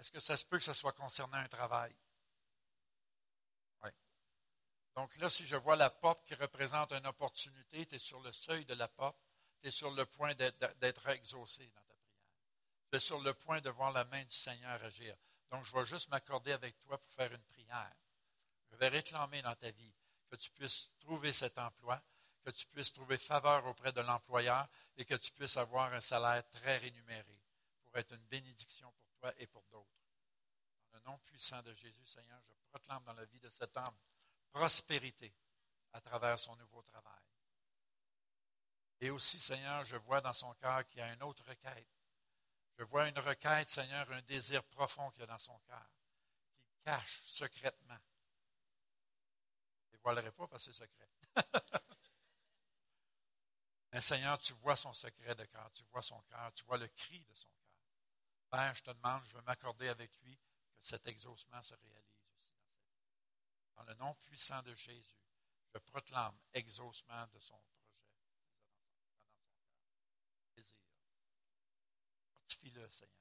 [0.00, 1.94] Est-ce que ça se peut que ce soit concernant un travail?
[3.84, 3.90] Oui.
[4.96, 8.32] Donc là, si je vois la porte qui représente une opportunité, tu es sur le
[8.32, 9.20] seuil de la porte,
[9.62, 12.26] tu es sur le point d'être exaucé dans ta prière.
[12.90, 15.16] Tu es sur le point de voir la main du Seigneur agir.
[15.52, 17.94] Donc, je vais juste m'accorder avec toi pour faire une prière.
[18.72, 19.94] Je vais réclamer dans ta vie
[20.28, 22.02] que tu puisses trouver cet emploi,
[22.44, 26.46] que tu puisses trouver faveur auprès de l'employeur et que tu puisses avoir un salaire
[26.50, 27.40] très rémunéré
[27.82, 29.88] pour être une bénédiction pour toi et pour d'autres.
[30.92, 33.96] Dans le nom puissant de Jésus, Seigneur, je proclame dans la vie de cet homme
[34.52, 35.34] prospérité
[35.94, 37.22] à travers son nouveau travail.
[39.00, 41.88] Et aussi, Seigneur, je vois dans son cœur qu'il y a une autre requête.
[42.76, 45.86] Je vois une requête, Seigneur, un désir profond qu'il y a dans son cœur,
[46.66, 47.98] qui cache secrètement.
[49.78, 51.08] Je ne dévoilerai pas parce que c'est secret.
[53.94, 56.88] Mais Seigneur, tu vois son secret de cœur, tu vois son cœur, tu vois le
[56.88, 57.78] cri de son cœur.
[58.50, 62.56] Père, je te demande, je veux m'accorder avec lui que cet exaucement se réalise aussi
[62.56, 63.76] dans sa vie.
[63.76, 65.14] Dans le nom puissant de Jésus,
[65.72, 67.94] je proclame exaucement de son projet,
[70.56, 70.74] dans.
[72.32, 73.14] Fortifie-le, Seigneur.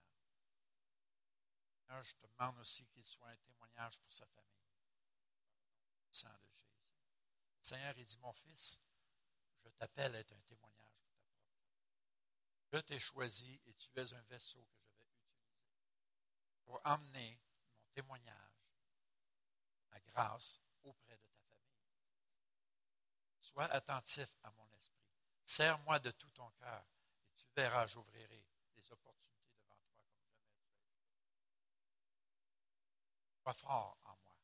[1.70, 4.50] Seigneur, je te demande aussi qu'il soit un témoignage pour sa famille.
[6.08, 6.66] De Jésus.
[7.62, 8.80] Seigneur, il dit, mon fils,
[9.64, 11.64] je t'appelle à être un témoignage pour ta propre.
[12.74, 15.44] Je t'ai choisi et tu es un vaisseau que je vais utiliser
[16.64, 17.40] pour emmener
[17.76, 18.68] mon témoignage,
[19.92, 21.64] ma grâce auprès de ta famille.
[23.40, 24.94] Sois attentif à mon esprit.
[25.46, 26.86] Serre-moi de tout ton cœur
[27.28, 28.46] et tu verras, j'ouvrirai
[28.76, 30.80] des opportunités devant toi comme jamais tu
[33.40, 34.36] as Sois fort en moi.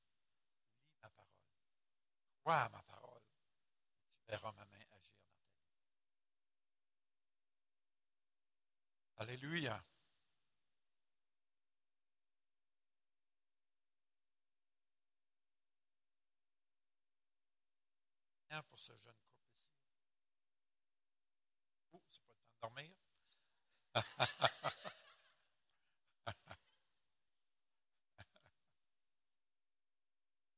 [0.86, 1.30] Lis ma parole.
[2.42, 3.22] Crois à ma parole.
[4.04, 5.60] Et tu verras ma main agir dans ta vie.
[9.20, 9.84] Alléluia.
[18.64, 19.70] pour ce jeune couple ici.
[21.94, 22.92] Ouh, c'est pas le temps de dormir.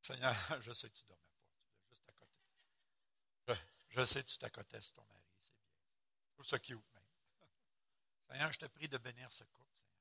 [0.01, 1.45] Seigneur, je sais que tu dormais pas.
[1.83, 2.39] Tu juste à côté.
[3.89, 5.21] Je, sais que tu t'accotais sur ton mari.
[5.39, 5.67] C'est bien.
[6.27, 6.90] Je trouve ça cute.
[8.31, 9.91] Seigneur, je te prie de bénir ce couple, Seigneur.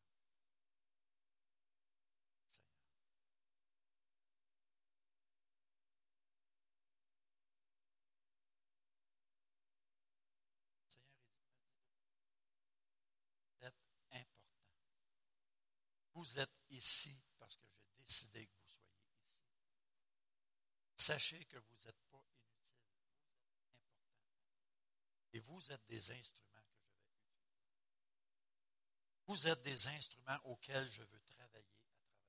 [16.15, 19.35] Vous êtes ici parce que j'ai décidé que vous soyez ici.
[20.97, 22.77] Sachez que vous n'êtes pas inutile.
[22.93, 24.71] Vous êtes important.
[25.33, 27.31] Et vous êtes des instruments que je vais utiliser.
[29.31, 32.25] Vous êtes des instruments auxquels je veux travailler à travers vous.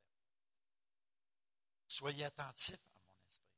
[1.88, 3.56] Soyez attentifs à mon esprit.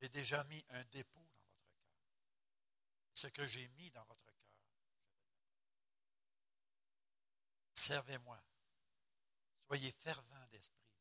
[0.00, 1.98] J'ai déjà mis un dépôt dans votre cœur.
[3.12, 4.36] Ce que j'ai mis dans votre cœur,
[7.74, 8.40] Servez-moi.
[9.66, 10.94] Soyez fervents d'esprit.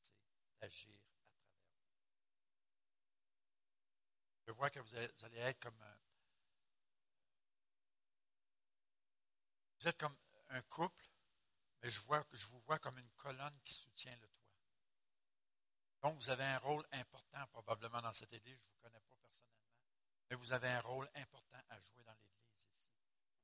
[0.00, 0.14] C'est
[0.60, 1.62] d'agir à travers vous.
[4.48, 6.07] Je vois que vous allez être comme un,
[9.80, 10.16] vous êtes comme
[10.50, 11.04] un couple,
[11.82, 14.48] mais je, vois, je vous vois comme une colonne qui soutient le toit.
[16.02, 18.58] Donc, vous avez un rôle important probablement dans cette église.
[18.58, 19.72] Je ne vous connais pas personnellement,
[20.30, 22.38] mais vous avez un rôle important à jouer dans l'église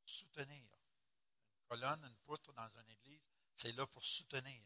[0.05, 0.63] soutenir.
[0.63, 4.63] Une colonne, une poutre dans une église, c'est là pour soutenir.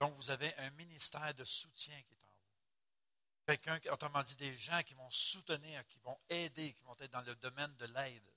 [0.00, 3.56] Donc, vous avez un ministère de soutien qui est en vous.
[3.58, 7.22] Quelqu'un, autrement dit, des gens qui vont soutenir, qui vont aider, qui vont être dans
[7.22, 8.32] le domaine de l'aide,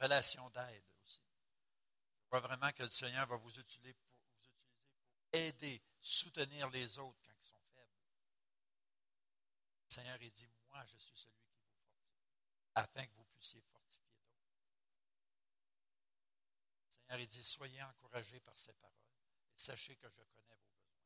[0.00, 0.93] relation d'aide
[2.34, 4.58] vois vraiment que le Seigneur va vous utiliser pour, vous utiliser
[5.30, 7.92] pour aider, soutenir les autres quand ils sont faibles.
[9.84, 12.10] Le Seigneur, il dit, moi, je suis celui qui vous fortifie,
[12.74, 14.02] afin que vous puissiez fortifier
[16.90, 18.92] Seigneur, il dit, soyez encouragés par ces paroles
[19.52, 20.98] et sachez que je connais vos besoins.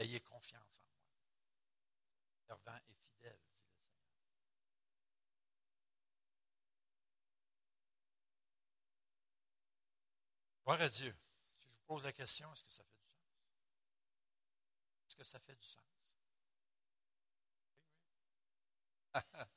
[0.00, 1.06] Ayez confiance en moi.
[2.48, 2.93] Servant et
[10.64, 11.14] Gloire à Dieu.
[11.58, 13.24] Si je vous pose la question, est-ce que ça fait du sens?
[15.06, 15.84] Est-ce que ça fait du sens?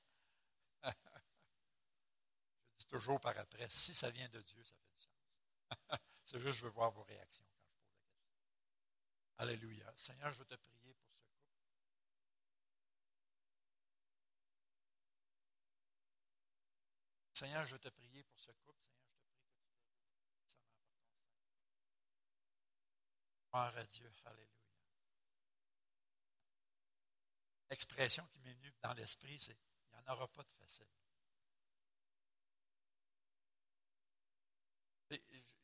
[2.73, 5.13] je dis toujours par après, si ça vient de Dieu, ça fait du sens.
[6.25, 8.17] C'est juste, je veux voir vos réactions quand je pose la question.
[9.37, 9.93] Alléluia.
[9.95, 11.37] Seigneur, je veux te prier pour ce couple.
[17.33, 18.66] Seigneur, je veux te prier pour ce couple.
[23.57, 24.13] Gloire à Dieu.
[24.25, 24.47] Alléluia.
[27.71, 29.57] L'expression qui m'est venue dans l'esprit, c'est
[29.89, 30.85] il n'y en aura pas de facile.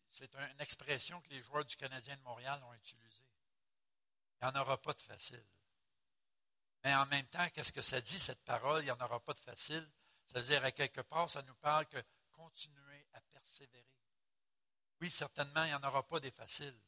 [0.10, 3.28] C'est une expression que les joueurs du Canadien de Montréal ont utilisée.
[4.42, 5.46] Il n'y en aura pas de facile.
[6.84, 9.34] Mais en même temps, qu'est-ce que ça dit, cette parole, il n'y en aura pas
[9.34, 9.88] de facile?
[10.26, 12.02] Ça veut dire, à quelque part, ça nous parle que
[12.32, 13.86] continuer à persévérer.
[15.00, 16.80] Oui, certainement, il n'y en aura pas des faciles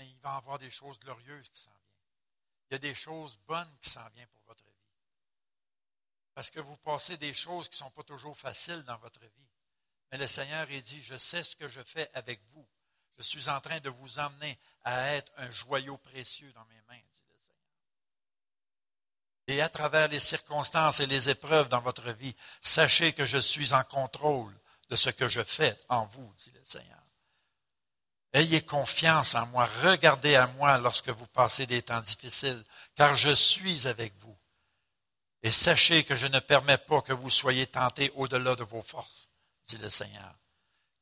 [0.00, 2.70] mais il va y avoir des choses glorieuses qui s'en viennent.
[2.70, 4.70] Il y a des choses bonnes qui s'en viennent pour votre vie.
[6.32, 9.50] Parce que vous passez des choses qui ne sont pas toujours faciles dans votre vie.
[10.10, 12.66] Mais le Seigneur a dit, je sais ce que je fais avec vous.
[13.18, 17.02] Je suis en train de vous emmener à être un joyau précieux dans mes mains,
[17.12, 17.66] dit le Seigneur.
[19.48, 23.74] Et à travers les circonstances et les épreuves dans votre vie, sachez que je suis
[23.74, 24.58] en contrôle
[24.88, 26.99] de ce que je fais en vous, dit le Seigneur.
[28.32, 33.34] Ayez confiance en moi, regardez à moi lorsque vous passez des temps difficiles, car je
[33.34, 34.36] suis avec vous.
[35.42, 39.28] Et sachez que je ne permets pas que vous soyez tentés au-delà de vos forces,
[39.64, 40.34] dit le Seigneur.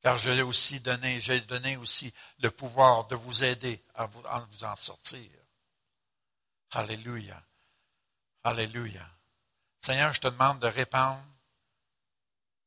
[0.01, 4.23] Car je l'ai aussi donné, j'ai donné aussi le pouvoir de vous aider à vous,
[4.23, 5.31] en sortir.
[6.71, 7.43] Alléluia.
[8.45, 9.07] Alléluia.
[9.81, 11.23] Seigneur, je te demande de répandre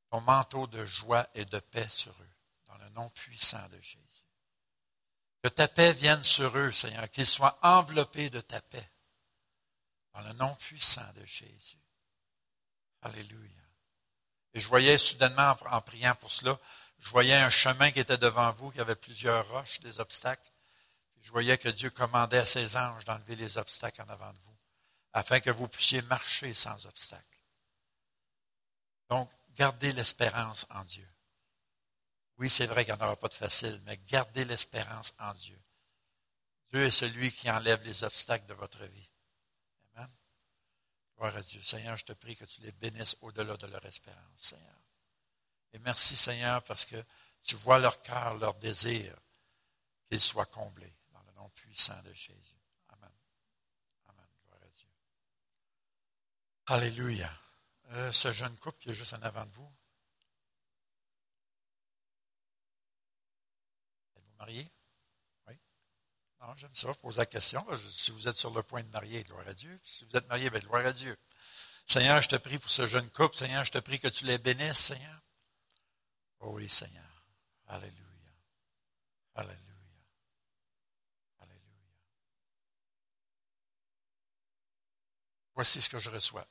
[0.09, 2.35] ton manteau de joie et de paix sur eux,
[2.65, 4.10] dans le nom puissant de Jésus.
[5.43, 8.89] Que ta paix vienne sur eux, Seigneur, qu'ils soient enveloppés de ta paix.
[10.13, 11.79] Dans le nom puissant de Jésus.
[13.01, 13.49] Alléluia.
[14.53, 16.59] Et je voyais soudainement, en priant pour cela,
[16.99, 20.51] je voyais un chemin qui était devant vous, qui avait plusieurs roches, des obstacles.
[21.21, 24.57] Je voyais que Dieu commandait à ses anges d'enlever les obstacles en avant de vous,
[25.13, 27.39] afin que vous puissiez marcher sans obstacles.
[29.09, 31.07] Donc, gardez l'espérance en Dieu.
[32.41, 35.61] Oui, c'est vrai qu'il n'y en aura pas de facile, mais gardez l'espérance en Dieu.
[36.69, 39.09] Dieu est celui qui enlève les obstacles de votre vie.
[39.93, 40.09] Amen.
[41.15, 41.61] Gloire à Dieu.
[41.61, 44.81] Seigneur, je te prie que tu les bénisses au-delà de leur espérance, Seigneur.
[45.73, 46.95] Et merci, Seigneur, parce que
[47.43, 49.15] tu vois leur cœur, leur désir,
[50.09, 52.57] qu'ils soient comblés dans le nom puissant de Jésus.
[52.89, 53.13] Amen.
[54.09, 54.25] Amen.
[54.47, 54.89] Gloire à Dieu.
[56.65, 57.31] Alléluia.
[57.91, 59.71] Euh, ce jeune couple qui est juste en avant de vous,
[64.41, 64.67] Marié?
[65.45, 65.59] Oui?
[66.39, 67.63] Non, j'aime ça, poser la question.
[67.91, 69.79] Si vous êtes sur le point de marier, gloire à Dieu.
[69.83, 71.15] Si vous êtes marié, bien, gloire à Dieu.
[71.85, 73.37] Seigneur, je te prie pour ce jeune couple.
[73.37, 75.21] Seigneur, je te prie que tu les bénisses, Seigneur.
[76.39, 77.23] Oh oui, Seigneur.
[77.67, 78.03] Alléluia.
[79.35, 79.75] Alléluia.
[81.41, 81.75] Alléluia.
[85.53, 86.47] Voici ce que je reçois.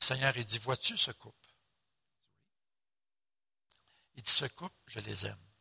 [0.00, 1.50] Seigneur, il dit, vois-tu ce couple?
[4.16, 5.53] Il dit, ce couple, je les aime.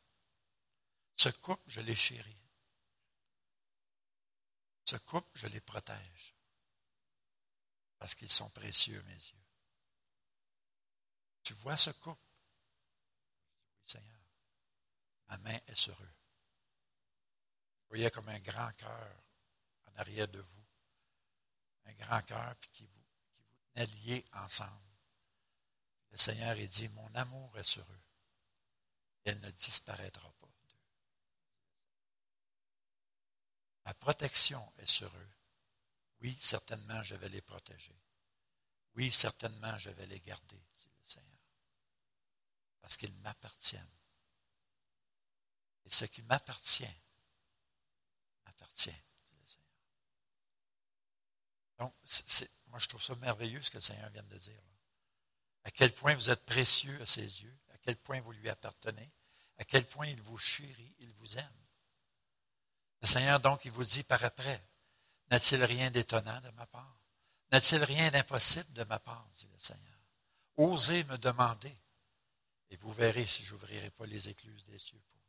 [1.16, 2.38] Ce couple, je les chéris.
[4.86, 6.36] Ce couple, je les protège.
[7.98, 9.44] Parce qu'ils sont précieux mes yeux.
[11.44, 12.28] Tu vois ce couple?
[13.86, 14.20] Seigneur.
[15.28, 16.16] Ma main est sur eux.
[17.84, 19.24] Vous voyez comme un grand cœur
[19.86, 20.66] en arrière de vous.
[21.86, 23.04] Un grand cœur qui vous,
[23.76, 24.94] qui ensemble.
[26.12, 28.04] Le Seigneur est dit, mon amour est sur eux.
[29.26, 30.43] Elle ne disparaîtra pas.
[33.86, 35.30] Ma protection est sur eux.
[36.22, 37.96] Oui, certainement, je vais les protéger.
[38.96, 41.40] Oui, certainement, je vais les garder, dit le Seigneur.
[42.82, 43.98] Parce qu'ils m'appartiennent.
[45.86, 46.96] Et ce qui m'appartient,
[48.46, 48.92] m'appartient,
[49.26, 49.68] dit le Seigneur.
[51.80, 51.94] Donc,
[52.68, 54.64] moi, je trouve ça merveilleux ce que le Seigneur vient de dire.
[55.66, 59.12] À quel point vous êtes précieux à ses yeux, à quel point vous lui appartenez,
[59.58, 61.63] à quel point il vous chérit, il vous aime.
[63.04, 64.66] Le Seigneur, donc, il vous dit par après,
[65.30, 67.02] n'a-t-il rien d'étonnant de ma part?
[67.52, 70.00] N'a-t-il rien d'impossible de ma part, dit le Seigneur?
[70.56, 71.78] Osez me demander,
[72.70, 75.28] et vous verrez si je n'ouvrirai pas les écluses des cieux pour vous.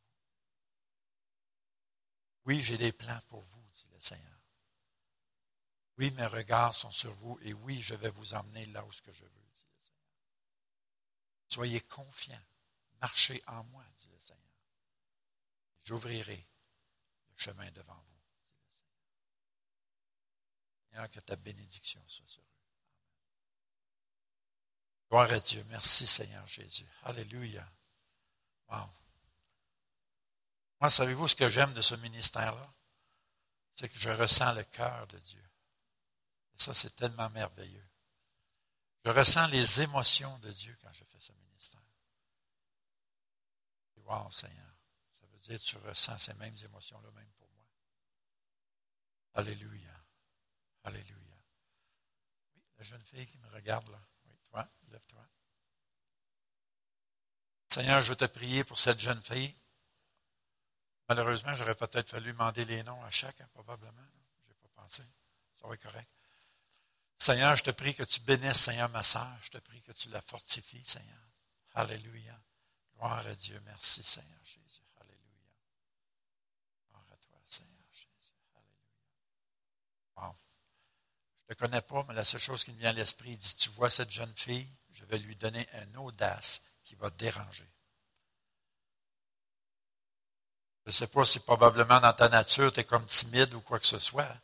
[2.44, 4.40] Oui, j'ai des plans pour vous, dit le Seigneur.
[5.98, 9.02] Oui, mes regards sont sur vous, et oui, je vais vous emmener là où je
[9.02, 10.06] veux, dit le Seigneur.
[11.48, 12.44] Soyez confiants,
[13.00, 14.54] marchez en moi, dit le Seigneur.
[15.82, 16.46] j'ouvrirai
[17.36, 18.14] chemin devant vous.
[20.88, 22.46] Seigneur, que ta bénédiction soit sur eux.
[25.08, 25.64] Gloire à Dieu.
[25.68, 26.86] Merci Seigneur Jésus.
[27.02, 27.68] Alléluia.
[28.68, 28.88] Wow.
[30.80, 32.74] Moi, savez-vous ce que j'aime de ce ministère-là?
[33.74, 35.42] C'est que je ressens le cœur de Dieu.
[36.54, 37.88] Et ça, c'est tellement merveilleux.
[39.04, 41.80] Je ressens les émotions de Dieu quand je fais ce ministère.
[44.04, 44.73] wow, Seigneur.
[45.44, 47.66] Dire tu ressens ces mêmes émotions-là même pour moi.
[49.34, 49.94] Alléluia.
[50.84, 51.36] Alléluia.
[52.54, 54.00] Oui, la jeune fille qui me regarde là.
[54.26, 55.26] Oui, toi, lève-toi.
[57.68, 59.54] Seigneur, je veux te prier pour cette jeune fille.
[61.08, 64.06] Malheureusement, j'aurais peut-être fallu demander les noms à chacun, probablement.
[64.44, 65.02] Je n'ai pas pensé.
[65.56, 66.08] Ça aurait correct.
[67.18, 69.36] Seigneur, je te prie que tu bénisses, Seigneur, ma sœur.
[69.42, 71.20] Je te prie que tu la fortifies, Seigneur.
[71.74, 72.40] Alléluia.
[72.94, 73.60] Gloire à Dieu.
[73.64, 74.82] Merci, Seigneur Jésus.
[75.00, 75.48] Alléluia.
[76.88, 78.34] Gloire à toi, Seigneur Jésus.
[78.54, 78.94] Alléluia.
[80.16, 80.34] Bon.
[81.54, 83.70] Te connais pas, mais la seule chose qui me vient à l'esprit, il dit, tu
[83.70, 87.68] vois cette jeune fille, je vais lui donner une audace qui va te déranger.
[90.84, 93.78] Je ne sais pas si probablement dans ta nature, tu es comme timide ou quoi
[93.78, 94.36] que ce soit.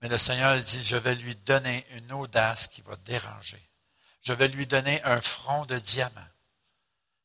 [0.00, 3.62] Mais le Seigneur dit, je vais lui donner une audace qui va déranger.
[4.22, 6.28] Je vais lui donner un front de diamant.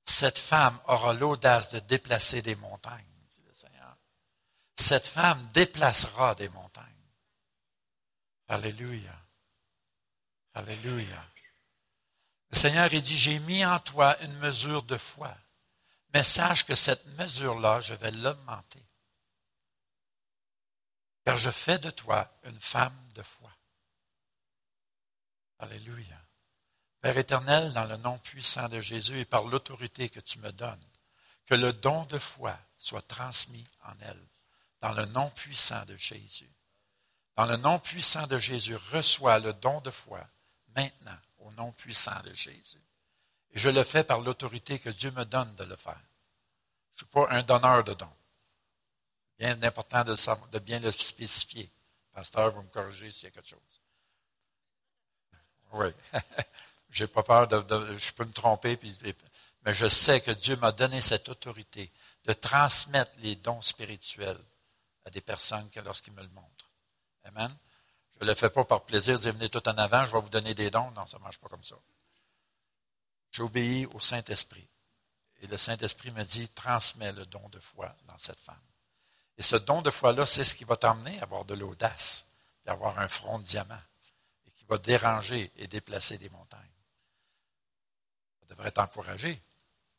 [0.03, 3.95] Cette femme aura l'audace de déplacer des montagnes, dit le Seigneur.
[4.75, 6.96] Cette femme déplacera des montagnes.
[8.47, 9.15] Alléluia.
[10.53, 11.25] Alléluia.
[12.51, 15.35] Le Seigneur il dit, j'ai mis en toi une mesure de foi.
[16.13, 18.83] Mais sache que cette mesure-là, je vais l'augmenter.
[21.25, 23.51] Car je fais de toi une femme de foi.
[25.59, 26.21] Alléluia.
[27.01, 30.83] Père éternel, dans le nom puissant de Jésus et par l'autorité que tu me donnes,
[31.45, 34.27] que le don de foi soit transmis en elle,
[34.79, 36.49] dans le nom puissant de Jésus.
[37.37, 40.27] Dans le nom puissant de Jésus, reçois le don de foi
[40.75, 42.81] maintenant, au nom puissant de Jésus.
[43.51, 46.01] Et je le fais par l'autorité que Dieu me donne de le faire.
[46.95, 48.13] Je ne suis pas un donneur de dons.
[49.37, 51.69] Bien important de, bien le spécifier.
[52.11, 53.59] Pasteur, vous me corrigez s'il y a quelque chose.
[55.73, 55.89] Oui.
[56.89, 58.79] J'ai pas peur de, je peux me tromper,
[59.63, 61.91] mais je sais que Dieu m'a donné cette autorité
[62.23, 64.39] de transmettre les dons spirituels
[65.05, 66.56] à des personnes que lorsqu'ils me le montrent.
[67.27, 67.55] Amen.
[68.19, 70.29] Je ne le fais pas par plaisir, dire venez tout en avant, je vais vous
[70.29, 70.89] donner des dons.
[70.91, 71.75] Non, ça ne marche pas comme ça.
[73.31, 74.67] J'obéis au Saint-Esprit.
[75.41, 78.55] Et le Saint-Esprit me dit, transmets le don de foi dans cette femme.
[79.37, 82.25] Et ce don de foi-là, c'est ce qui va t'emmener à avoir de l'audace,
[82.65, 83.79] et avoir un front de diamant,
[84.47, 86.61] et qui va déranger et déplacer des montagnes.
[88.39, 89.39] Ça devrait t'encourager.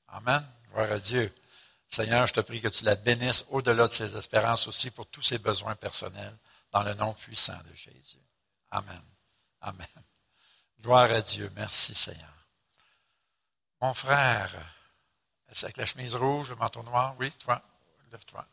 [0.08, 0.44] Amen.
[0.72, 1.32] Gloire à Dieu.
[1.88, 5.22] Seigneur, je te prie que tu la bénisses au-delà de ses espérances aussi pour tous
[5.22, 6.36] ses besoins personnels,
[6.70, 8.22] dans le nom puissant de Jésus.
[8.70, 9.02] Amen.
[9.60, 9.86] Amen.
[10.80, 11.50] Gloire à Dieu.
[11.54, 12.46] Merci, Seigneur.
[13.80, 14.50] Mon frère,
[15.52, 17.16] c'est avec la chemise rouge, le manteau noir?
[17.18, 17.62] Oui, toi,
[18.10, 18.46] lève-toi.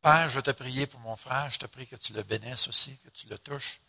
[0.00, 1.50] Père, je te prier pour mon frère.
[1.50, 3.80] Je te prie que tu le bénisses aussi, que tu le touches,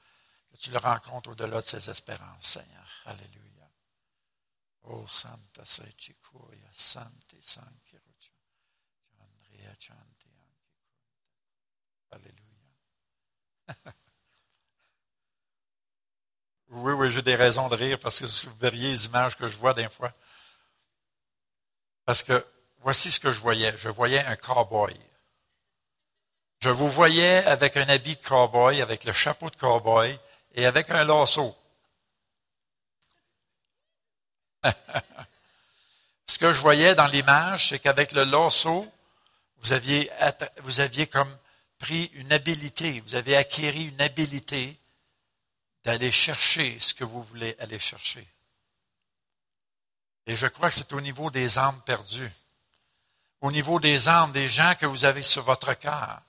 [0.52, 2.90] que tu le rencontres au-delà de ses espérances, Seigneur.
[3.06, 3.70] Alléluia.
[4.84, 6.16] Oh, Santa Chanti
[12.12, 12.34] Alléluia.
[16.70, 19.56] Oui, oui, j'ai des raisons de rire parce que vous verriez les images que je
[19.56, 20.12] vois des fois.
[22.06, 22.46] Parce que
[22.80, 23.74] voici ce que je voyais.
[23.78, 24.94] Je voyais un cowboy.
[26.60, 30.20] Je vous voyais avec un habit de cowboy, avec le chapeau de cowboy
[30.56, 31.56] et avec un lasso.
[36.28, 38.86] ce que je voyais dans l'image, c'est qu'avec le lasso,
[39.60, 40.12] vous aviez,
[40.64, 41.34] vous aviez comme
[41.78, 44.80] pris une habilité, vous avez acquis une habilité
[45.84, 48.28] d'aller chercher ce que vous voulez aller chercher.
[50.26, 52.32] Et je crois que c'est au niveau des âmes perdues,
[53.42, 56.22] au niveau des âmes, des gens que vous avez sur votre cœur.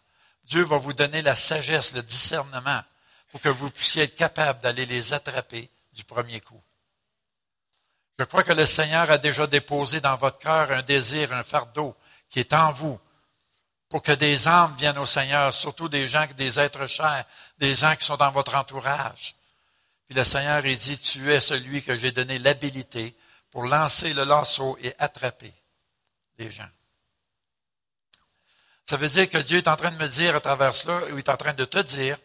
[0.44, 2.82] Dieu va vous donner la sagesse, le discernement,
[3.30, 6.62] pour que vous puissiez être capable d'aller les attraper du premier coup.
[8.18, 11.96] Je crois que le Seigneur a déjà déposé dans votre cœur un désir, un fardeau
[12.30, 12.98] qui est en vous,
[13.88, 17.24] pour que des âmes viennent au Seigneur, surtout des gens, des êtres chers,
[17.58, 19.34] des gens qui sont dans votre entourage.
[20.06, 23.16] Puis le Seigneur, il dit, tu es celui que j'ai donné l'habilité
[23.50, 25.52] pour lancer le lasso et attraper
[26.38, 26.68] les gens.
[28.84, 31.18] Ça veut dire que Dieu est en train de me dire à travers cela, ou
[31.18, 32.18] est en train de te dire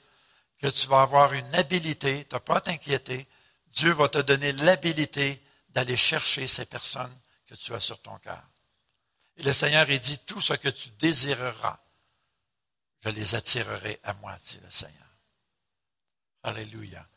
[0.62, 3.28] que tu vas avoir une habilité, tu n'as pas à t'inquiéter,
[3.68, 7.14] Dieu va te donner l'habilité d'aller chercher ces personnes
[7.50, 8.42] que tu as sur ton cœur.
[9.38, 11.80] Et le Seigneur il dit, tout ce que tu désireras,
[13.02, 15.08] je les attirerai à moi, dit le Seigneur.
[16.44, 17.08] Alléluia.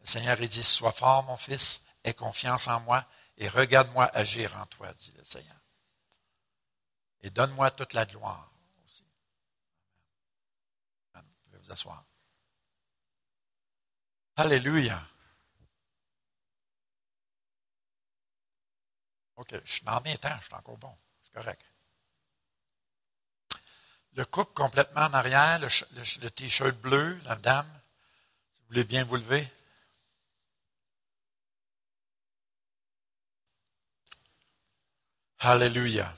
[0.00, 3.06] Le Seigneur il dit, sois fort, mon fils, aie confiance en moi
[3.36, 5.56] et regarde-moi agir en toi, dit le Seigneur.
[7.22, 8.52] Et donne-moi toute la gloire
[8.84, 9.04] aussi.
[11.14, 12.04] Vous pouvez vous asseoir.
[14.36, 15.02] Alléluia.
[19.36, 20.96] OK, je suis dans mes temps, je suis encore bon.
[21.34, 21.60] Correct.
[24.12, 27.80] Le couple complètement en arrière, le, t-shirt bleu, la dame,
[28.52, 29.46] si vous voulez bien vous lever.
[35.40, 36.16] Alléluia.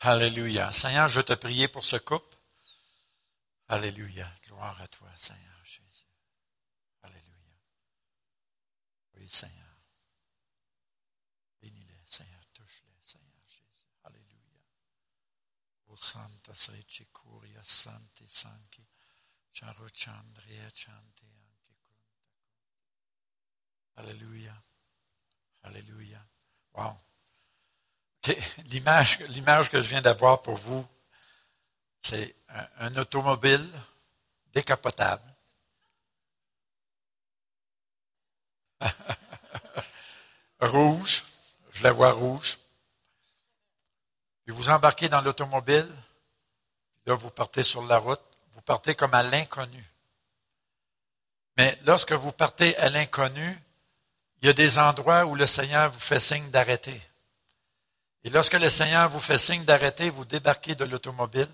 [0.00, 0.70] Alléluia.
[0.72, 2.36] Seigneur, je veux te prier pour ce couple.
[3.68, 4.30] Alléluia.
[4.46, 6.04] Gloire à toi, Seigneur Jésus.
[7.02, 7.54] Alléluia.
[9.14, 9.76] Oui, Seigneur.
[11.62, 12.40] Bénis-les, Seigneur.
[12.52, 13.86] Touche-les, Seigneur Jésus.
[14.04, 14.36] Alléluia.
[15.76, 18.86] O Santa Srece Curia Santi Sanki.
[19.52, 21.74] Charo Chandria Chanti Anki
[23.96, 24.54] Alléluia.
[25.64, 26.24] Alléluia.
[26.74, 26.96] Wow.
[28.66, 30.86] L'image, l'image que je viens d'avoir pour vous,
[32.02, 32.36] c'est
[32.78, 33.68] un, automobile
[34.52, 35.34] décapotable.
[40.60, 41.24] rouge,
[41.72, 42.58] je la vois rouge.
[44.48, 45.86] Puis vous embarquez dans l'automobile,
[47.04, 48.22] là vous partez sur la route,
[48.52, 49.84] vous partez comme à l'inconnu.
[51.58, 53.62] Mais lorsque vous partez à l'inconnu,
[54.40, 56.98] il y a des endroits où le Seigneur vous fait signe d'arrêter.
[58.24, 61.50] Et lorsque le Seigneur vous fait signe d'arrêter, vous débarquez de l'automobile.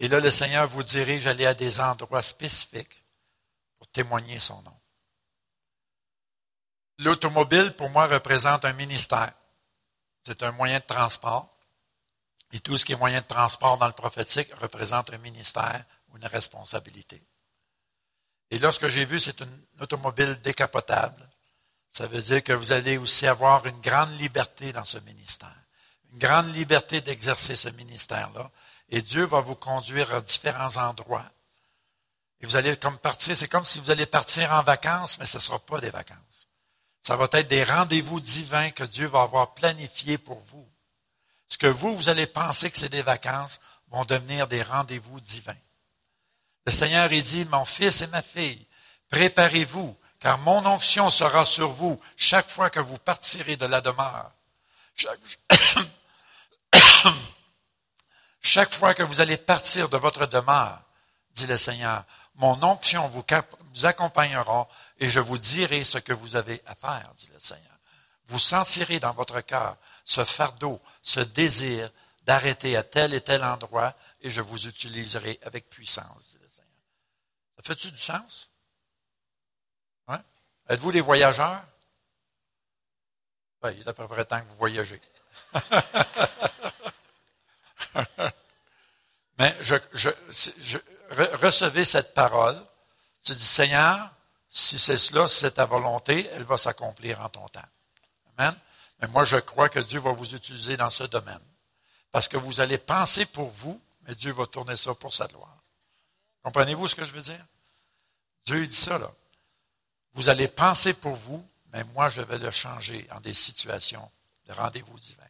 [0.00, 3.00] Et là, le Seigneur vous dirige à aller à des endroits spécifiques
[3.78, 4.76] pour témoigner son nom.
[6.98, 9.32] L'automobile, pour moi, représente un ministère.
[10.24, 11.55] C'est un moyen de transport.
[12.56, 16.16] Et tout ce qui est moyen de transport dans le prophétique représente un ministère ou
[16.16, 17.22] une responsabilité.
[18.50, 21.28] Et lorsque j'ai vu, c'est une automobile décapotable.
[21.90, 25.54] Ça veut dire que vous allez aussi avoir une grande liberté dans ce ministère,
[26.10, 28.50] une grande liberté d'exercer ce ministère-là.
[28.88, 31.30] Et Dieu va vous conduire à différents endroits.
[32.40, 35.36] Et vous allez comme partir, c'est comme si vous allez partir en vacances, mais ce
[35.36, 36.48] ne sera pas des vacances.
[37.02, 40.66] Ça va être des rendez-vous divins que Dieu va avoir planifiés pour vous.
[41.48, 45.54] Ce que vous, vous allez penser que c'est des vacances, vont devenir des rendez-vous divins.
[46.66, 48.66] Le Seigneur, il dit, mon fils et ma fille,
[49.10, 54.32] préparez-vous, car mon onction sera sur vous chaque fois que vous partirez de la demeure.
[58.42, 60.80] Chaque, fois que vous allez partir de votre demeure,
[61.34, 62.04] dit le Seigneur,
[62.36, 63.24] mon onction vous
[63.84, 64.68] accompagnera
[64.98, 67.62] et je vous dirai ce que vous avez à faire, dit le Seigneur.
[68.28, 69.76] Vous sentirez dans votre cœur
[70.06, 71.90] ce fardeau, ce désir
[72.22, 76.70] d'arrêter à tel et tel endroit et je vous utiliserai avec puissance, dit le Seigneur.
[77.56, 78.48] Ça fait-tu du sens?
[80.68, 81.62] Êtes-vous des voyageurs?
[83.62, 85.00] Ben, il est à peu près temps que vous voyagez.
[89.38, 89.76] Mais je,
[91.36, 92.60] recevez cette parole.
[93.22, 94.10] Tu dis, Seigneur,
[94.48, 97.60] si c'est cela, si c'est ta volonté, elle va s'accomplir en ton temps.
[98.36, 98.56] Amen.
[99.00, 101.44] Mais moi, je crois que Dieu va vous utiliser dans ce domaine.
[102.12, 105.62] Parce que vous allez penser pour vous, mais Dieu va tourner ça pour sa gloire.
[106.42, 107.44] Comprenez-vous ce que je veux dire?
[108.46, 109.12] Dieu dit ça, là.
[110.14, 114.10] Vous allez penser pour vous, mais moi, je vais le changer en des situations
[114.46, 115.28] de rendez-vous divin.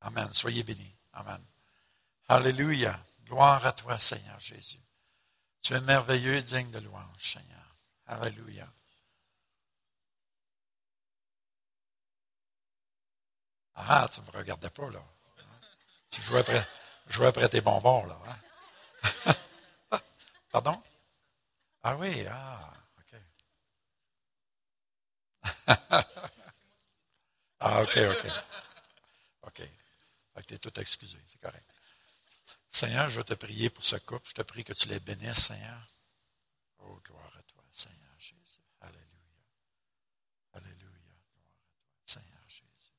[0.00, 0.28] Amen.
[0.32, 0.96] Soyez bénis.
[1.12, 1.40] Amen.
[2.28, 2.98] Alléluia.
[3.26, 4.82] Gloire à toi, Seigneur Jésus.
[5.62, 7.76] Tu es merveilleux et digne de louange, Seigneur.
[8.06, 8.66] Alléluia.
[13.74, 15.02] Ah, tu ne me regardais pas, là.
[16.10, 16.66] Tu jouais après,
[17.06, 18.18] jouais tes bonbons, là.
[18.26, 19.34] Hein?
[20.52, 20.82] Pardon?
[21.82, 23.14] Ah oui, ah, OK.
[27.60, 28.26] ah, OK, OK.
[29.42, 29.62] OK.
[30.46, 31.66] Tu es tout excusé, c'est correct.
[32.70, 34.28] Seigneur, je veux te prier pour ce couple.
[34.28, 35.88] Je te prie que tu les bénisses, Seigneur.
[36.78, 38.62] Oh, gloire à toi, Seigneur Jésus.
[38.80, 39.08] Alléluia.
[40.52, 40.88] Alléluia.
[41.32, 42.94] Gloire à toi, Seigneur Jésus.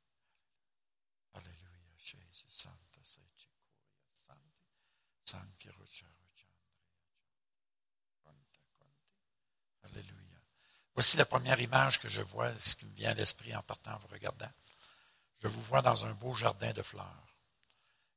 [1.34, 2.46] Alléluia, Jésus.
[2.50, 3.24] Santa sei
[4.14, 4.60] Santi.
[5.24, 5.70] Santi
[10.96, 13.94] Voici la première image que je vois, ce qui me vient à l'esprit en partant
[13.94, 14.52] en vous regardant.
[15.42, 17.28] Je vous vois dans un beau jardin de fleurs.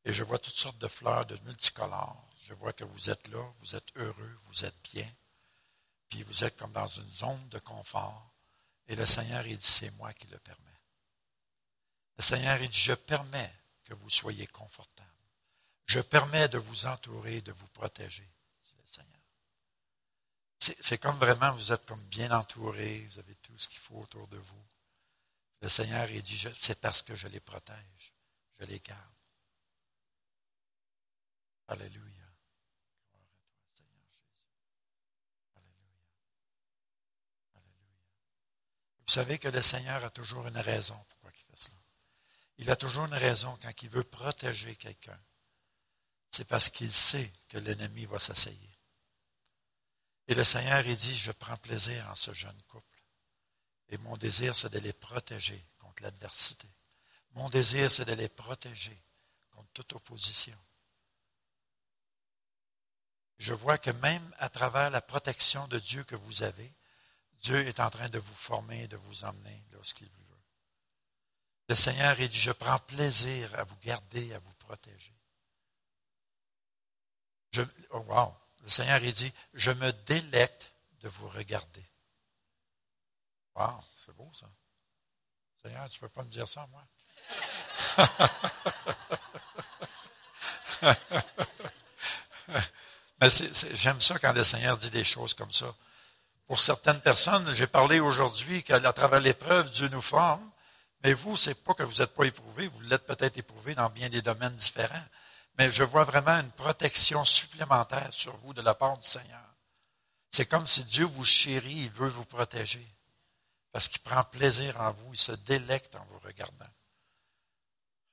[0.05, 2.23] Et je vois toutes sortes de fleurs de multicolores.
[2.43, 5.11] Je vois que vous êtes là, vous êtes heureux, vous êtes bien.
[6.09, 8.31] Puis vous êtes comme dans une zone de confort.
[8.86, 10.81] Et le Seigneur, il dit, c'est moi qui le permets.
[12.19, 13.53] Le Seigneur, il dit, je permets
[13.85, 15.11] que vous soyez confortables.
[15.86, 18.28] Je permets de vous entourer, de vous protéger.
[20.81, 24.27] C'est comme vraiment, vous êtes comme bien entouré, vous avez tout ce qu'il faut autour
[24.29, 24.65] de vous.
[25.61, 28.13] Le Seigneur, il dit, c'est parce que je les protège,
[28.59, 29.01] je les garde.
[31.69, 32.13] Alléluia.
[39.07, 41.77] Vous savez que le Seigneur a toujours une raison pourquoi il fait cela.
[42.59, 45.19] Il a toujours une raison quand il veut protéger quelqu'un.
[46.31, 48.76] C'est parce qu'il sait que l'ennemi va s'asseyer.
[50.28, 53.01] Et le Seigneur, il dit, je prends plaisir en ce jeune couple.
[53.89, 56.69] Et mon désir, c'est de les protéger contre l'adversité.
[57.32, 59.01] Mon désir, c'est de les protéger
[59.51, 60.59] contre toute opposition.
[63.39, 66.74] Je vois que même à travers la protection de Dieu que vous avez,
[67.43, 70.27] Dieu est en train de vous former, de vous emmener lorsqu'il veut.
[71.69, 75.12] Le Seigneur, il dit, je prends plaisir à vous garder, à vous protéger.
[77.90, 78.35] Oh wow.
[78.67, 81.89] Le Seigneur, il dit, je me délecte de vous regarder.
[83.55, 84.47] Wow, c'est beau ça.
[85.63, 86.85] Seigneur, tu ne peux pas me dire ça, moi?
[93.21, 93.29] Mais
[93.75, 95.73] j'aime ça quand le Seigneur dit des choses comme ça.
[96.49, 100.51] Pour certaines personnes, j'ai parlé aujourd'hui qu'à travers l'épreuve, Dieu nous forme.
[101.05, 104.09] Mais vous, c'est pas que vous n'êtes pas éprouvé, vous l'êtes peut-être éprouvé dans bien
[104.11, 105.05] des domaines différents.
[105.59, 109.55] Mais je vois vraiment une protection supplémentaire sur vous de la part du Seigneur.
[110.31, 112.87] C'est comme si Dieu vous chérit, il veut vous protéger.
[113.73, 116.66] Parce qu'il prend plaisir en vous, il se délecte en vous regardant.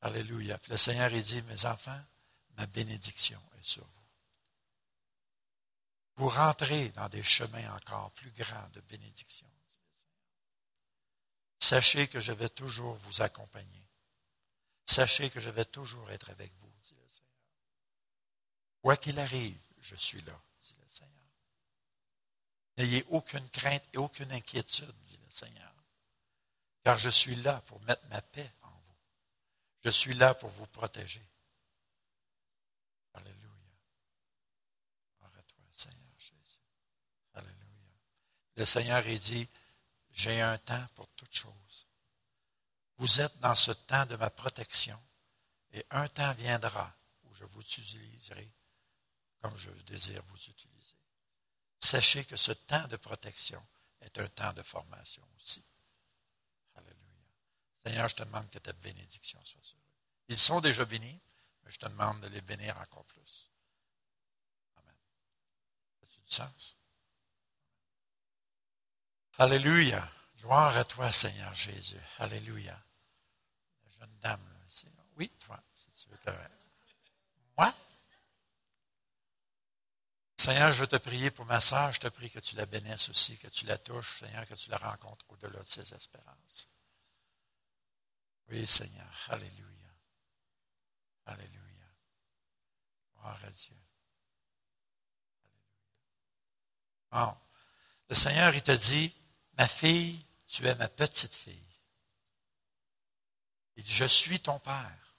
[0.02, 0.58] Alléluia.
[0.70, 2.02] Le Seigneur, il dit, mes enfants,
[2.58, 4.04] ma bénédiction est sur vous.
[6.16, 9.48] Vous rentrez dans des chemins encore plus grands de bénédiction.
[11.60, 13.88] Sachez que je vais toujours vous accompagner.
[14.86, 16.63] Sachez que je vais toujours être avec vous.
[18.84, 21.26] Quoi qu'il arrive, je suis là, dit le Seigneur.
[22.78, 25.74] N'ayez aucune crainte et aucune inquiétude, dit le Seigneur,
[26.84, 28.96] car je suis là pour mettre ma paix en vous.
[29.86, 31.26] Je suis là pour vous protéger.
[38.56, 39.48] le Seigneur a dit,
[40.12, 41.88] j'ai un temps pour toutes choses.
[42.98, 44.98] Vous êtes dans ce temps de ma protection
[45.74, 46.94] et un temps viendra
[47.24, 48.48] où je vous utiliserai
[49.44, 50.96] comme je désire vous utiliser.
[51.82, 53.62] Sachez que ce temps de protection
[54.00, 55.62] est un temps de formation aussi.
[56.76, 57.26] Alléluia.
[57.86, 59.82] Seigneur, je te demande que ta bénédiction soit sur eux.
[60.30, 61.20] Ils sont déjà bénis,
[61.64, 63.50] mais je te demande de les bénir encore plus.
[64.78, 64.96] Amen.
[66.04, 66.78] As-tu du sens?
[69.38, 70.10] Alléluia.
[70.38, 72.00] Gloire à toi, Seigneur Jésus.
[72.20, 72.82] Alléluia.
[73.84, 76.32] La jeune dame, là, Oui, toi, si tu veux te...
[77.58, 77.74] Moi?
[80.44, 81.94] Seigneur, je veux te prier pour ma soeur.
[81.94, 84.70] Je te prie que tu la bénisses aussi, que tu la touches, Seigneur, que tu
[84.70, 86.68] la rencontres au-delà de ses espérances.
[88.50, 89.08] Oui, Seigneur.
[89.30, 89.88] Alléluia.
[91.28, 91.88] Alléluia.
[93.16, 93.78] Gloire à Dieu.
[98.10, 99.16] Le Seigneur, il te dit,
[99.58, 101.74] Ma fille, tu es ma petite fille.
[103.78, 105.16] Il dit, je suis ton père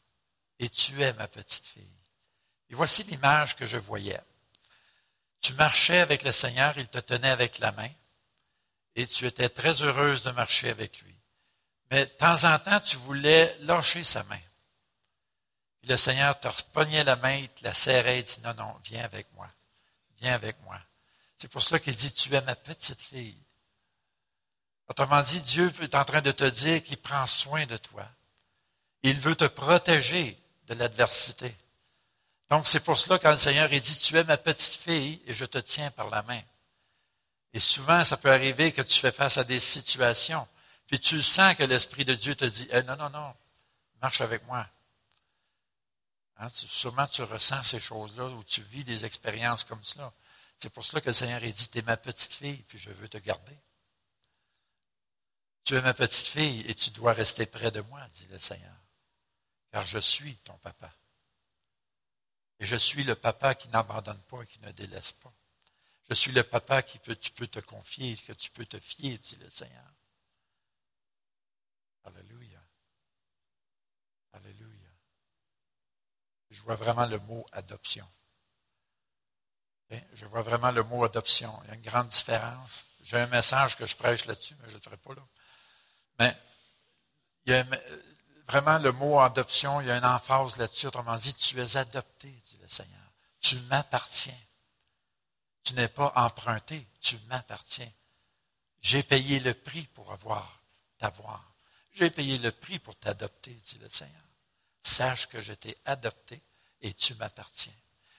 [0.59, 2.11] et tu es ma petite fille.
[2.69, 4.21] Et voici l'image que je voyais.
[5.45, 7.91] Tu marchais avec le Seigneur, il te tenait avec la main
[8.97, 11.15] et tu étais très heureuse de marcher avec lui.
[11.91, 14.41] Mais de temps en temps, tu voulais lâcher sa main.
[15.87, 19.05] Le Seigneur te repognait la main, il te la serrait et dit, non, non, viens
[19.05, 19.47] avec moi.
[20.23, 20.81] Viens avec moi.
[21.37, 23.37] C'est pour cela qu'il dit, tu es ma petite fille.
[24.89, 28.09] Autrement dit, Dieu est en train de te dire qu'il prend soin de toi.
[29.03, 31.55] Il veut te protéger de l'adversité.
[32.51, 35.35] Donc, c'est pour cela quand le Seigneur est dit, tu es ma petite fille et
[35.35, 36.43] je te tiens par la main.
[37.53, 40.47] Et souvent, ça peut arriver que tu fais face à des situations,
[40.87, 43.35] puis tu sens que l'Esprit de Dieu te dit, eh, non, non, non,
[44.03, 44.67] marche avec moi.
[46.39, 50.13] Hein, sûrement, tu ressens ces choses-là ou tu vis des expériences comme cela.
[50.57, 52.91] C'est pour cela que le Seigneur est dit, tu es ma petite fille, puis je
[52.91, 53.57] veux te garder.
[55.65, 58.77] Tu es ma petite fille et tu dois rester près de moi, dit le Seigneur,
[59.73, 60.93] car je suis ton papa.
[62.61, 65.33] Et je suis le papa qui n'abandonne pas et qui ne délaisse pas.
[66.09, 69.19] Je suis le papa qui peut, tu peux te confier, que tu peux te fier,
[69.19, 69.93] dit le Seigneur.
[72.05, 72.61] Alléluia.
[74.35, 74.91] Alléluia.
[76.51, 78.09] Je vois vraiment le mot adoption.
[80.13, 81.59] Je vois vraiment le mot adoption.
[81.65, 82.85] Il y a une grande différence.
[83.03, 85.27] J'ai un message que je prêche là-dessus, mais je ne le ferai pas là.
[86.19, 86.37] Mais
[88.49, 90.87] vraiment le mot adoption, il y a une emphase là-dessus.
[90.87, 93.13] Autrement dit, tu es adopté, dit le Seigneur.
[93.41, 94.39] Tu m'appartiens.
[95.63, 97.91] Tu n'es pas emprunté, tu m'appartiens.
[98.81, 100.61] J'ai payé le prix pour avoir,
[100.99, 101.55] t'avoir.
[101.93, 104.23] J'ai payé le prix pour t'adopter, dit le Seigneur.
[104.83, 106.43] Sache que je t'ai adopté
[106.83, 107.73] et tu m'appartiens.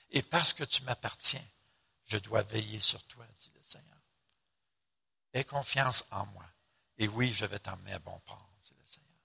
[0.09, 1.45] Et parce que tu m'appartiens,
[2.05, 3.99] je dois veiller sur toi, dit le Seigneur.
[5.33, 6.45] Aie confiance en moi.
[6.97, 9.19] Et oui, je vais t'emmener à bon port, dit le Seigneur.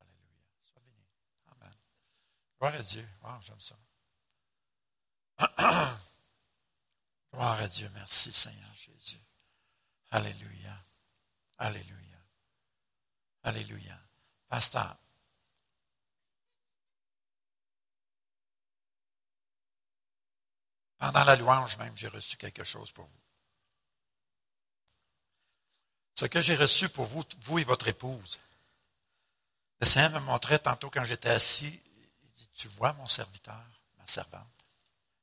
[0.00, 0.42] Alléluia.
[0.64, 1.06] Sois béni.
[1.52, 1.74] Amen.
[2.58, 3.08] Gloire à Dieu.
[3.22, 3.76] Wow, j'aime ça.
[7.32, 7.88] Gloire à Dieu.
[7.94, 9.20] Merci, Seigneur Jésus.
[10.10, 10.76] Alléluia.
[11.58, 12.18] Alléluia.
[13.44, 14.00] Alléluia.
[14.48, 14.96] Pasteur.
[20.98, 23.20] Pendant la louange même, j'ai reçu quelque chose pour vous.
[26.14, 28.40] Ce que j'ai reçu pour vous, vous et votre épouse.
[29.80, 31.80] Le Seigneur me montrait tantôt quand j'étais assis,
[32.58, 33.64] tu vois mon serviteur,
[33.98, 34.66] ma servante,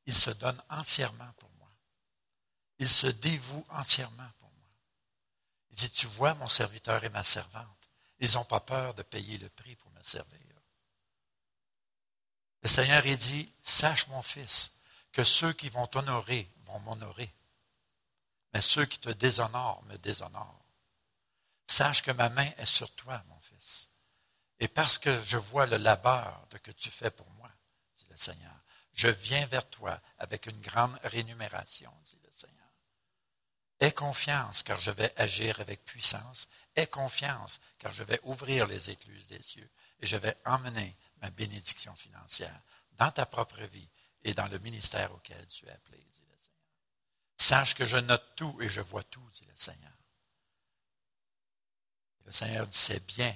[0.06, 1.70] il se donne entièrement pour moi.
[2.80, 4.70] Il se dévoue entièrement pour moi.
[5.70, 7.90] Il dit, tu vois mon serviteur et ma servante,
[8.20, 10.40] ils n'ont pas peur de payer le prix pour me servir.
[12.62, 14.72] Le Seigneur il dit, sache mon fils,
[15.12, 17.36] que ceux qui vont t'honorer vont m'honorer,
[18.54, 20.66] mais ceux qui te déshonorent me déshonorent.
[21.68, 23.35] Sache que ma main est sur toi, mon.
[24.60, 27.52] Et parce que je vois le labeur de que tu fais pour moi,
[27.98, 28.56] dit le Seigneur,
[28.94, 32.56] je viens vers toi avec une grande rémunération, dit le Seigneur.
[33.82, 36.48] Aie confiance, car je vais agir avec puissance.
[36.76, 39.70] Aie confiance, car je vais ouvrir les écluses des cieux
[40.00, 42.62] et je vais emmener ma bénédiction financière
[42.94, 43.90] dans ta propre vie
[44.24, 46.62] et dans le ministère auquel tu es appelé, dit le Seigneur.
[47.38, 49.92] Sache que je note tout et je vois tout, dit le Seigneur.
[52.26, 53.36] Le Seigneur dit, c'est bien,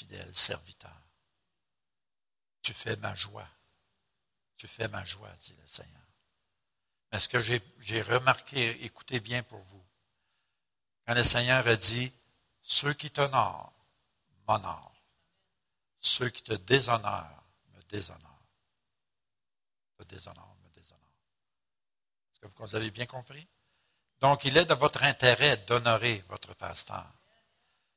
[0.00, 0.98] fidèle serviteur.
[2.62, 3.48] Tu fais ma joie.
[4.56, 6.00] Tu fais ma joie, dit le Seigneur.
[7.12, 9.84] Mais ce que j'ai remarqué, écoutez bien pour vous,
[11.06, 12.12] quand le Seigneur a dit,
[12.62, 13.72] ceux qui t'honorent
[14.46, 15.02] m'honorent,
[16.00, 17.44] ceux qui te déshonorent
[17.74, 18.46] me déshonorent.
[19.98, 21.00] Te déshonorent, me déshonorent.
[22.32, 23.46] Est-ce que vous avez bien compris?
[24.20, 27.06] Donc, il est de votre intérêt d'honorer votre pasteur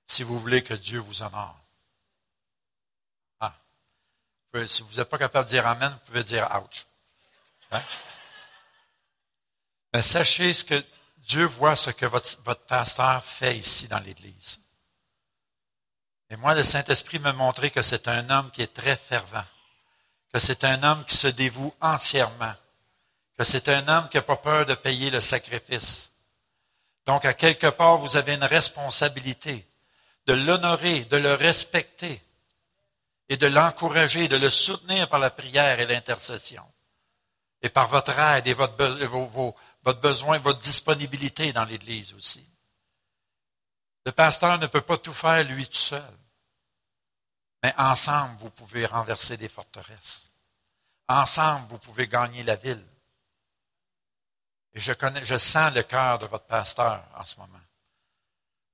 [0.06, 1.63] si vous voulez que Dieu vous honore.
[4.68, 6.86] Si vous n'êtes pas capable de dire Amen, vous pouvez dire Ouch.
[7.72, 7.82] Hein?
[9.94, 10.86] Mais sachez ce que
[11.18, 14.60] Dieu voit ce que votre, votre pasteur fait ici dans l'Église.
[16.30, 19.46] Et moi, le Saint-Esprit m'a montré que c'est un homme qui est très fervent,
[20.32, 22.54] que c'est un homme qui se dévoue entièrement,
[23.38, 26.12] que c'est un homme qui n'a pas peur de payer le sacrifice.
[27.06, 29.68] Donc, à quelque part, vous avez une responsabilité
[30.28, 32.22] de l'honorer, de le respecter
[33.30, 36.66] et de l'encourager, de le soutenir par la prière et l'intercession
[37.62, 38.76] et par votre aide et votre,
[40.02, 42.46] besoin, votre disponibilité dans l'Église aussi.
[44.06, 46.18] Le pasteur ne peut pas tout faire lui tout seul.
[47.64, 50.30] Mais ensemble, vous pouvez renverser des forteresses.
[51.08, 52.86] Ensemble, vous pouvez gagner la ville.
[54.74, 57.62] Et je connais, je sens le cœur de votre pasteur en ce moment.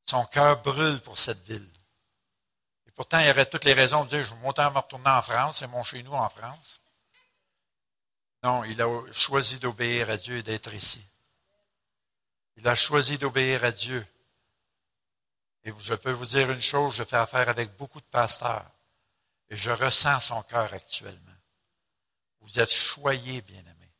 [0.10, 1.70] Son cœur brûle pour cette ville.
[3.00, 5.22] Pourtant, il aurait toutes les raisons de dire, je vais monter à me retourner en
[5.22, 6.82] France, c'est mon chez nous en France.
[8.44, 11.02] Non, il a choisi d'obéir à Dieu et d'être ici.
[12.58, 14.06] Il a choisi d'obéir à Dieu.
[15.64, 18.70] Et je peux vous dire une chose, je fais affaire avec beaucoup de pasteurs
[19.50, 21.38] et je ressens son cœur actuellement.
[22.42, 23.94] Vous êtes choyés, bien-aimés.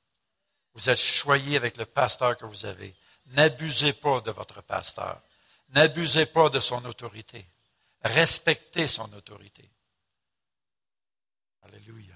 [0.74, 2.94] Vous êtes choyés avec le pasteur que vous avez.
[3.28, 5.22] N'abusez pas de votre pasteur.
[5.70, 7.48] N'abusez pas de son autorité.
[8.04, 9.70] Respectez son autorité.
[11.64, 12.16] Alléluia.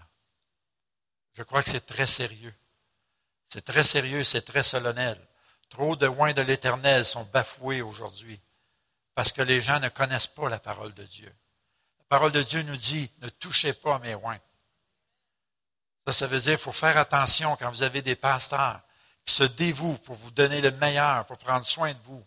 [1.34, 2.54] Je crois que c'est très sérieux.
[3.50, 5.20] C'est très sérieux, c'est très solennel.
[5.70, 8.40] Trop de oins de l'Éternel sont bafoués aujourd'hui
[9.16, 11.32] parce que les gens ne connaissent pas la parole de Dieu.
[12.00, 14.40] La parole de Dieu nous dit, ne touchez pas mes oins.
[16.08, 18.82] Ça, ça veut dire qu'il faut faire attention quand vous avez des pasteurs
[19.26, 22.24] qui se dévouent pour vous donner le meilleur, pour prendre soin de vous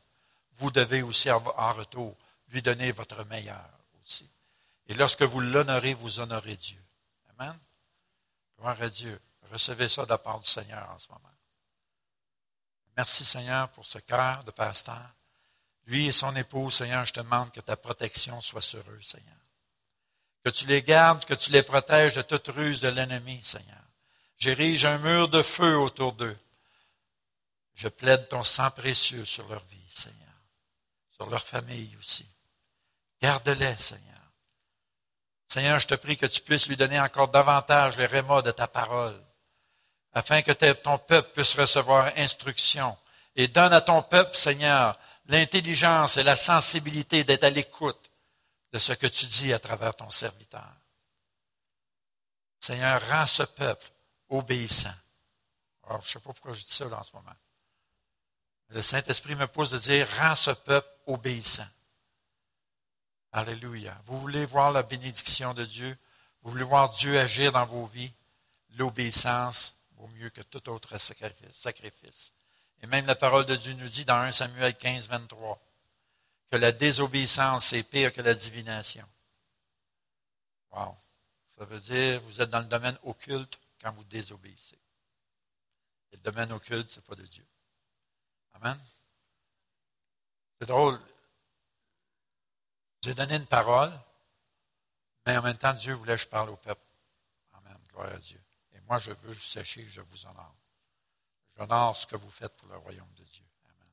[0.59, 2.17] vous devez aussi en retour
[2.49, 3.71] lui donner votre meilleur
[4.03, 4.29] aussi.
[4.89, 6.83] Et lorsque vous l'honorez, vous honorez Dieu.
[7.39, 7.59] Amen.
[8.59, 9.21] Gloire à Dieu.
[9.51, 11.23] Recevez ça de la part du Seigneur en ce moment.
[12.97, 15.15] Merci Seigneur pour ce cœur de pasteur.
[15.87, 19.37] Lui et son épouse, Seigneur, je te demande que ta protection soit sur eux, Seigneur.
[20.45, 23.83] Que tu les gardes, que tu les protèges de toute ruse de l'ennemi, Seigneur.
[24.39, 26.39] J'érige un mur de feu autour d'eux.
[27.75, 30.27] Je plaide ton sang précieux sur leur vie, Seigneur
[31.17, 32.27] sur leur famille aussi.
[33.27, 34.23] Garde-les, Seigneur.
[35.49, 38.69] Seigneur, je te prie que tu puisses lui donner encore davantage les rémas de ta
[38.69, 39.21] parole,
[40.13, 42.97] afin que ton peuple puisse recevoir instruction.
[43.35, 48.13] Et donne à ton peuple, Seigneur, l'intelligence et la sensibilité d'être à l'écoute
[48.73, 50.73] de ce que tu dis à travers ton serviteur.
[52.61, 53.91] Seigneur, rends ce peuple
[54.29, 54.95] obéissant.
[55.89, 57.37] Alors, je ne sais pas pourquoi je dis ça en ce moment.
[58.69, 61.67] Le Saint-Esprit me pousse de dire, rends ce peuple obéissant.
[63.37, 63.95] Alléluia.
[64.07, 65.95] Vous voulez voir la bénédiction de Dieu?
[66.41, 68.11] Vous voulez voir Dieu agir dans vos vies?
[68.79, 72.33] L'obéissance vaut mieux que tout autre sacrifice.
[72.83, 75.61] Et même la parole de Dieu nous dit dans 1 Samuel 15, 23
[76.51, 79.07] que la désobéissance est pire que la divination.
[80.71, 80.97] Wow.
[81.59, 84.79] Ça veut dire vous êtes dans le domaine occulte quand vous désobéissez.
[86.13, 87.45] Et le domaine occulte, ce n'est pas de Dieu.
[88.55, 88.79] Amen.
[90.59, 90.99] C'est drôle.
[93.07, 93.93] J'ai donné une parole,
[95.27, 96.83] mais en même temps, Dieu voulait que je parle au peuple.
[97.55, 97.79] Amen.
[97.93, 98.43] Gloire à Dieu.
[98.75, 100.57] Et moi, je veux que sachiez que je vous honore.
[101.57, 103.45] J'honore ce que vous faites pour le royaume de Dieu.
[103.67, 103.89] Amen.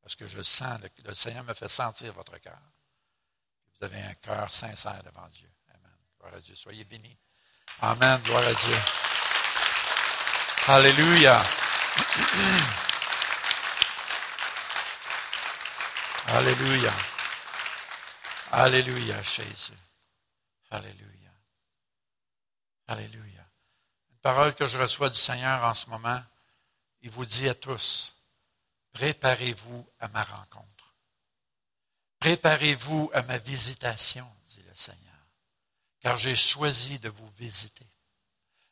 [0.00, 2.60] Parce que je sens, le, Seigneur me fait sentir votre cœur.
[3.74, 5.50] Vous avez un cœur sincère devant Dieu.
[5.70, 5.96] Amen.
[6.20, 6.54] Gloire à Dieu.
[6.54, 7.18] Soyez bénis.
[7.80, 8.20] Amen.
[8.22, 8.76] Gloire à Dieu.
[10.68, 11.42] Alléluia.
[16.28, 16.92] Alléluia.
[18.50, 19.72] Alléluia, Jésus.
[20.70, 21.30] Alléluia.
[22.86, 23.46] Alléluia.
[24.10, 26.22] Une parole que je reçois du Seigneur en ce moment,
[27.00, 28.16] il vous dit à tous,
[28.92, 30.94] préparez-vous à ma rencontre.
[32.18, 35.26] Préparez-vous à ma visitation, dit le Seigneur,
[36.00, 37.86] car j'ai choisi de vous visiter.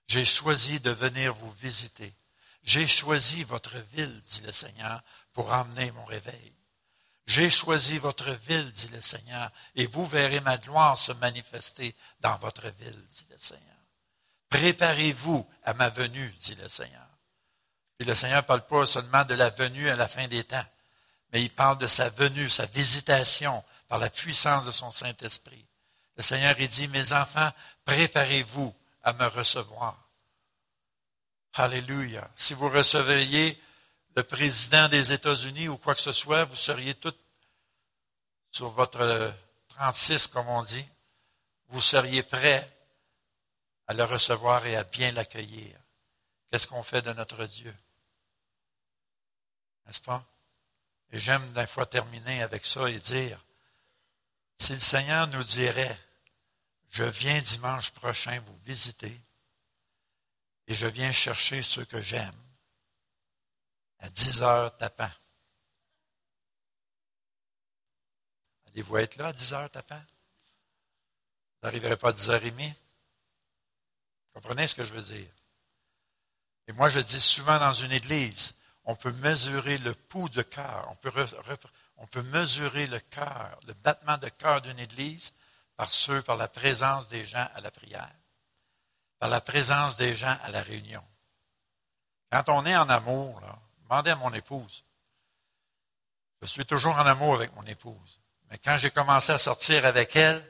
[0.07, 2.15] J'ai choisi de venir vous visiter.
[2.63, 6.55] J'ai choisi votre ville, dit le Seigneur, pour emmener mon réveil.
[7.27, 12.37] J'ai choisi votre ville, dit le Seigneur, et vous verrez ma gloire se manifester dans
[12.37, 13.77] votre ville, dit le Seigneur.
[14.51, 17.07] Préparez-vous à ma venue, dit le Seigneur.
[17.97, 20.67] Puis le Seigneur ne parle pas seulement de la venue à la fin des temps,
[21.33, 25.65] mais il parle de sa venue, sa visitation par la puissance de son Saint-Esprit.
[26.17, 27.51] Le Seigneur, il dit, mes enfants,
[27.85, 29.97] préparez-vous à me recevoir.
[31.55, 32.29] Alléluia.
[32.35, 33.61] Si vous recevriez
[34.15, 37.15] le président des États-Unis ou quoi que ce soit, vous seriez tous
[38.51, 39.35] sur votre
[39.69, 40.85] 36, comme on dit,
[41.69, 42.71] vous seriez prêts
[43.87, 45.79] à le recevoir et à bien l'accueillir.
[46.51, 47.75] Qu'est-ce qu'on fait de notre Dieu?
[49.87, 50.25] N'est-ce pas?
[51.11, 53.43] Et j'aime d'un fois terminer avec ça et dire,
[54.59, 55.99] si le Seigneur nous dirait,
[56.91, 59.19] je viens dimanche prochain vous visiter
[60.67, 62.42] et je viens chercher ceux que j'aime,
[64.03, 65.11] à 10 heures tapant.
[68.67, 70.03] Allez-vous être là à 10 heures tapant?
[71.61, 72.75] Vous n'arriverez pas à 10 heures et demie?
[74.35, 75.31] Comprenez ce que je veux dire?
[76.69, 78.55] Et moi, je dis souvent dans une église,
[78.85, 81.13] on peut mesurer le pouls de cœur, on peut,
[81.99, 85.33] on peut mesurer le cœur, le battement de cœur d'une église
[85.77, 88.15] par ceux, par la présence des gens à la prière,
[89.19, 91.05] par la présence des gens à la réunion.
[92.31, 93.59] Quand on est en amour, là,
[93.93, 94.85] demandez à mon épouse.
[96.41, 98.21] Je suis toujours en amour avec mon épouse.
[98.51, 100.43] Mais quand j'ai commencé à sortir avec elle,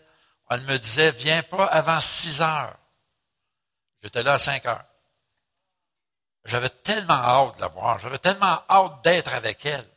[0.50, 2.76] elle me disait, viens pas avant six heures.
[4.02, 4.84] J'étais là à cinq heures.
[6.44, 7.98] J'avais tellement hâte de la voir.
[7.98, 9.88] J'avais tellement hâte d'être avec elle.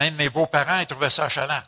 [0.00, 1.62] Même mes beaux-parents, ils trouvaient ça chalant.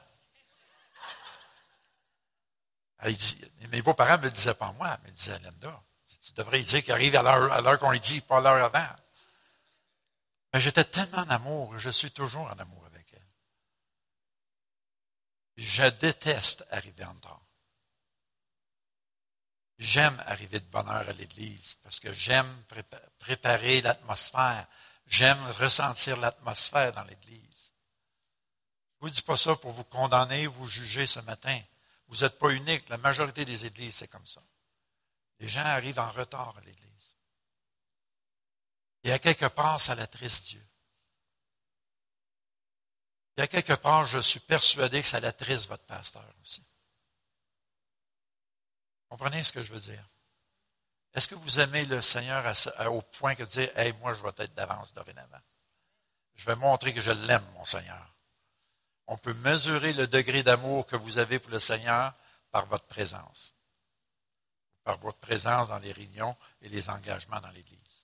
[3.71, 5.81] mes beaux-parents me disaient pas moi, mais disaient Linda.
[6.27, 8.87] Tu devrais dire qu'il arrive à l'heure qu'on lui dit, pas l'heure avant.
[10.53, 13.27] Mais j'étais tellement en amour, je suis toujours en amour avec elle.
[15.57, 17.41] Je déteste arriver en retard.
[19.79, 22.65] J'aime arriver de bonne heure à l'église parce que j'aime
[23.19, 24.67] préparer l'atmosphère.
[25.07, 27.73] J'aime ressentir l'atmosphère dans l'église.
[29.01, 31.59] Je ne vous dis pas ça pour vous condamner, vous juger ce matin.
[32.09, 32.91] Vous n'êtes pas unique.
[32.91, 34.43] La majorité des églises, c'est comme ça.
[35.39, 36.90] Les gens arrivent en retard à l'église.
[39.05, 40.67] Et à quelque part, ça l'attriste Dieu.
[43.37, 46.63] Et à quelque part, je suis persuadé que ça l'attriste votre pasteur aussi.
[49.09, 50.05] Comprenez ce que je veux dire?
[51.15, 52.45] Est-ce que vous aimez le Seigneur
[52.87, 55.41] au point que de dire, hey, moi, je vais être d'avance dorénavant.
[56.35, 58.15] Je vais montrer que je l'aime, mon Seigneur.
[59.09, 62.15] On peut mesurer le degré d'amour que vous avez pour le Seigneur
[62.53, 63.55] par votre présence,
[64.85, 68.00] par votre présence dans les réunions et les engagements dans l'Église.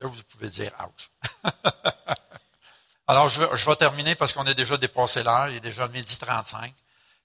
[0.00, 1.10] Là, vous pouvez dire ouch.
[3.06, 6.74] Alors, je vais, terminer parce qu'on a déjà dépassé l'heure, il est déjà midi 35.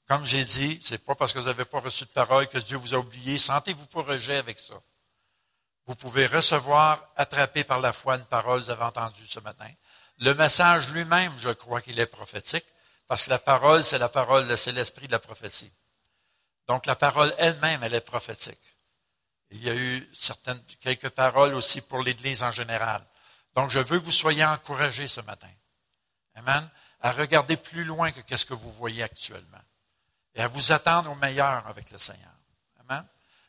[0.08, 2.78] Comme j'ai dit, c'est pas parce que vous n'avez pas reçu de parole que Dieu
[2.78, 3.38] vous a oublié.
[3.38, 4.76] Sentez-vous pas rejet avec ça.
[5.86, 9.70] Vous pouvez recevoir, attraper par la foi une parole que vous avez entendue ce matin.
[10.20, 12.66] Le message lui-même, je crois qu'il est prophétique,
[13.08, 15.72] parce que la parole, c'est la parole, c'est l'esprit de la prophétie.
[16.68, 18.73] Donc la parole elle-même, elle est prophétique.
[19.54, 20.12] Il y a eu
[20.82, 23.06] quelques paroles aussi pour l'Église en général.
[23.56, 25.50] Donc je veux que vous soyez encouragés ce matin.
[26.36, 26.68] Amen.
[27.02, 29.62] À regarder plus loin que qu'est-ce que vous voyez actuellement.
[30.34, 32.34] Et à vous attendre au meilleur avec le Seigneur.
[32.80, 33.06] Amen.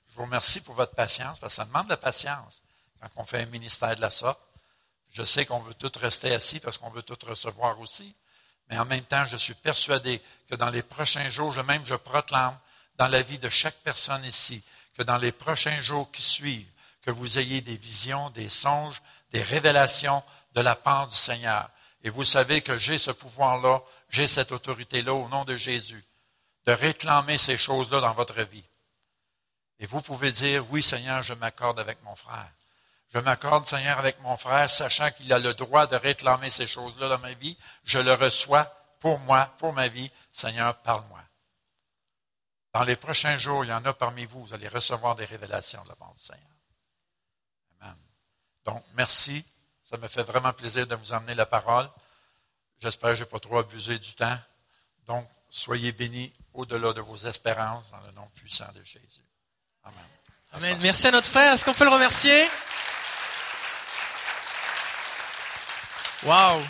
[0.09, 2.63] Je vous remercie pour votre patience, parce que ça demande de la patience
[3.01, 4.41] quand on fait un ministère de la sorte.
[5.11, 8.15] Je sais qu'on veut tous rester assis parce qu'on veut tous recevoir aussi.
[8.69, 10.21] Mais en même temps, je suis persuadé
[10.51, 12.59] que dans les prochains jours, je même je proclame
[12.97, 14.63] dans la vie de chaque personne ici,
[14.97, 16.71] que dans les prochains jours qui suivent,
[17.03, 20.23] que vous ayez des visions, des songes, des révélations
[20.55, 21.69] de la part du Seigneur.
[22.03, 26.05] Et vous savez que j'ai ce pouvoir-là, j'ai cette autorité-là au nom de Jésus,
[26.67, 28.65] de réclamer ces choses-là dans votre vie.
[29.81, 32.51] Et vous pouvez dire, oui Seigneur, je m'accorde avec mon frère.
[33.13, 37.09] Je m'accorde, Seigneur, avec mon frère, sachant qu'il a le droit de réclamer ces choses-là
[37.09, 37.57] dans ma vie.
[37.85, 38.65] Je le reçois
[38.99, 40.11] pour moi, pour ma vie.
[40.33, 41.14] Seigneur, parle-moi.
[42.75, 45.81] Dans les prochains jours, il y en a parmi vous, vous allez recevoir des révélations
[45.85, 46.51] de la part du Seigneur.
[47.81, 47.97] Amen.
[48.65, 49.45] Donc, merci.
[49.89, 51.89] Ça me fait vraiment plaisir de vous emmener la parole.
[52.81, 54.37] J'espère que je n'ai pas trop abusé du temps.
[55.07, 59.25] Donc, soyez bénis au-delà de vos espérances dans le nom puissant de Jésus.
[59.85, 60.05] Amen.
[60.55, 60.79] Amen.
[60.83, 61.53] Merci à notre frère.
[61.53, 62.49] Est-ce qu'on peut le remercier?
[66.25, 66.61] Wow.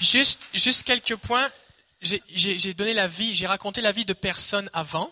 [0.00, 1.48] Juste, juste quelques points.
[2.30, 5.10] J'ai donné la vie, j'ai raconté la vie de personne avant.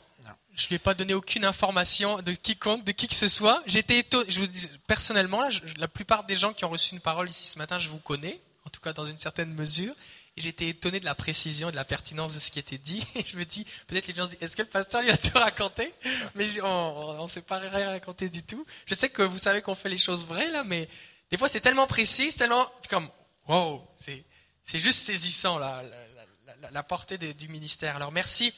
[0.56, 3.60] Je lui ai pas donné aucune information de quiconque, de qui que ce soit.
[3.66, 5.48] J'étais étonné, je vous dis, personnellement, là,
[5.78, 8.40] la plupart des gens qui ont reçu une parole ici ce matin, je vous connais,
[8.64, 9.92] en tout cas dans une certaine mesure.
[10.36, 13.04] Et j'étais étonné de la précision et de la pertinence de ce qui était dit.
[13.14, 15.16] Et je me dis, peut-être les gens se disent, est-ce que le pasteur lui a
[15.16, 15.92] tout raconté?
[16.34, 18.64] Mais on ne s'est pas rien raconté du tout.
[18.86, 20.88] Je sais que vous savez qu'on fait les choses vraies, là, mais
[21.30, 23.08] des fois c'est tellement précis, c'est tellement comme,
[23.48, 24.24] wow, c'est,
[24.78, 25.82] juste saisissant, là,
[26.72, 27.96] la, portée du ministère.
[27.96, 28.52] Alors merci,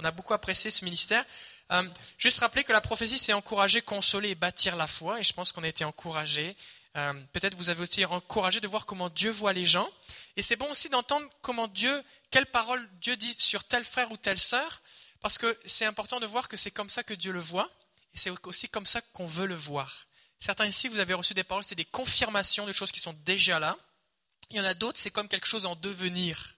[0.00, 1.24] on a beaucoup apprécié ce ministère.
[1.70, 1.82] Euh,
[2.16, 5.20] juste rappeler que la prophétie, c'est encourager, consoler et bâtir la foi.
[5.20, 6.56] Et je pense qu'on a été encouragés.
[6.96, 9.88] Euh, peut-être vous avez aussi encouragé de voir comment Dieu voit les gens.
[10.36, 11.92] Et c'est bon aussi d'entendre comment Dieu,
[12.30, 14.80] quelle parole Dieu dit sur tel frère ou telle sœur,
[15.20, 17.70] parce que c'est important de voir que c'est comme ça que Dieu le voit,
[18.14, 20.06] et c'est aussi comme ça qu'on veut le voir.
[20.38, 23.58] Certains ici, vous avez reçu des paroles, c'est des confirmations de choses qui sont déjà
[23.58, 23.76] là.
[24.50, 26.56] Il y en a d'autres, c'est comme quelque chose en devenir.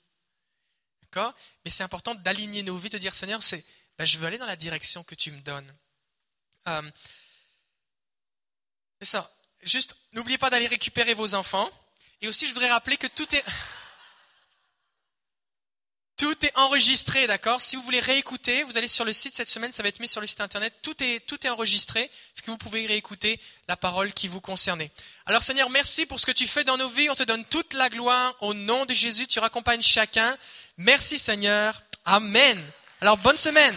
[1.65, 3.65] Mais c'est important d'aligner nos vies, de dire Seigneur, c'est,
[3.99, 5.73] ben, je veux aller dans la direction que tu me donnes.
[6.69, 6.91] Euh,
[9.01, 9.31] c'est ça.
[9.63, 11.71] Juste, n'oubliez pas d'aller récupérer vos enfants.
[12.23, 13.45] Et aussi, je voudrais rappeler que tout est,
[16.21, 17.63] tout est enregistré, d'accord?
[17.63, 20.07] Si vous voulez réécouter, vous allez sur le site cette semaine, ça va être mis
[20.07, 20.75] sur le site internet.
[20.83, 24.87] Tout est, tout est enregistré, ce que vous pouvez réécouter la parole qui vous concerne.
[25.25, 27.09] Alors Seigneur, merci pour ce que tu fais dans nos vies.
[27.09, 29.29] On te donne toute la gloire au nom de Jésus.
[29.29, 30.37] Tu raccompagnes chacun.
[30.77, 31.81] Merci Seigneur.
[32.05, 32.63] Amen.
[33.01, 33.77] Alors bonne semaine.